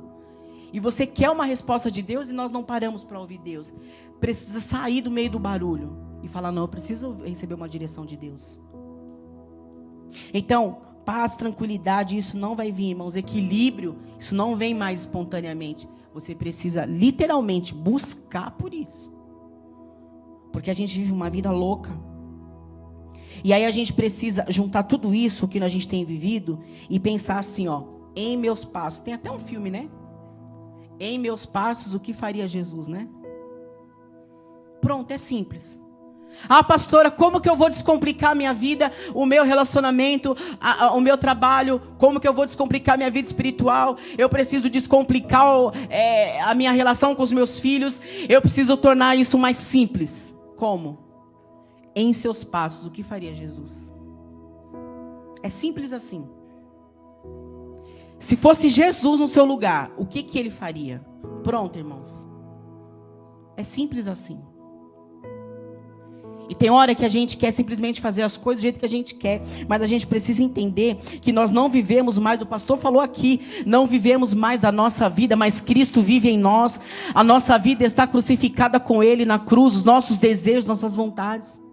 e 0.71 0.79
você 0.79 1.07
quer 1.07 1.29
uma 1.29 1.45
resposta 1.45 1.89
de 1.89 2.01
Deus 2.01 2.29
e 2.29 2.33
nós 2.33 2.51
não 2.51 2.63
paramos 2.63 3.03
para 3.03 3.19
ouvir 3.19 3.37
Deus. 3.37 3.73
Precisa 4.19 4.59
sair 4.59 5.01
do 5.01 5.09
meio 5.09 5.29
do 5.29 5.39
barulho 5.39 5.97
e 6.21 6.27
falar: 6.27 6.51
não, 6.51 6.63
eu 6.63 6.67
preciso 6.67 7.13
receber 7.23 7.53
uma 7.53 7.69
direção 7.69 8.05
de 8.05 8.17
Deus. 8.17 8.59
Então, 10.33 10.81
paz, 11.05 11.35
tranquilidade, 11.35 12.17
isso 12.17 12.37
não 12.37 12.55
vai 12.55 12.71
vir, 12.71 12.89
irmãos. 12.89 13.15
Equilíbrio, 13.15 13.97
isso 14.19 14.35
não 14.35 14.55
vem 14.55 14.73
mais 14.73 15.01
espontaneamente. 15.01 15.87
Você 16.13 16.35
precisa 16.35 16.83
literalmente 16.83 17.73
buscar 17.73 18.51
por 18.51 18.73
isso. 18.73 19.11
Porque 20.51 20.69
a 20.69 20.73
gente 20.73 20.97
vive 20.97 21.11
uma 21.11 21.29
vida 21.29 21.51
louca. 21.51 21.97
E 23.43 23.53
aí 23.53 23.65
a 23.65 23.71
gente 23.71 23.93
precisa 23.93 24.45
juntar 24.49 24.83
tudo 24.83 25.13
isso 25.13 25.47
que 25.47 25.59
a 25.59 25.67
gente 25.67 25.87
tem 25.87 26.03
vivido 26.05 26.59
e 26.89 26.99
pensar 26.99 27.39
assim, 27.39 27.67
ó, 27.67 27.83
em 28.15 28.37
meus 28.37 28.63
passos. 28.65 28.99
Tem 28.99 29.13
até 29.13 29.31
um 29.31 29.39
filme, 29.39 29.69
né? 29.69 29.89
Em 30.99 31.19
meus 31.19 31.45
passos, 31.45 31.93
o 31.93 31.99
que 31.99 32.13
faria 32.13 32.47
Jesus, 32.47 32.87
né? 32.87 33.07
Pronto, 34.81 35.11
é 35.11 35.17
simples. 35.17 35.79
Ah, 36.47 36.63
pastora, 36.63 37.09
como 37.09 37.41
que 37.41 37.49
eu 37.49 37.55
vou 37.55 37.69
descomplicar 37.69 38.35
minha 38.35 38.53
vida, 38.53 38.91
o 39.13 39.25
meu 39.25 39.43
relacionamento, 39.43 40.35
a, 40.59 40.85
a, 40.85 40.91
o 40.93 41.01
meu 41.01 41.17
trabalho? 41.17 41.81
Como 41.97 42.19
que 42.19 42.27
eu 42.27 42.33
vou 42.33 42.45
descomplicar 42.45 42.97
minha 42.97 43.09
vida 43.09 43.27
espiritual? 43.27 43.97
Eu 44.17 44.29
preciso 44.29 44.69
descomplicar 44.69 45.47
é, 45.89 46.39
a 46.41 46.53
minha 46.53 46.71
relação 46.71 47.15
com 47.15 47.23
os 47.23 47.31
meus 47.31 47.59
filhos. 47.59 48.01
Eu 48.29 48.41
preciso 48.41 48.77
tornar 48.77 49.15
isso 49.15 49.37
mais 49.37 49.57
simples. 49.57 50.35
Como? 50.55 51.06
Em 51.99 52.13
seus 52.13 52.43
passos, 52.43 52.85
o 52.85 52.91
que 52.91 53.01
faria 53.01 53.33
Jesus? 53.33 53.91
É 55.41 55.49
simples 55.49 55.91
assim. 55.91 56.29
Se 58.19 58.35
fosse 58.35 58.69
Jesus 58.69 59.19
no 59.19 59.27
seu 59.27 59.43
lugar, 59.45 59.91
o 59.97 60.05
que, 60.05 60.21
que 60.21 60.37
ele 60.37 60.51
faria? 60.51 61.03
Pronto, 61.43 61.77
irmãos. 61.77 62.27
É 63.55 63.63
simples 63.63 64.07
assim. 64.07 64.39
E 66.47 66.53
tem 66.53 66.69
hora 66.69 66.93
que 66.93 67.03
a 67.03 67.09
gente 67.09 67.35
quer 67.35 67.51
simplesmente 67.51 67.99
fazer 67.99 68.21
as 68.21 68.37
coisas 68.37 68.61
do 68.61 68.63
jeito 68.63 68.79
que 68.79 68.85
a 68.85 68.89
gente 68.89 69.15
quer, 69.15 69.41
mas 69.67 69.81
a 69.81 69.87
gente 69.87 70.05
precisa 70.05 70.43
entender 70.43 70.95
que 71.19 71.33
nós 71.33 71.49
não 71.49 71.67
vivemos 71.67 72.19
mais, 72.19 72.41
o 72.41 72.45
pastor 72.45 72.77
falou 72.77 73.01
aqui, 73.01 73.41
não 73.65 73.87
vivemos 73.87 74.35
mais 74.35 74.63
a 74.63 74.71
nossa 74.71 75.09
vida, 75.09 75.35
mas 75.35 75.59
Cristo 75.59 76.01
vive 76.01 76.29
em 76.29 76.37
nós. 76.37 76.79
A 77.13 77.23
nossa 77.23 77.57
vida 77.57 77.83
está 77.83 78.05
crucificada 78.05 78.79
com 78.79 79.03
Ele 79.03 79.25
na 79.25 79.39
cruz, 79.39 79.75
os 79.75 79.83
nossos 79.83 80.17
desejos, 80.17 80.65
nossas 80.65 80.95
vontades. 80.95 81.66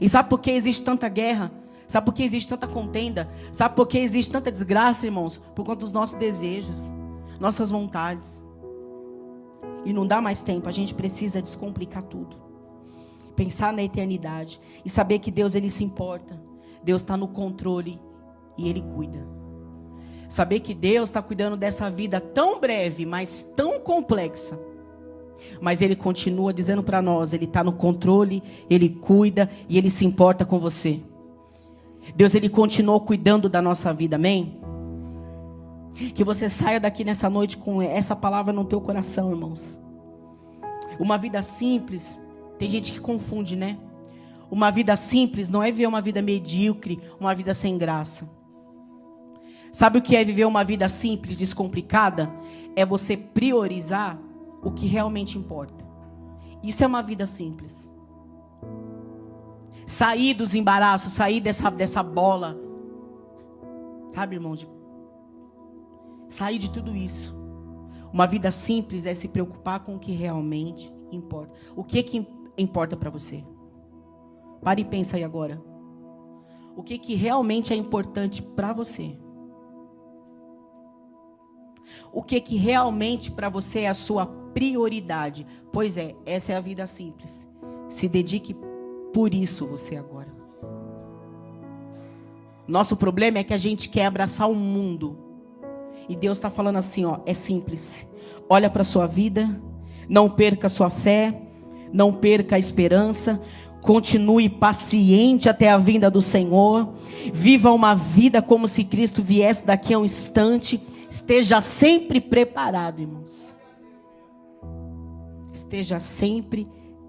E 0.00 0.08
sabe 0.08 0.28
por 0.28 0.40
que 0.40 0.50
existe 0.50 0.84
tanta 0.84 1.08
guerra? 1.08 1.50
Sabe 1.88 2.06
por 2.06 2.14
que 2.14 2.22
existe 2.22 2.48
tanta 2.48 2.66
contenda? 2.66 3.28
Sabe 3.52 3.76
por 3.76 3.86
que 3.86 3.98
existe 3.98 4.32
tanta 4.32 4.50
desgraça, 4.50 5.06
irmãos? 5.06 5.38
Por 5.38 5.64
conta 5.64 5.80
dos 5.80 5.92
nossos 5.92 6.18
desejos, 6.18 6.76
nossas 7.38 7.70
vontades. 7.70 8.42
E 9.84 9.92
não 9.92 10.06
dá 10.06 10.20
mais 10.20 10.42
tempo, 10.42 10.68
a 10.68 10.72
gente 10.72 10.94
precisa 10.94 11.40
descomplicar 11.40 12.02
tudo. 12.02 12.36
Pensar 13.36 13.72
na 13.72 13.82
eternidade 13.82 14.60
e 14.84 14.90
saber 14.90 15.20
que 15.20 15.30
Deus 15.30 15.54
ele 15.54 15.70
se 15.70 15.84
importa. 15.84 16.40
Deus 16.82 17.02
está 17.02 17.16
no 17.16 17.28
controle 17.28 18.00
e 18.58 18.68
ele 18.68 18.82
cuida. 18.94 19.26
Saber 20.28 20.60
que 20.60 20.74
Deus 20.74 21.08
está 21.08 21.22
cuidando 21.22 21.56
dessa 21.56 21.88
vida 21.88 22.20
tão 22.20 22.58
breve, 22.58 23.06
mas 23.06 23.42
tão 23.56 23.78
complexa 23.78 24.58
mas 25.60 25.82
Ele 25.82 25.96
continua 25.96 26.52
dizendo 26.52 26.82
para 26.82 27.02
nós: 27.02 27.32
Ele 27.32 27.44
está 27.44 27.62
no 27.62 27.72
controle, 27.72 28.42
Ele 28.68 28.88
cuida 28.88 29.50
e 29.68 29.76
Ele 29.78 29.90
se 29.90 30.04
importa 30.04 30.44
com 30.44 30.58
você. 30.58 31.00
Deus, 32.14 32.34
Ele 32.34 32.48
continuou 32.48 33.00
cuidando 33.00 33.48
da 33.48 33.60
nossa 33.60 33.92
vida, 33.92 34.16
amém? 34.16 34.60
Que 36.14 36.22
você 36.22 36.48
saia 36.48 36.78
daqui 36.78 37.04
nessa 37.04 37.28
noite 37.30 37.56
com 37.56 37.80
essa 37.80 38.14
palavra 38.14 38.52
no 38.52 38.64
teu 38.64 38.80
coração, 38.80 39.30
irmãos. 39.30 39.80
Uma 40.98 41.16
vida 41.18 41.42
simples, 41.42 42.18
tem 42.58 42.68
gente 42.68 42.92
que 42.92 43.00
confunde, 43.00 43.56
né? 43.56 43.78
Uma 44.50 44.70
vida 44.70 44.94
simples 44.94 45.48
não 45.48 45.62
é 45.62 45.72
ver 45.72 45.86
uma 45.86 46.00
vida 46.00 46.22
medíocre, 46.22 47.00
uma 47.18 47.34
vida 47.34 47.52
sem 47.52 47.76
graça. 47.76 48.30
Sabe 49.72 49.98
o 49.98 50.02
que 50.02 50.16
é 50.16 50.24
viver 50.24 50.46
uma 50.46 50.64
vida 50.64 50.88
simples, 50.88 51.36
descomplicada? 51.36 52.32
É 52.74 52.86
você 52.86 53.16
priorizar 53.16 54.18
o 54.66 54.72
que 54.72 54.84
realmente 54.84 55.38
importa. 55.38 55.84
Isso 56.60 56.82
é 56.82 56.86
uma 56.88 57.00
vida 57.00 57.24
simples. 57.24 57.88
Sair 59.86 60.34
dos 60.34 60.56
embaraços, 60.56 61.12
sair 61.12 61.40
dessa, 61.40 61.70
dessa 61.70 62.02
bola. 62.02 62.58
Sabe, 64.10 64.34
irmão? 64.34 64.56
De... 64.56 64.68
Sair 66.28 66.58
de 66.58 66.72
tudo 66.72 66.96
isso. 66.96 67.32
Uma 68.12 68.26
vida 68.26 68.50
simples 68.50 69.06
é 69.06 69.14
se 69.14 69.28
preocupar 69.28 69.84
com 69.84 69.94
o 69.94 70.00
que 70.00 70.10
realmente 70.10 70.92
importa. 71.12 71.52
O 71.76 71.84
que 71.84 72.00
é 72.00 72.02
que 72.02 72.26
importa 72.58 72.96
para 72.96 73.08
você? 73.08 73.44
Pare 74.64 74.82
e 74.82 74.84
pensa 74.84 75.16
aí 75.16 75.22
agora. 75.22 75.62
O 76.74 76.82
que, 76.82 76.98
que 76.98 77.14
realmente 77.14 77.72
é 77.72 77.76
importante 77.76 78.42
para 78.42 78.72
você? 78.72 79.16
O 82.12 82.20
que, 82.20 82.40
que 82.40 82.56
realmente 82.56 83.30
para 83.30 83.48
você 83.48 83.82
é 83.82 83.88
a 83.88 83.94
sua 83.94 84.44
prioridade? 84.56 85.46
Pois 85.70 85.98
é, 85.98 86.14
essa 86.24 86.54
é 86.54 86.56
a 86.56 86.60
vida 86.60 86.86
simples. 86.86 87.46
Se 87.90 88.08
dedique 88.08 88.56
por 89.12 89.34
isso 89.34 89.66
você 89.66 89.96
agora. 89.96 90.34
Nosso 92.66 92.96
problema 92.96 93.36
é 93.36 93.44
que 93.44 93.52
a 93.52 93.58
gente 93.58 93.90
quer 93.90 94.06
abraçar 94.06 94.50
o 94.50 94.54
mundo. 94.54 95.18
E 96.08 96.16
Deus 96.16 96.38
está 96.38 96.48
falando 96.48 96.76
assim, 96.76 97.04
ó, 97.04 97.18
é 97.26 97.34
simples. 97.34 98.10
Olha 98.48 98.70
para 98.70 98.82
sua 98.82 99.06
vida, 99.06 99.60
não 100.08 100.30
perca 100.30 100.70
sua 100.70 100.88
fé, 100.88 101.42
não 101.92 102.10
perca 102.10 102.56
a 102.56 102.58
esperança, 102.58 103.42
Continue 103.86 104.48
paciente 104.48 105.48
até 105.48 105.70
a 105.70 105.78
vinda 105.78 106.10
do 106.10 106.20
Senhor. 106.20 106.92
Viva 107.32 107.72
uma 107.72 107.94
vida 107.94 108.42
como 108.42 108.66
se 108.66 108.82
Cristo 108.82 109.22
viesse 109.22 109.64
daqui 109.64 109.94
a 109.94 109.98
um 110.00 110.04
instante. 110.04 110.80
Esteja 111.08 111.60
sempre 111.60 112.20
preparado, 112.20 112.98
irmãos. 112.98 113.45
Esteja 115.56 116.00
sempre 116.00 116.68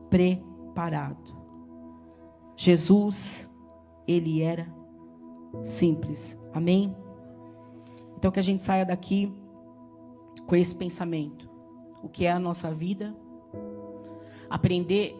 preparado. 0.09 1.35
Jesus, 2.55 3.51
ele 4.07 4.41
era 4.41 4.73
simples. 5.63 6.39
Amém? 6.53 6.95
Então 8.17 8.31
que 8.31 8.39
a 8.39 8.43
gente 8.43 8.63
saia 8.63 8.85
daqui 8.85 9.33
com 10.47 10.55
esse 10.55 10.73
pensamento. 10.73 11.49
O 12.01 12.07
que 12.07 12.25
é 12.25 12.31
a 12.31 12.39
nossa 12.39 12.73
vida? 12.73 13.13
Aprender 14.49 15.15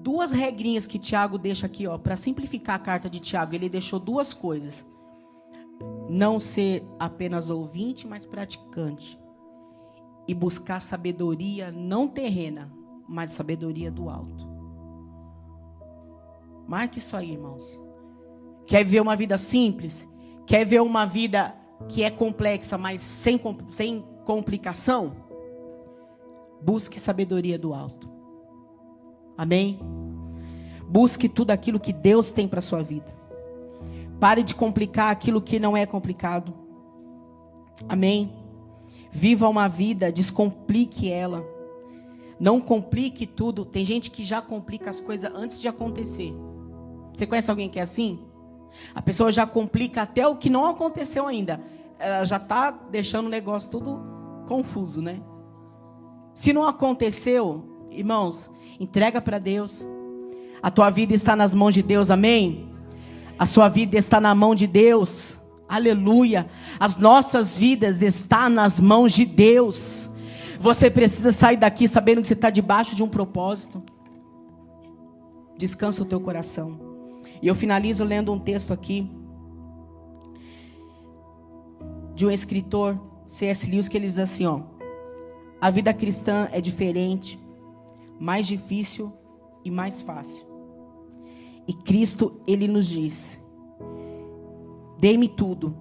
duas 0.00 0.32
regrinhas 0.32 0.86
que 0.86 0.98
Tiago 0.98 1.38
deixa 1.38 1.66
aqui, 1.66 1.86
ó, 1.86 1.96
para 1.96 2.16
simplificar 2.16 2.74
a 2.74 2.80
carta 2.80 3.08
de 3.08 3.20
Tiago. 3.20 3.54
Ele 3.54 3.68
deixou 3.68 4.00
duas 4.00 4.34
coisas: 4.34 4.84
não 6.08 6.40
ser 6.40 6.84
apenas 6.98 7.50
ouvinte, 7.50 8.04
mas 8.06 8.26
praticante, 8.26 9.16
e 10.26 10.34
buscar 10.34 10.80
sabedoria 10.80 11.70
não 11.70 12.08
terrena, 12.08 12.72
mas 13.08 13.30
sabedoria 13.30 13.90
do 13.90 14.08
alto. 14.08 14.46
Marque 16.66 16.98
isso 16.98 17.16
aí, 17.16 17.32
irmãos. 17.32 17.80
Quer 18.66 18.84
ver 18.84 19.00
uma 19.00 19.14
vida 19.14 19.36
simples? 19.36 20.08
Quer 20.46 20.64
ver 20.64 20.80
uma 20.80 21.04
vida 21.04 21.54
que 21.88 22.02
é 22.02 22.10
complexa, 22.10 22.78
mas 22.78 23.00
sem, 23.00 23.38
sem 23.68 24.02
complicação? 24.24 25.14
Busque 26.62 26.98
sabedoria 26.98 27.58
do 27.58 27.74
alto. 27.74 28.10
Amém? 29.36 29.78
Busque 30.88 31.28
tudo 31.28 31.50
aquilo 31.50 31.80
que 31.80 31.92
Deus 31.92 32.30
tem 32.30 32.48
para 32.48 32.60
sua 32.60 32.82
vida. 32.82 33.14
Pare 34.18 34.42
de 34.42 34.54
complicar 34.54 35.10
aquilo 35.10 35.42
que 35.42 35.58
não 35.58 35.76
é 35.76 35.84
complicado. 35.84 36.54
Amém? 37.88 38.43
Viva 39.14 39.48
uma 39.48 39.68
vida, 39.68 40.10
descomplique 40.10 41.10
ela. 41.10 41.44
Não 42.38 42.60
complique 42.60 43.26
tudo. 43.26 43.64
Tem 43.64 43.84
gente 43.84 44.10
que 44.10 44.24
já 44.24 44.42
complica 44.42 44.90
as 44.90 45.00
coisas 45.00 45.30
antes 45.34 45.60
de 45.60 45.68
acontecer. 45.68 46.34
Você 47.14 47.26
conhece 47.26 47.50
alguém 47.50 47.68
que 47.68 47.78
é 47.78 47.82
assim? 47.82 48.18
A 48.94 49.00
pessoa 49.00 49.30
já 49.30 49.46
complica 49.46 50.02
até 50.02 50.26
o 50.26 50.36
que 50.36 50.50
não 50.50 50.66
aconteceu 50.66 51.26
ainda. 51.26 51.60
Ela 51.98 52.24
já 52.24 52.36
está 52.36 52.70
deixando 52.70 53.26
o 53.26 53.30
negócio 53.30 53.70
tudo 53.70 54.00
confuso, 54.46 55.00
né? 55.00 55.20
Se 56.34 56.52
não 56.52 56.66
aconteceu, 56.66 57.88
irmãos, 57.92 58.50
Entrega 58.78 59.20
para 59.20 59.38
Deus. 59.38 59.86
A 60.62 60.70
tua 60.70 60.90
vida 60.90 61.14
está 61.14 61.36
nas 61.36 61.54
mãos 61.54 61.74
de 61.74 61.82
Deus, 61.82 62.10
amém? 62.10 62.68
A 63.38 63.46
sua 63.46 63.68
vida 63.68 63.96
está 63.96 64.20
na 64.20 64.34
mão 64.34 64.54
de 64.54 64.66
Deus. 64.66 65.40
Aleluia. 65.74 66.48
As 66.78 66.96
nossas 66.96 67.58
vidas 67.58 68.00
estão 68.00 68.48
nas 68.48 68.78
mãos 68.78 69.12
de 69.12 69.26
Deus. 69.26 70.08
Você 70.60 70.88
precisa 70.88 71.32
sair 71.32 71.56
daqui 71.56 71.88
sabendo 71.88 72.22
que 72.22 72.28
você 72.28 72.34
está 72.34 72.48
debaixo 72.48 72.94
de 72.94 73.02
um 73.02 73.08
propósito. 73.08 73.82
Descansa 75.58 76.02
o 76.02 76.06
teu 76.06 76.20
coração. 76.20 76.78
E 77.42 77.48
eu 77.48 77.56
finalizo 77.56 78.04
lendo 78.04 78.32
um 78.32 78.38
texto 78.38 78.72
aqui 78.72 79.10
de 82.14 82.24
um 82.24 82.30
escritor, 82.30 82.96
C.S. 83.26 83.68
Lewis, 83.68 83.88
que 83.88 83.96
ele 83.96 84.06
diz 84.06 84.20
assim, 84.20 84.46
ó: 84.46 84.60
A 85.60 85.70
vida 85.70 85.92
cristã 85.92 86.48
é 86.52 86.60
diferente 86.60 87.36
mais 88.20 88.46
difícil 88.46 89.12
e 89.64 89.72
mais 89.72 90.02
fácil. 90.02 90.46
E 91.66 91.72
Cristo, 91.72 92.40
ele 92.46 92.68
nos 92.68 92.86
diz: 92.86 93.43
Dê-me 94.98 95.28
tudo. 95.28 95.76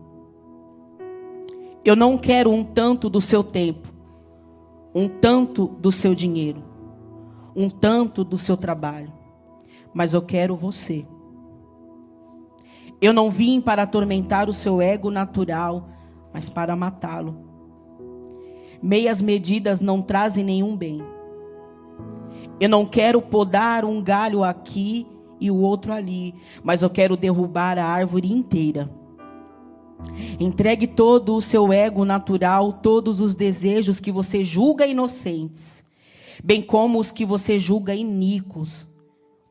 Eu 1.86 1.95
não 1.95 2.18
quero 2.18 2.49
um 2.49 2.64
tanto 2.64 3.09
do 3.09 3.20
seu 3.20 3.43
tempo, 3.43 3.89
um 4.95 5.09
tanto 5.09 5.68
do 5.68 5.91
seu 5.91 6.16
dinheiro, 6.16 6.64
um 7.53 7.70
tanto 7.70 8.24
do 8.24 8.38
seu 8.38 8.55
trabalho, 8.55 9.11
mas 9.93 10.14
eu 10.14 10.22
quero 10.22 10.55
você. 10.55 11.05
Eu 13.01 13.11
não 13.11 13.30
vim 13.30 13.59
para 13.59 13.84
atormentar 13.84 14.49
o 14.49 14.53
seu 14.53 14.82
ego 14.82 15.11
natural, 15.11 15.89
mas 16.34 16.47
para 16.47 16.74
matá-lo. 16.74 17.36
Meias 18.82 19.22
medidas 19.22 19.82
não 19.82 20.01
trazem 20.01 20.43
nenhum 20.43 20.78
bem. 20.78 21.03
Eu 22.61 22.70
não 22.70 22.86
quero 22.86 23.22
podar 23.22 23.84
um 23.84 24.01
galho 24.01 24.41
aqui 24.41 25.05
e 25.38 25.51
o 25.51 25.57
outro 25.57 25.91
ali, 25.91 26.34
mas 26.64 26.82
eu 26.82 26.89
quero 26.89 27.18
derrubar 27.18 27.78
a 27.78 27.86
árvore 27.86 28.32
inteira. 28.32 28.89
Entregue 30.39 30.88
todo 30.88 31.36
o 31.36 31.41
seu 31.41 31.72
ego 31.72 32.06
natural, 32.06 32.74
todos 32.74 33.20
os 33.20 33.36
desejos 33.36 33.99
que 33.99 34.12
você 34.12 34.43
julga 34.43 34.86
inocentes, 34.88 35.84
bem 36.43 36.62
como 36.62 36.99
os 36.99 37.12
que 37.12 37.26
você 37.26 37.60
julga 37.60 37.95
iníquos, 37.95 38.88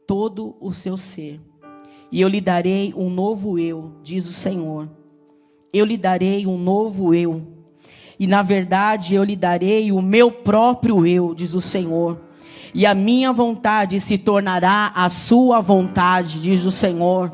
todo 0.07 0.57
o 0.61 0.73
seu 0.73 0.97
ser. 0.97 1.41
E 2.11 2.21
eu 2.21 2.29
lhe 2.29 2.41
darei 2.41 2.93
um 2.97 3.09
novo 3.09 3.59
eu, 3.59 3.93
diz 4.03 4.29
o 4.29 4.33
Senhor. 4.33 4.89
Eu 5.73 5.85
lhe 5.85 5.97
darei 5.97 6.47
um 6.47 6.59
novo 6.59 7.15
eu. 7.15 7.43
E 8.19 8.27
na 8.27 8.43
verdade 8.43 9.15
eu 9.15 9.25
lhe 9.25 9.37
darei 9.37 9.91
o 9.91 10.03
meu 10.03 10.31
próprio 10.31 11.07
eu, 11.07 11.35
diz 11.35 11.55
o 11.55 11.61
Senhor 11.61 12.21
e 12.75 12.87
a 12.87 12.95
minha 12.95 13.33
vontade 13.33 14.01
se 14.01 14.17
tornará 14.17 14.93
a 14.95 15.09
sua 15.09 15.61
vontade, 15.61 16.41
diz 16.41 16.65
o 16.65 16.71
Senhor. 16.71 17.31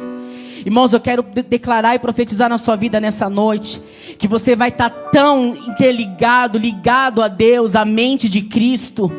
Irmãos, 0.64 0.92
eu 0.92 1.00
quero 1.00 1.22
declarar 1.22 1.94
e 1.94 1.98
profetizar 1.98 2.48
na 2.48 2.58
sua 2.58 2.76
vida 2.76 3.00
nessa 3.00 3.28
noite 3.28 3.80
que 4.18 4.26
você 4.26 4.56
vai 4.56 4.68
estar 4.68 4.90
tão 4.90 5.56
interligado, 5.68 6.58
ligado 6.58 7.22
a 7.22 7.28
Deus, 7.28 7.76
a 7.76 7.84
mente 7.84 8.28
de 8.28 8.42
Cristo, 8.42 9.10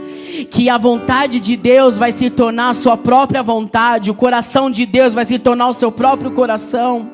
que 0.52 0.70
a 0.70 0.78
vontade 0.78 1.40
de 1.40 1.56
Deus 1.56 1.98
vai 1.98 2.12
se 2.12 2.30
tornar 2.30 2.70
a 2.70 2.74
sua 2.74 2.98
própria 2.98 3.42
vontade, 3.42 4.12
o 4.12 4.16
coração 4.16 4.70
de 4.70 4.86
Deus 4.86 5.14
vai 5.14 5.26
se 5.26 5.40
tornar 5.40 5.70
o 5.70 5.74
seu 5.74 5.92
próprio 5.92 6.32
coração. 6.32 7.10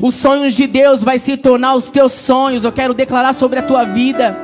Os 0.00 0.14
sonhos 0.14 0.54
de 0.54 0.66
Deus 0.66 1.02
vai 1.02 1.18
se 1.18 1.36
tornar 1.36 1.74
os 1.74 1.88
teus 1.88 2.12
sonhos. 2.12 2.64
Eu 2.64 2.72
quero 2.72 2.94
declarar 2.94 3.34
sobre 3.34 3.58
a 3.58 3.62
tua 3.62 3.84
vida. 3.84 4.36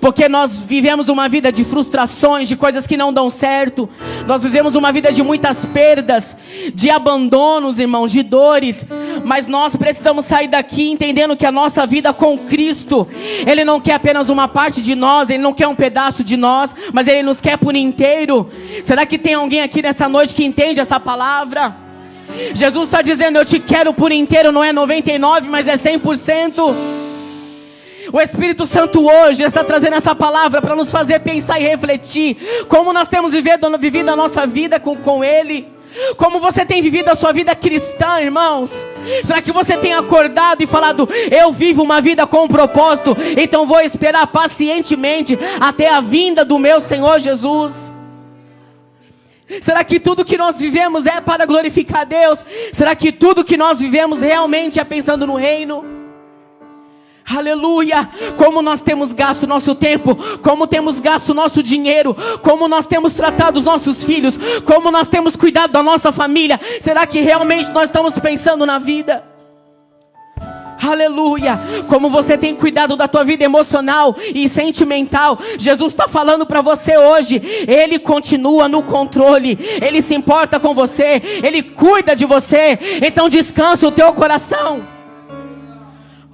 Porque 0.00 0.28
nós 0.28 0.58
vivemos 0.60 1.08
uma 1.08 1.28
vida 1.28 1.50
de 1.50 1.64
frustrações, 1.64 2.48
de 2.48 2.56
coisas 2.56 2.86
que 2.86 2.96
não 2.96 3.12
dão 3.12 3.30
certo. 3.30 3.88
Nós 4.26 4.42
vivemos 4.42 4.74
uma 4.74 4.92
vida 4.92 5.12
de 5.12 5.22
muitas 5.22 5.64
perdas, 5.64 6.36
de 6.74 6.90
abandonos, 6.90 7.78
irmãos, 7.78 8.12
de 8.12 8.22
dores. 8.22 8.86
Mas 9.24 9.46
nós 9.46 9.76
precisamos 9.76 10.24
sair 10.24 10.48
daqui 10.48 10.90
entendendo 10.90 11.36
que 11.36 11.46
a 11.46 11.52
nossa 11.52 11.86
vida 11.86 12.12
com 12.12 12.38
Cristo, 12.38 13.06
Ele 13.46 13.64
não 13.64 13.80
quer 13.80 13.94
apenas 13.94 14.28
uma 14.28 14.48
parte 14.48 14.80
de 14.82 14.94
nós, 14.94 15.30
Ele 15.30 15.42
não 15.42 15.52
quer 15.52 15.68
um 15.68 15.74
pedaço 15.74 16.22
de 16.22 16.36
nós, 16.36 16.74
mas 16.92 17.08
Ele 17.08 17.22
nos 17.22 17.40
quer 17.40 17.56
por 17.58 17.74
inteiro. 17.74 18.48
Será 18.82 19.06
que 19.06 19.18
tem 19.18 19.34
alguém 19.34 19.62
aqui 19.62 19.82
nessa 19.82 20.08
noite 20.08 20.34
que 20.34 20.44
entende 20.44 20.80
essa 20.80 20.98
palavra? 21.00 21.76
Jesus 22.54 22.84
está 22.84 23.02
dizendo: 23.02 23.38
Eu 23.38 23.44
te 23.44 23.58
quero 23.58 23.92
por 23.92 24.10
inteiro, 24.10 24.50
não 24.50 24.64
é 24.64 24.72
99, 24.72 25.48
mas 25.48 25.68
é 25.68 25.76
100%. 25.76 27.03
O 28.14 28.20
Espírito 28.20 28.64
Santo 28.64 29.04
hoje 29.04 29.42
está 29.42 29.64
trazendo 29.64 29.96
essa 29.96 30.14
palavra 30.14 30.62
para 30.62 30.76
nos 30.76 30.88
fazer 30.88 31.18
pensar 31.18 31.60
e 31.60 31.64
refletir 31.64 32.36
como 32.68 32.92
nós 32.92 33.08
temos 33.08 33.32
vivido, 33.32 33.76
vivido 33.76 34.08
a 34.08 34.14
nossa 34.14 34.46
vida 34.46 34.78
com, 34.78 34.96
com 34.96 35.24
Ele. 35.24 35.66
Como 36.16 36.38
você 36.38 36.64
tem 36.64 36.80
vivido 36.80 37.08
a 37.08 37.16
sua 37.16 37.32
vida 37.32 37.56
cristã, 37.56 38.20
irmãos? 38.20 38.86
Será 39.26 39.42
que 39.42 39.50
você 39.50 39.76
tem 39.76 39.94
acordado 39.94 40.62
e 40.62 40.66
falado: 40.66 41.08
Eu 41.28 41.50
vivo 41.50 41.82
uma 41.82 42.00
vida 42.00 42.24
com 42.24 42.44
um 42.44 42.48
propósito, 42.48 43.16
então 43.36 43.66
vou 43.66 43.80
esperar 43.80 44.28
pacientemente 44.28 45.36
até 45.60 45.88
a 45.92 46.00
vinda 46.00 46.44
do 46.44 46.56
meu 46.56 46.80
Senhor 46.80 47.18
Jesus? 47.18 47.92
Será 49.60 49.82
que 49.82 49.98
tudo 49.98 50.24
que 50.24 50.38
nós 50.38 50.54
vivemos 50.54 51.04
é 51.04 51.20
para 51.20 51.46
glorificar 51.46 52.06
Deus? 52.06 52.44
Será 52.72 52.94
que 52.94 53.10
tudo 53.10 53.44
que 53.44 53.56
nós 53.56 53.80
vivemos 53.80 54.20
realmente 54.20 54.78
é 54.78 54.84
pensando 54.84 55.26
no 55.26 55.34
reino? 55.34 55.93
Aleluia! 57.26 58.08
Como 58.36 58.60
nós 58.60 58.82
temos 58.82 59.14
gasto 59.14 59.46
nosso 59.46 59.74
tempo, 59.74 60.14
como 60.42 60.66
temos 60.66 61.00
gasto 61.00 61.32
nosso 61.32 61.62
dinheiro, 61.62 62.14
como 62.42 62.68
nós 62.68 62.86
temos 62.86 63.14
tratado 63.14 63.58
os 63.58 63.64
nossos 63.64 64.04
filhos, 64.04 64.38
como 64.64 64.90
nós 64.90 65.08
temos 65.08 65.34
cuidado 65.34 65.72
da 65.72 65.82
nossa 65.82 66.12
família. 66.12 66.60
Será 66.80 67.06
que 67.06 67.20
realmente 67.20 67.70
nós 67.70 67.84
estamos 67.84 68.18
pensando 68.18 68.66
na 68.66 68.78
vida? 68.78 69.24
Aleluia! 70.86 71.58
Como 71.88 72.10
você 72.10 72.36
tem 72.36 72.54
cuidado 72.54 72.94
da 72.94 73.08
tua 73.08 73.24
vida 73.24 73.42
emocional 73.42 74.14
e 74.34 74.46
sentimental. 74.46 75.38
Jesus 75.56 75.92
está 75.94 76.06
falando 76.06 76.44
para 76.44 76.60
você 76.60 76.98
hoje. 76.98 77.40
Ele 77.66 77.98
continua 77.98 78.68
no 78.68 78.82
controle. 78.82 79.58
Ele 79.80 80.02
se 80.02 80.14
importa 80.14 80.60
com 80.60 80.74
você. 80.74 81.22
Ele 81.42 81.62
cuida 81.62 82.14
de 82.14 82.26
você. 82.26 82.78
Então 83.02 83.30
descansa 83.30 83.88
o 83.88 83.92
teu 83.92 84.12
coração. 84.12 84.93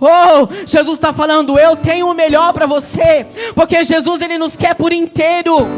Oh, 0.01 0.48
Jesus 0.66 0.94
está 0.96 1.12
falando, 1.12 1.59
eu 1.59 1.76
tenho 1.76 2.11
o 2.11 2.14
melhor 2.14 2.53
para 2.55 2.64
você, 2.64 3.26
porque 3.55 3.84
Jesus 3.84 4.22
ele 4.22 4.38
nos 4.38 4.57
quer 4.57 4.74
por 4.74 4.92
inteiro. 4.92 5.68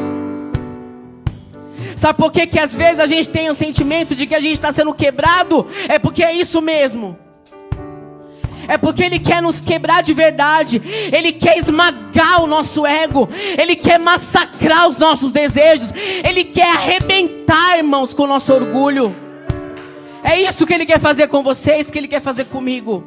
Sabe 1.97 2.18
por 2.18 2.31
que, 2.31 2.47
que 2.47 2.59
às 2.59 2.75
vezes 2.75 3.01
a 3.01 3.07
gente 3.07 3.29
tem 3.29 3.51
o 3.51 3.55
sentimento 3.55 4.14
de 4.14 4.27
que 4.27 4.35
a 4.35 4.41
gente 4.41 4.55
está 4.55 4.73
sendo 4.73 4.95
quebrado? 4.95 5.66
É 5.89 5.99
porque 5.99 6.23
é 6.23 6.33
isso 6.33 6.62
mesmo. 6.62 7.18
É 8.68 8.79
porque 8.79 9.03
Ele 9.03 9.18
quer 9.18 9.43
nos 9.43 9.61
quebrar 9.61 10.03
de 10.03 10.14
verdade. 10.14 10.81
Ele 11.12 11.33
quer 11.33 11.59
esmagar 11.59 12.43
o 12.43 12.47
nosso 12.47 12.87
ego. 12.87 13.29
Ele 13.59 13.75
quer 13.75 13.99
massacrar 13.99 14.89
os 14.89 14.97
nossos 14.97 15.33
desejos. 15.33 15.93
Ele 16.25 16.45
quer 16.45 16.68
arrebentar, 16.68 17.79
irmãos, 17.79 18.14
com 18.14 18.23
o 18.23 18.29
nosso 18.29 18.53
orgulho. 18.53 19.14
É 20.23 20.41
isso 20.41 20.66
que 20.66 20.73
Ele 20.73 20.87
quer 20.87 21.01
fazer 21.01 21.27
com 21.27 21.43
vocês, 21.43 21.91
que 21.91 21.99
Ele 21.99 22.09
quer 22.09 22.20
fazer 22.20 22.45
comigo. 22.45 23.05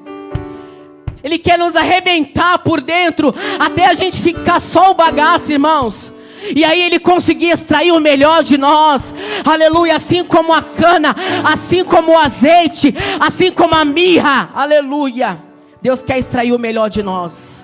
Ele 1.25 1.39
quer 1.39 1.57
nos 1.57 1.75
arrebentar 1.75 2.59
por 2.59 2.79
dentro, 2.79 3.33
até 3.57 3.87
a 3.87 3.95
gente 3.95 4.21
ficar 4.21 4.59
só 4.59 4.91
o 4.91 4.93
bagaço, 4.93 5.51
irmãos. 5.51 6.13
E 6.55 6.63
aí 6.63 6.79
ele 6.83 6.99
conseguir 6.99 7.49
extrair 7.49 7.91
o 7.91 7.99
melhor 7.99 8.43
de 8.43 8.59
nós. 8.59 9.15
Aleluia, 9.43 9.95
assim 9.95 10.23
como 10.23 10.53
a 10.53 10.61
cana, 10.61 11.15
assim 11.43 11.83
como 11.83 12.11
o 12.11 12.17
azeite, 12.19 12.93
assim 13.19 13.51
como 13.51 13.73
a 13.73 13.83
mirra. 13.83 14.51
Aleluia. 14.53 15.39
Deus 15.81 16.03
quer 16.03 16.19
extrair 16.19 16.53
o 16.53 16.59
melhor 16.59 16.91
de 16.91 17.01
nós. 17.01 17.63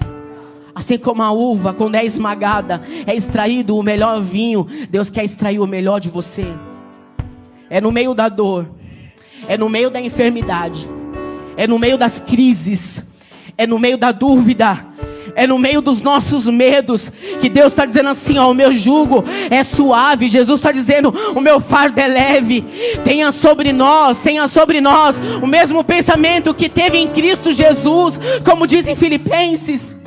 Assim 0.74 0.98
como 0.98 1.22
a 1.22 1.32
uva, 1.32 1.72
quando 1.72 1.94
é 1.94 2.04
esmagada, 2.04 2.82
é 3.06 3.16
extraído 3.16 3.78
o 3.78 3.84
melhor 3.84 4.20
vinho, 4.24 4.66
Deus 4.90 5.12
quer 5.12 5.24
extrair 5.24 5.60
o 5.60 5.68
melhor 5.68 6.00
de 6.00 6.10
você. 6.10 6.48
É 7.70 7.80
no 7.80 7.92
meio 7.92 8.16
da 8.16 8.28
dor, 8.28 8.68
é 9.48 9.56
no 9.56 9.70
meio 9.70 9.92
da 9.92 10.02
enfermidade, 10.02 10.90
é 11.56 11.68
no 11.68 11.78
meio 11.78 11.96
das 11.96 12.20
crises, 12.20 13.11
é 13.58 13.68
no 13.68 13.80
meio 13.80 13.98
da 13.98 14.12
dúvida, 14.12 14.86
é 15.36 15.48
no 15.48 15.58
meio 15.58 15.82
dos 15.82 16.02
nossos 16.02 16.46
medos 16.48 17.12
que 17.40 17.50
Deus 17.50 17.68
está 17.68 17.86
dizendo 17.86 18.10
assim: 18.10 18.38
ó, 18.38 18.50
o 18.50 18.54
meu 18.54 18.72
jugo 18.72 19.24
é 19.50 19.64
suave. 19.64 20.28
Jesus 20.28 20.60
está 20.60 20.72
dizendo: 20.72 21.14
o 21.36 21.42
meu 21.42 21.60
fardo 21.60 22.00
é 22.00 22.08
leve. 22.08 22.66
Tenha 23.04 23.32
sobre 23.32 23.72
nós, 23.72 24.22
tenha 24.22 24.48
sobre 24.48 24.82
nós 24.82 25.22
o 25.42 25.48
mesmo 25.48 25.84
pensamento 25.84 26.54
que 26.54 26.70
teve 26.70 26.98
em 26.98 27.08
Cristo 27.08 27.52
Jesus, 27.52 28.20
como 28.44 28.68
dizem 28.68 28.96
Filipenses. 28.96 30.02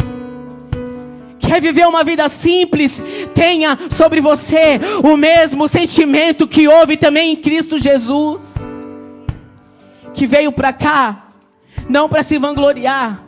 Quer 1.38 1.60
viver 1.60 1.86
uma 1.86 2.02
vida 2.02 2.28
simples? 2.28 3.02
Tenha 3.34 3.78
sobre 3.90 4.20
você 4.20 4.80
o 5.02 5.16
mesmo 5.16 5.68
sentimento 5.68 6.48
que 6.48 6.66
houve 6.66 6.96
também 6.96 7.32
em 7.32 7.36
Cristo 7.36 7.78
Jesus, 7.78 8.54
que 10.14 10.26
veio 10.26 10.50
para 10.50 10.72
cá, 10.72 11.23
não 11.88 12.08
para 12.08 12.22
se 12.22 12.38
vangloriar, 12.38 13.24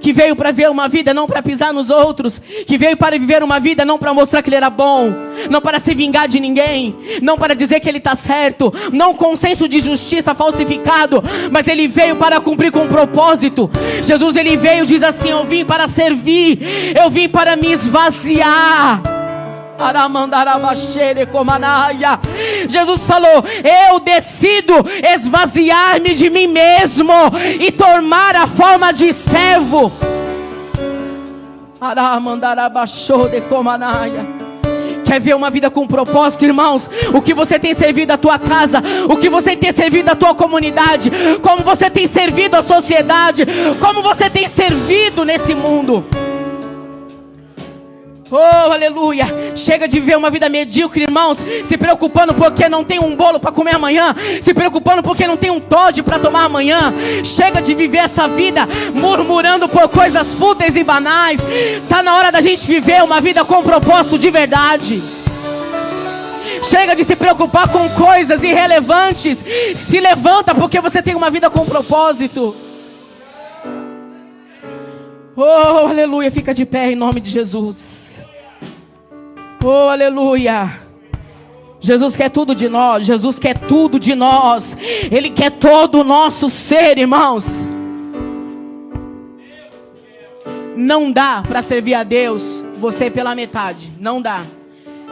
que 0.00 0.12
veio 0.12 0.36
para 0.36 0.52
ver 0.52 0.70
uma 0.70 0.88
vida 0.88 1.12
não 1.12 1.26
para 1.26 1.42
pisar 1.42 1.72
nos 1.72 1.90
outros, 1.90 2.38
que 2.38 2.78
veio 2.78 2.96
para 2.96 3.18
viver 3.18 3.42
uma 3.42 3.58
vida 3.58 3.84
não 3.84 3.98
para 3.98 4.14
mostrar 4.14 4.42
que 4.42 4.48
ele 4.48 4.56
era 4.56 4.70
bom, 4.70 5.12
não 5.50 5.60
para 5.60 5.80
se 5.80 5.94
vingar 5.94 6.28
de 6.28 6.40
ninguém, 6.40 6.94
não 7.22 7.36
para 7.36 7.54
dizer 7.54 7.80
que 7.80 7.88
ele 7.88 7.98
está 7.98 8.14
certo, 8.14 8.72
não 8.92 9.14
com 9.14 9.36
senso 9.36 9.68
de 9.68 9.80
justiça 9.80 10.34
falsificado, 10.34 11.22
mas 11.50 11.66
ele 11.66 11.88
veio 11.88 12.16
para 12.16 12.40
cumprir 12.40 12.70
com 12.70 12.84
um 12.84 12.88
propósito. 12.88 13.70
Jesus 14.02 14.36
ele 14.36 14.56
veio 14.56 14.86
diz 14.86 15.02
assim: 15.02 15.30
eu 15.30 15.44
vim 15.44 15.64
para 15.64 15.88
servir, 15.88 16.58
eu 16.96 17.10
vim 17.10 17.28
para 17.28 17.56
me 17.56 17.72
esvaziar. 17.72 19.17
Jesus 22.68 23.04
falou: 23.04 23.44
Eu 23.62 24.00
decido 24.00 24.74
esvaziar-me 25.14 26.14
de 26.14 26.28
mim 26.28 26.48
mesmo 26.48 27.12
e 27.60 27.70
tomar 27.70 28.34
a 28.34 28.46
forma 28.46 28.92
de 28.92 29.12
servo. 29.12 29.92
Quer 35.04 35.20
ver 35.20 35.34
uma 35.34 35.48
vida 35.48 35.70
com 35.70 35.86
propósito, 35.86 36.44
irmãos? 36.44 36.90
O 37.14 37.22
que 37.22 37.32
você 37.32 37.58
tem 37.58 37.72
servido 37.72 38.12
a 38.12 38.18
tua 38.18 38.38
casa, 38.38 38.82
o 39.08 39.16
que 39.16 39.30
você 39.30 39.56
tem 39.56 39.72
servido 39.72 40.10
a 40.10 40.14
tua 40.14 40.34
comunidade, 40.34 41.10
como 41.40 41.62
você 41.62 41.88
tem 41.88 42.06
servido 42.06 42.56
a 42.56 42.62
sociedade, 42.62 43.46
como 43.80 44.02
você 44.02 44.28
tem 44.28 44.46
servido 44.46 45.24
nesse 45.24 45.54
mundo. 45.54 46.04
Oh, 48.30 48.72
aleluia. 48.72 49.26
Chega 49.54 49.88
de 49.88 49.98
viver 49.98 50.16
uma 50.16 50.30
vida 50.30 50.48
medíocre, 50.48 51.04
irmãos. 51.04 51.42
Se 51.64 51.78
preocupando 51.78 52.34
porque 52.34 52.68
não 52.68 52.84
tem 52.84 52.98
um 52.98 53.16
bolo 53.16 53.40
para 53.40 53.50
comer 53.50 53.74
amanhã. 53.74 54.14
Se 54.42 54.52
preocupando 54.52 55.02
porque 55.02 55.26
não 55.26 55.36
tem 55.36 55.50
um 55.50 55.60
Todd 55.60 56.02
para 56.02 56.18
tomar 56.18 56.44
amanhã. 56.44 56.92
Chega 57.24 57.62
de 57.62 57.74
viver 57.74 57.98
essa 57.98 58.28
vida 58.28 58.68
murmurando 58.92 59.68
por 59.68 59.88
coisas 59.88 60.34
fúteis 60.34 60.76
e 60.76 60.84
banais. 60.84 61.40
Está 61.82 62.02
na 62.02 62.16
hora 62.16 62.30
da 62.30 62.40
gente 62.40 62.66
viver 62.66 63.02
uma 63.02 63.20
vida 63.20 63.44
com 63.44 63.62
propósito 63.62 64.18
de 64.18 64.30
verdade. 64.30 65.02
Chega 66.62 66.94
de 66.94 67.04
se 67.04 67.16
preocupar 67.16 67.68
com 67.68 67.88
coisas 67.90 68.42
irrelevantes. 68.42 69.44
Se 69.74 70.00
levanta 70.00 70.54
porque 70.54 70.80
você 70.80 71.00
tem 71.00 71.14
uma 71.14 71.30
vida 71.30 71.48
com 71.48 71.64
propósito. 71.64 72.54
Oh, 75.34 75.86
aleluia. 75.86 76.30
Fica 76.30 76.52
de 76.52 76.66
pé 76.66 76.90
em 76.90 76.96
nome 76.96 77.20
de 77.20 77.30
Jesus. 77.30 78.07
Oh, 79.64 79.88
aleluia. 79.88 80.80
Jesus 81.80 82.16
quer 82.16 82.30
tudo 82.30 82.54
de 82.54 82.68
nós, 82.68 83.06
Jesus 83.06 83.38
quer 83.38 83.56
tudo 83.56 83.98
de 83.98 84.14
nós, 84.14 84.76
Ele 85.10 85.30
quer 85.30 85.50
todo 85.50 86.00
o 86.00 86.04
nosso 86.04 86.48
ser, 86.48 86.98
irmãos. 86.98 87.68
Não 90.76 91.10
dá 91.10 91.42
para 91.46 91.62
servir 91.62 91.94
a 91.94 92.02
Deus 92.02 92.62
você 92.78 93.10
pela 93.10 93.34
metade, 93.34 93.92
não 93.98 94.22
dá. 94.22 94.42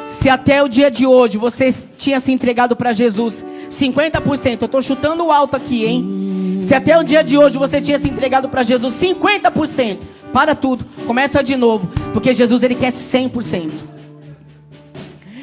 Se 0.09 0.29
até 0.29 0.63
o 0.63 0.69
dia 0.69 0.91
de 0.91 1.07
hoje 1.07 1.37
você 1.37 1.75
tinha 1.97 2.21
se 2.21 2.31
entregado 2.31 2.77
para 2.77 2.93
Jesus 2.93 3.45
50%, 3.69 4.59
eu 4.61 4.67
estou 4.67 4.83
chutando 4.83 5.31
alto 5.33 5.57
aqui, 5.57 5.85
hein? 5.85 6.59
Se 6.61 6.75
até 6.75 6.97
o 6.99 7.03
dia 7.03 7.23
de 7.23 7.37
hoje 7.37 7.59
você 7.59 7.81
tinha 7.81 7.99
se 7.99 8.09
entregado 8.09 8.49
para 8.49 8.63
Jesus 8.63 8.95
50%, 8.95 9.99
para 10.33 10.55
tudo, 10.55 10.85
começa 11.07 11.43
de 11.43 11.57
novo, 11.57 11.89
porque 12.13 12.33
Jesus 12.33 12.63
ele 12.63 12.75
quer 12.75 12.91
100%. 12.91 13.86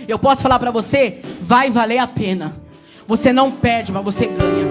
Eu 0.07 0.19
posso 0.19 0.41
falar 0.41 0.59
para 0.59 0.71
você, 0.71 1.19
vai 1.41 1.69
valer 1.69 1.99
a 1.99 2.07
pena. 2.07 2.55
Você 3.07 3.33
não 3.33 3.51
perde, 3.51 3.91
mas 3.91 4.03
você 4.03 4.27
ganha. 4.27 4.67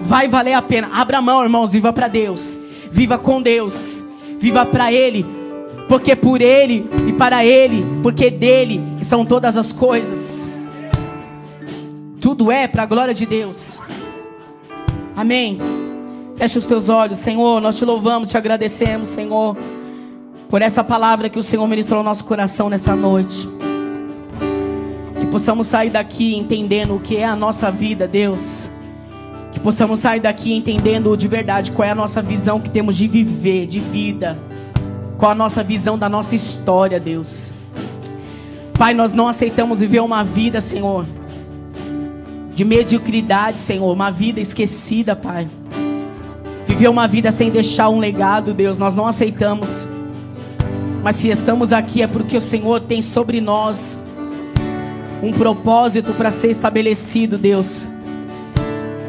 Vai 0.00 0.28
valer 0.28 0.54
a 0.54 0.62
pena. 0.62 0.90
Abra 0.92 1.18
a 1.18 1.22
mão, 1.22 1.42
irmãos, 1.42 1.72
viva 1.72 1.92
para 1.92 2.08
Deus. 2.08 2.58
Viva 2.90 3.18
com 3.18 3.40
Deus. 3.40 4.04
Viva 4.38 4.66
para 4.66 4.92
Ele. 4.92 5.24
Porque 5.88 6.14
por 6.14 6.40
Ele 6.40 6.88
e 7.06 7.12
para 7.12 7.44
Ele, 7.44 7.84
porque 8.02 8.30
dele 8.30 8.82
são 9.02 9.24
todas 9.24 9.56
as 9.56 9.72
coisas. 9.72 10.48
Tudo 12.20 12.50
é 12.50 12.66
para 12.66 12.84
a 12.84 12.86
glória 12.86 13.12
de 13.12 13.26
Deus. 13.26 13.78
Amém. 15.14 15.58
Fecha 16.36 16.58
os 16.58 16.66
teus 16.66 16.88
olhos, 16.88 17.18
Senhor. 17.18 17.60
Nós 17.60 17.76
te 17.76 17.84
louvamos, 17.84 18.30
te 18.30 18.36
agradecemos, 18.36 19.08
Senhor, 19.08 19.56
por 20.48 20.62
essa 20.62 20.82
palavra 20.82 21.28
que 21.28 21.38
o 21.38 21.42
Senhor 21.42 21.66
ministrou 21.68 21.98
ao 21.98 22.04
nosso 22.04 22.24
coração 22.24 22.70
nessa 22.70 22.96
noite 22.96 23.48
possamos 25.34 25.66
sair 25.66 25.90
daqui 25.90 26.36
entendendo 26.36 26.94
o 26.94 27.00
que 27.00 27.16
é 27.16 27.24
a 27.24 27.34
nossa 27.34 27.68
vida, 27.68 28.06
Deus. 28.06 28.68
Que 29.50 29.58
possamos 29.58 29.98
sair 29.98 30.20
daqui 30.20 30.54
entendendo 30.54 31.16
de 31.16 31.26
verdade 31.26 31.72
qual 31.72 31.88
é 31.88 31.90
a 31.90 31.94
nossa 31.94 32.22
visão 32.22 32.60
que 32.60 32.70
temos 32.70 32.96
de 32.96 33.08
viver, 33.08 33.66
de 33.66 33.80
vida. 33.80 34.38
Qual 35.18 35.32
a 35.32 35.34
nossa 35.34 35.60
visão 35.64 35.98
da 35.98 36.08
nossa 36.08 36.36
história, 36.36 37.00
Deus. 37.00 37.52
Pai, 38.78 38.94
nós 38.94 39.12
não 39.12 39.26
aceitamos 39.26 39.80
viver 39.80 39.98
uma 39.98 40.22
vida, 40.22 40.60
Senhor, 40.60 41.04
de 42.54 42.64
mediocridade, 42.64 43.58
Senhor, 43.58 43.92
uma 43.92 44.12
vida 44.12 44.38
esquecida, 44.38 45.16
Pai. 45.16 45.48
Viver 46.64 46.86
uma 46.86 47.08
vida 47.08 47.32
sem 47.32 47.50
deixar 47.50 47.88
um 47.88 47.98
legado, 47.98 48.54
Deus, 48.54 48.78
nós 48.78 48.94
não 48.94 49.08
aceitamos. 49.08 49.88
Mas 51.02 51.16
se 51.16 51.28
estamos 51.28 51.72
aqui 51.72 52.02
é 52.02 52.06
porque 52.06 52.36
o 52.36 52.40
Senhor 52.40 52.78
tem 52.78 53.02
sobre 53.02 53.40
nós 53.40 54.03
um 55.24 55.32
propósito 55.32 56.12
para 56.12 56.30
ser 56.30 56.50
estabelecido, 56.50 57.38
Deus. 57.38 57.88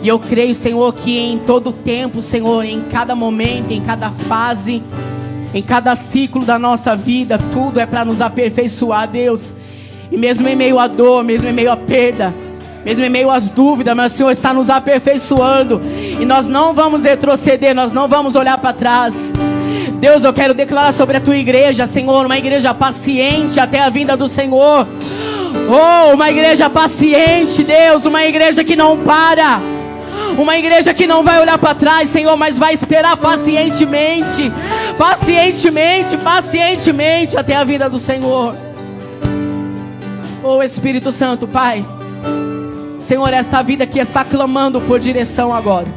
E 0.01 0.07
eu 0.07 0.17
creio, 0.17 0.55
Senhor, 0.55 0.93
que 0.93 1.19
em 1.19 1.39
todo 1.39 1.73
tempo, 1.73 2.21
Senhor, 2.21 2.63
em 2.63 2.81
cada 2.81 3.15
momento, 3.15 3.71
em 3.71 3.81
cada 3.81 4.11
fase, 4.11 4.81
em 5.53 5.61
cada 5.61 5.93
ciclo 5.95 6.45
da 6.45 6.57
nossa 6.57 6.95
vida, 6.95 7.37
tudo 7.51 7.79
é 7.79 7.85
para 7.85 8.05
nos 8.05 8.21
aperfeiçoar, 8.21 9.09
Deus. 9.09 9.53
E 10.11 10.17
mesmo 10.17 10.47
em 10.47 10.55
meio 10.55 10.79
à 10.79 10.87
dor, 10.87 11.23
mesmo 11.23 11.49
em 11.49 11.53
meio 11.53 11.71
à 11.71 11.75
perda, 11.75 12.33
mesmo 12.85 13.03
em 13.03 13.09
meio 13.09 13.29
às 13.29 13.49
dúvidas, 13.49 13.95
mas 13.95 14.13
o 14.13 14.15
Senhor 14.15 14.31
está 14.31 14.53
nos 14.53 14.69
aperfeiçoando. 14.69 15.81
E 16.19 16.25
nós 16.25 16.45
não 16.45 16.73
vamos 16.73 17.03
retroceder, 17.03 17.75
nós 17.75 17.91
não 17.91 18.07
vamos 18.07 18.35
olhar 18.35 18.57
para 18.57 18.71
trás. 18.71 19.33
Deus, 19.99 20.23
eu 20.23 20.31
quero 20.31 20.53
declarar 20.53 20.93
sobre 20.93 21.17
a 21.17 21.19
tua 21.19 21.35
igreja, 21.35 21.87
Senhor, 21.87 22.25
uma 22.25 22.37
igreja 22.37 22.73
paciente 22.73 23.59
até 23.59 23.79
a 23.79 23.89
vinda 23.89 24.15
do 24.15 24.27
Senhor. 24.27 24.87
Oh, 25.67 26.13
uma 26.13 26.29
igreja 26.29 26.69
paciente, 26.69 27.63
Deus, 27.63 28.05
uma 28.05 28.25
igreja 28.25 28.63
que 28.63 28.75
não 28.75 28.97
para. 28.99 29.59
Uma 30.37 30.57
igreja 30.57 30.93
que 30.93 31.07
não 31.07 31.23
vai 31.23 31.39
olhar 31.39 31.57
para 31.57 31.73
trás, 31.73 32.09
Senhor, 32.09 32.35
mas 32.35 32.57
vai 32.57 32.73
esperar 32.73 33.15
pacientemente, 33.17 34.51
pacientemente, 34.97 36.17
pacientemente 36.17 37.37
até 37.37 37.55
a 37.55 37.63
vinda 37.63 37.89
do 37.89 37.97
Senhor. 37.97 38.55
Oh 40.43 40.61
Espírito 40.61 41.11
Santo, 41.11 41.47
Pai. 41.47 41.85
Senhor, 42.99 43.33
esta 43.33 43.61
vida 43.61 43.87
que 43.87 43.99
está 43.99 44.23
clamando 44.25 44.81
por 44.81 44.99
direção 44.99 45.53
agora. 45.53 45.87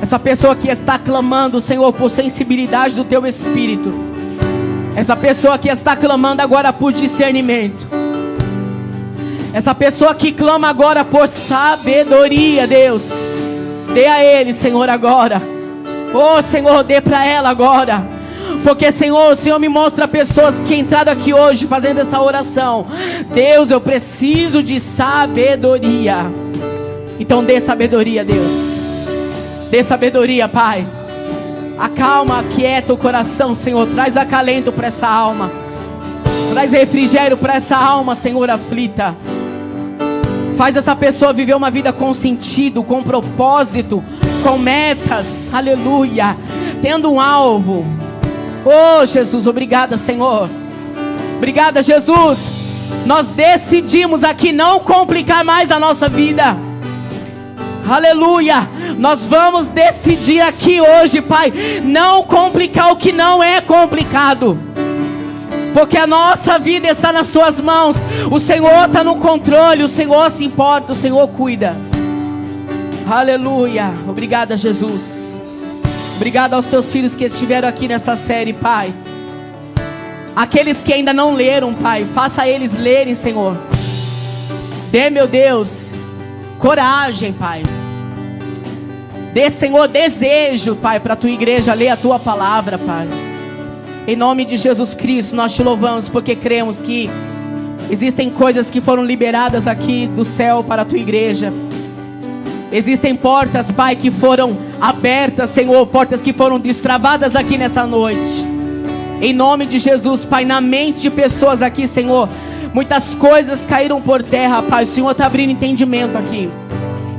Essa 0.00 0.18
pessoa 0.18 0.54
que 0.54 0.68
está 0.68 0.98
clamando, 0.98 1.60
Senhor, 1.60 1.92
por 1.92 2.10
sensibilidade 2.10 2.94
do 2.94 3.04
teu 3.04 3.26
espírito. 3.26 3.92
Essa 4.94 5.16
pessoa 5.16 5.58
que 5.58 5.68
está 5.68 5.96
clamando 5.96 6.42
agora 6.42 6.72
por 6.72 6.92
discernimento. 6.92 7.88
Essa 9.52 9.74
pessoa 9.74 10.14
que 10.14 10.32
clama 10.32 10.68
agora 10.68 11.04
por 11.04 11.26
sabedoria, 11.26 12.66
Deus. 12.66 13.12
Dê 13.94 14.06
a 14.06 14.22
ele, 14.22 14.52
Senhor, 14.52 14.88
agora. 14.88 15.40
Oh, 16.12 16.42
Senhor, 16.42 16.84
dê 16.84 17.00
para 17.00 17.24
ela 17.26 17.48
agora. 17.48 18.06
Porque, 18.62 18.90
Senhor, 18.92 19.32
o 19.32 19.36
Senhor 19.36 19.58
me 19.58 19.68
mostra 19.68 20.06
pessoas 20.06 20.60
que 20.60 20.74
entraram 20.74 21.12
aqui 21.12 21.32
hoje 21.32 21.66
fazendo 21.66 22.00
essa 22.00 22.20
oração. 22.20 22.86
Deus, 23.34 23.70
eu 23.70 23.80
preciso 23.80 24.62
de 24.62 24.78
sabedoria. 24.80 26.26
Então 27.18 27.42
dê 27.42 27.60
sabedoria, 27.60 28.24
Deus. 28.24 28.78
Dê 29.70 29.82
sabedoria, 29.82 30.48
Pai. 30.48 30.86
Acalma, 31.78 32.40
aquieta 32.40 32.92
o 32.92 32.96
coração, 32.96 33.54
Senhor. 33.54 33.86
Traz 33.86 34.16
acalento 34.16 34.72
para 34.72 34.88
essa 34.88 35.08
alma. 35.08 35.50
Traz 36.50 36.72
refrigério 36.72 37.36
para 37.36 37.56
essa 37.56 37.76
alma, 37.76 38.14
Senhor, 38.14 38.50
aflita. 38.50 39.14
Faz 40.58 40.74
essa 40.74 40.96
pessoa 40.96 41.32
viver 41.32 41.54
uma 41.54 41.70
vida 41.70 41.92
com 41.92 42.12
sentido, 42.12 42.82
com 42.82 43.00
propósito, 43.00 44.02
com 44.42 44.58
metas. 44.58 45.54
Aleluia. 45.54 46.36
Tendo 46.82 47.12
um 47.12 47.20
alvo. 47.20 47.86
Oh, 48.64 49.06
Jesus, 49.06 49.46
obrigada, 49.46 49.96
Senhor. 49.96 50.50
Obrigada, 51.36 51.80
Jesus. 51.80 52.50
Nós 53.06 53.28
decidimos 53.28 54.24
aqui 54.24 54.50
não 54.50 54.80
complicar 54.80 55.44
mais 55.44 55.70
a 55.70 55.78
nossa 55.78 56.08
vida. 56.08 56.56
Aleluia. 57.88 58.68
Nós 58.98 59.22
vamos 59.22 59.68
decidir 59.68 60.40
aqui 60.40 60.80
hoje, 60.80 61.22
Pai, 61.22 61.52
não 61.84 62.24
complicar 62.24 62.90
o 62.90 62.96
que 62.96 63.12
não 63.12 63.40
é 63.40 63.60
complicado 63.60 64.67
porque 65.78 65.96
a 65.96 66.08
nossa 66.08 66.58
vida 66.58 66.88
está 66.88 67.12
nas 67.12 67.28
tuas 67.28 67.60
mãos. 67.60 67.96
O 68.32 68.40
Senhor 68.40 68.86
está 68.86 69.04
no 69.04 69.14
controle, 69.14 69.84
o 69.84 69.88
Senhor 69.88 70.28
se 70.28 70.44
importa, 70.44 70.90
o 70.90 70.96
Senhor 70.96 71.28
cuida. 71.28 71.76
Aleluia. 73.08 73.94
Obrigada, 74.08 74.56
Jesus. 74.56 75.40
Obrigado 76.16 76.54
aos 76.54 76.66
teus 76.66 76.90
filhos 76.90 77.14
que 77.14 77.26
estiveram 77.26 77.68
aqui 77.68 77.86
nessa 77.86 78.16
série, 78.16 78.52
Pai. 78.52 78.92
Aqueles 80.34 80.82
que 80.82 80.92
ainda 80.92 81.12
não 81.12 81.32
leram, 81.32 81.72
Pai, 81.72 82.04
faça 82.12 82.48
eles 82.48 82.72
lerem, 82.72 83.14
Senhor. 83.14 83.56
Dê, 84.90 85.10
meu 85.10 85.28
Deus, 85.28 85.92
coragem, 86.58 87.32
Pai. 87.32 87.62
Dê, 89.32 89.48
Senhor, 89.48 89.86
desejo, 89.86 90.74
Pai, 90.74 90.98
para 90.98 91.12
a 91.12 91.16
tua 91.16 91.30
igreja 91.30 91.72
ler 91.72 91.90
a 91.90 91.96
tua 91.96 92.18
palavra, 92.18 92.76
Pai. 92.78 93.27
Em 94.08 94.16
nome 94.16 94.46
de 94.46 94.56
Jesus 94.56 94.94
Cristo, 94.94 95.36
nós 95.36 95.54
te 95.54 95.62
louvamos 95.62 96.08
porque 96.08 96.34
cremos 96.34 96.80
que 96.80 97.10
existem 97.90 98.30
coisas 98.30 98.70
que 98.70 98.80
foram 98.80 99.04
liberadas 99.04 99.66
aqui 99.68 100.06
do 100.06 100.24
céu 100.24 100.64
para 100.64 100.80
a 100.80 100.84
tua 100.86 100.96
igreja. 100.96 101.52
Existem 102.72 103.14
portas, 103.14 103.70
Pai, 103.70 103.96
que 103.96 104.10
foram 104.10 104.56
abertas, 104.80 105.50
Senhor, 105.50 105.86
portas 105.88 106.22
que 106.22 106.32
foram 106.32 106.58
destravadas 106.58 107.36
aqui 107.36 107.58
nessa 107.58 107.86
noite. 107.86 108.42
Em 109.20 109.34
nome 109.34 109.66
de 109.66 109.78
Jesus, 109.78 110.24
Pai, 110.24 110.42
na 110.42 110.58
mente 110.58 111.02
de 111.02 111.10
pessoas 111.10 111.60
aqui, 111.60 111.86
Senhor, 111.86 112.30
muitas 112.72 113.14
coisas 113.14 113.66
caíram 113.66 114.00
por 114.00 114.22
terra, 114.22 114.62
Pai. 114.62 114.84
O 114.84 114.86
Senhor 114.86 115.10
está 115.10 115.26
abrindo 115.26 115.50
entendimento 115.50 116.16
aqui. 116.16 116.48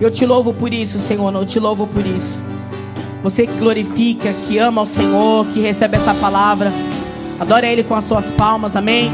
Eu 0.02 0.10
te 0.10 0.26
louvo 0.26 0.56
por 0.56 0.74
isso, 0.74 0.98
Senhor. 0.98 1.32
Eu 1.36 1.46
te 1.46 1.60
louvo 1.60 1.86
por 1.86 2.04
isso. 2.04 2.49
Você 3.22 3.46
que 3.46 3.58
glorifica, 3.58 4.34
que 4.48 4.58
ama 4.58 4.82
ao 4.82 4.86
Senhor, 4.86 5.46
que 5.48 5.60
recebe 5.60 5.98
essa 5.98 6.14
palavra, 6.14 6.72
adora 7.40 7.68
Ele 7.68 7.84
com 7.84 7.96
as 7.96 8.06
suas 8.06 8.32
palmas, 8.32 8.76
amém. 8.76 9.12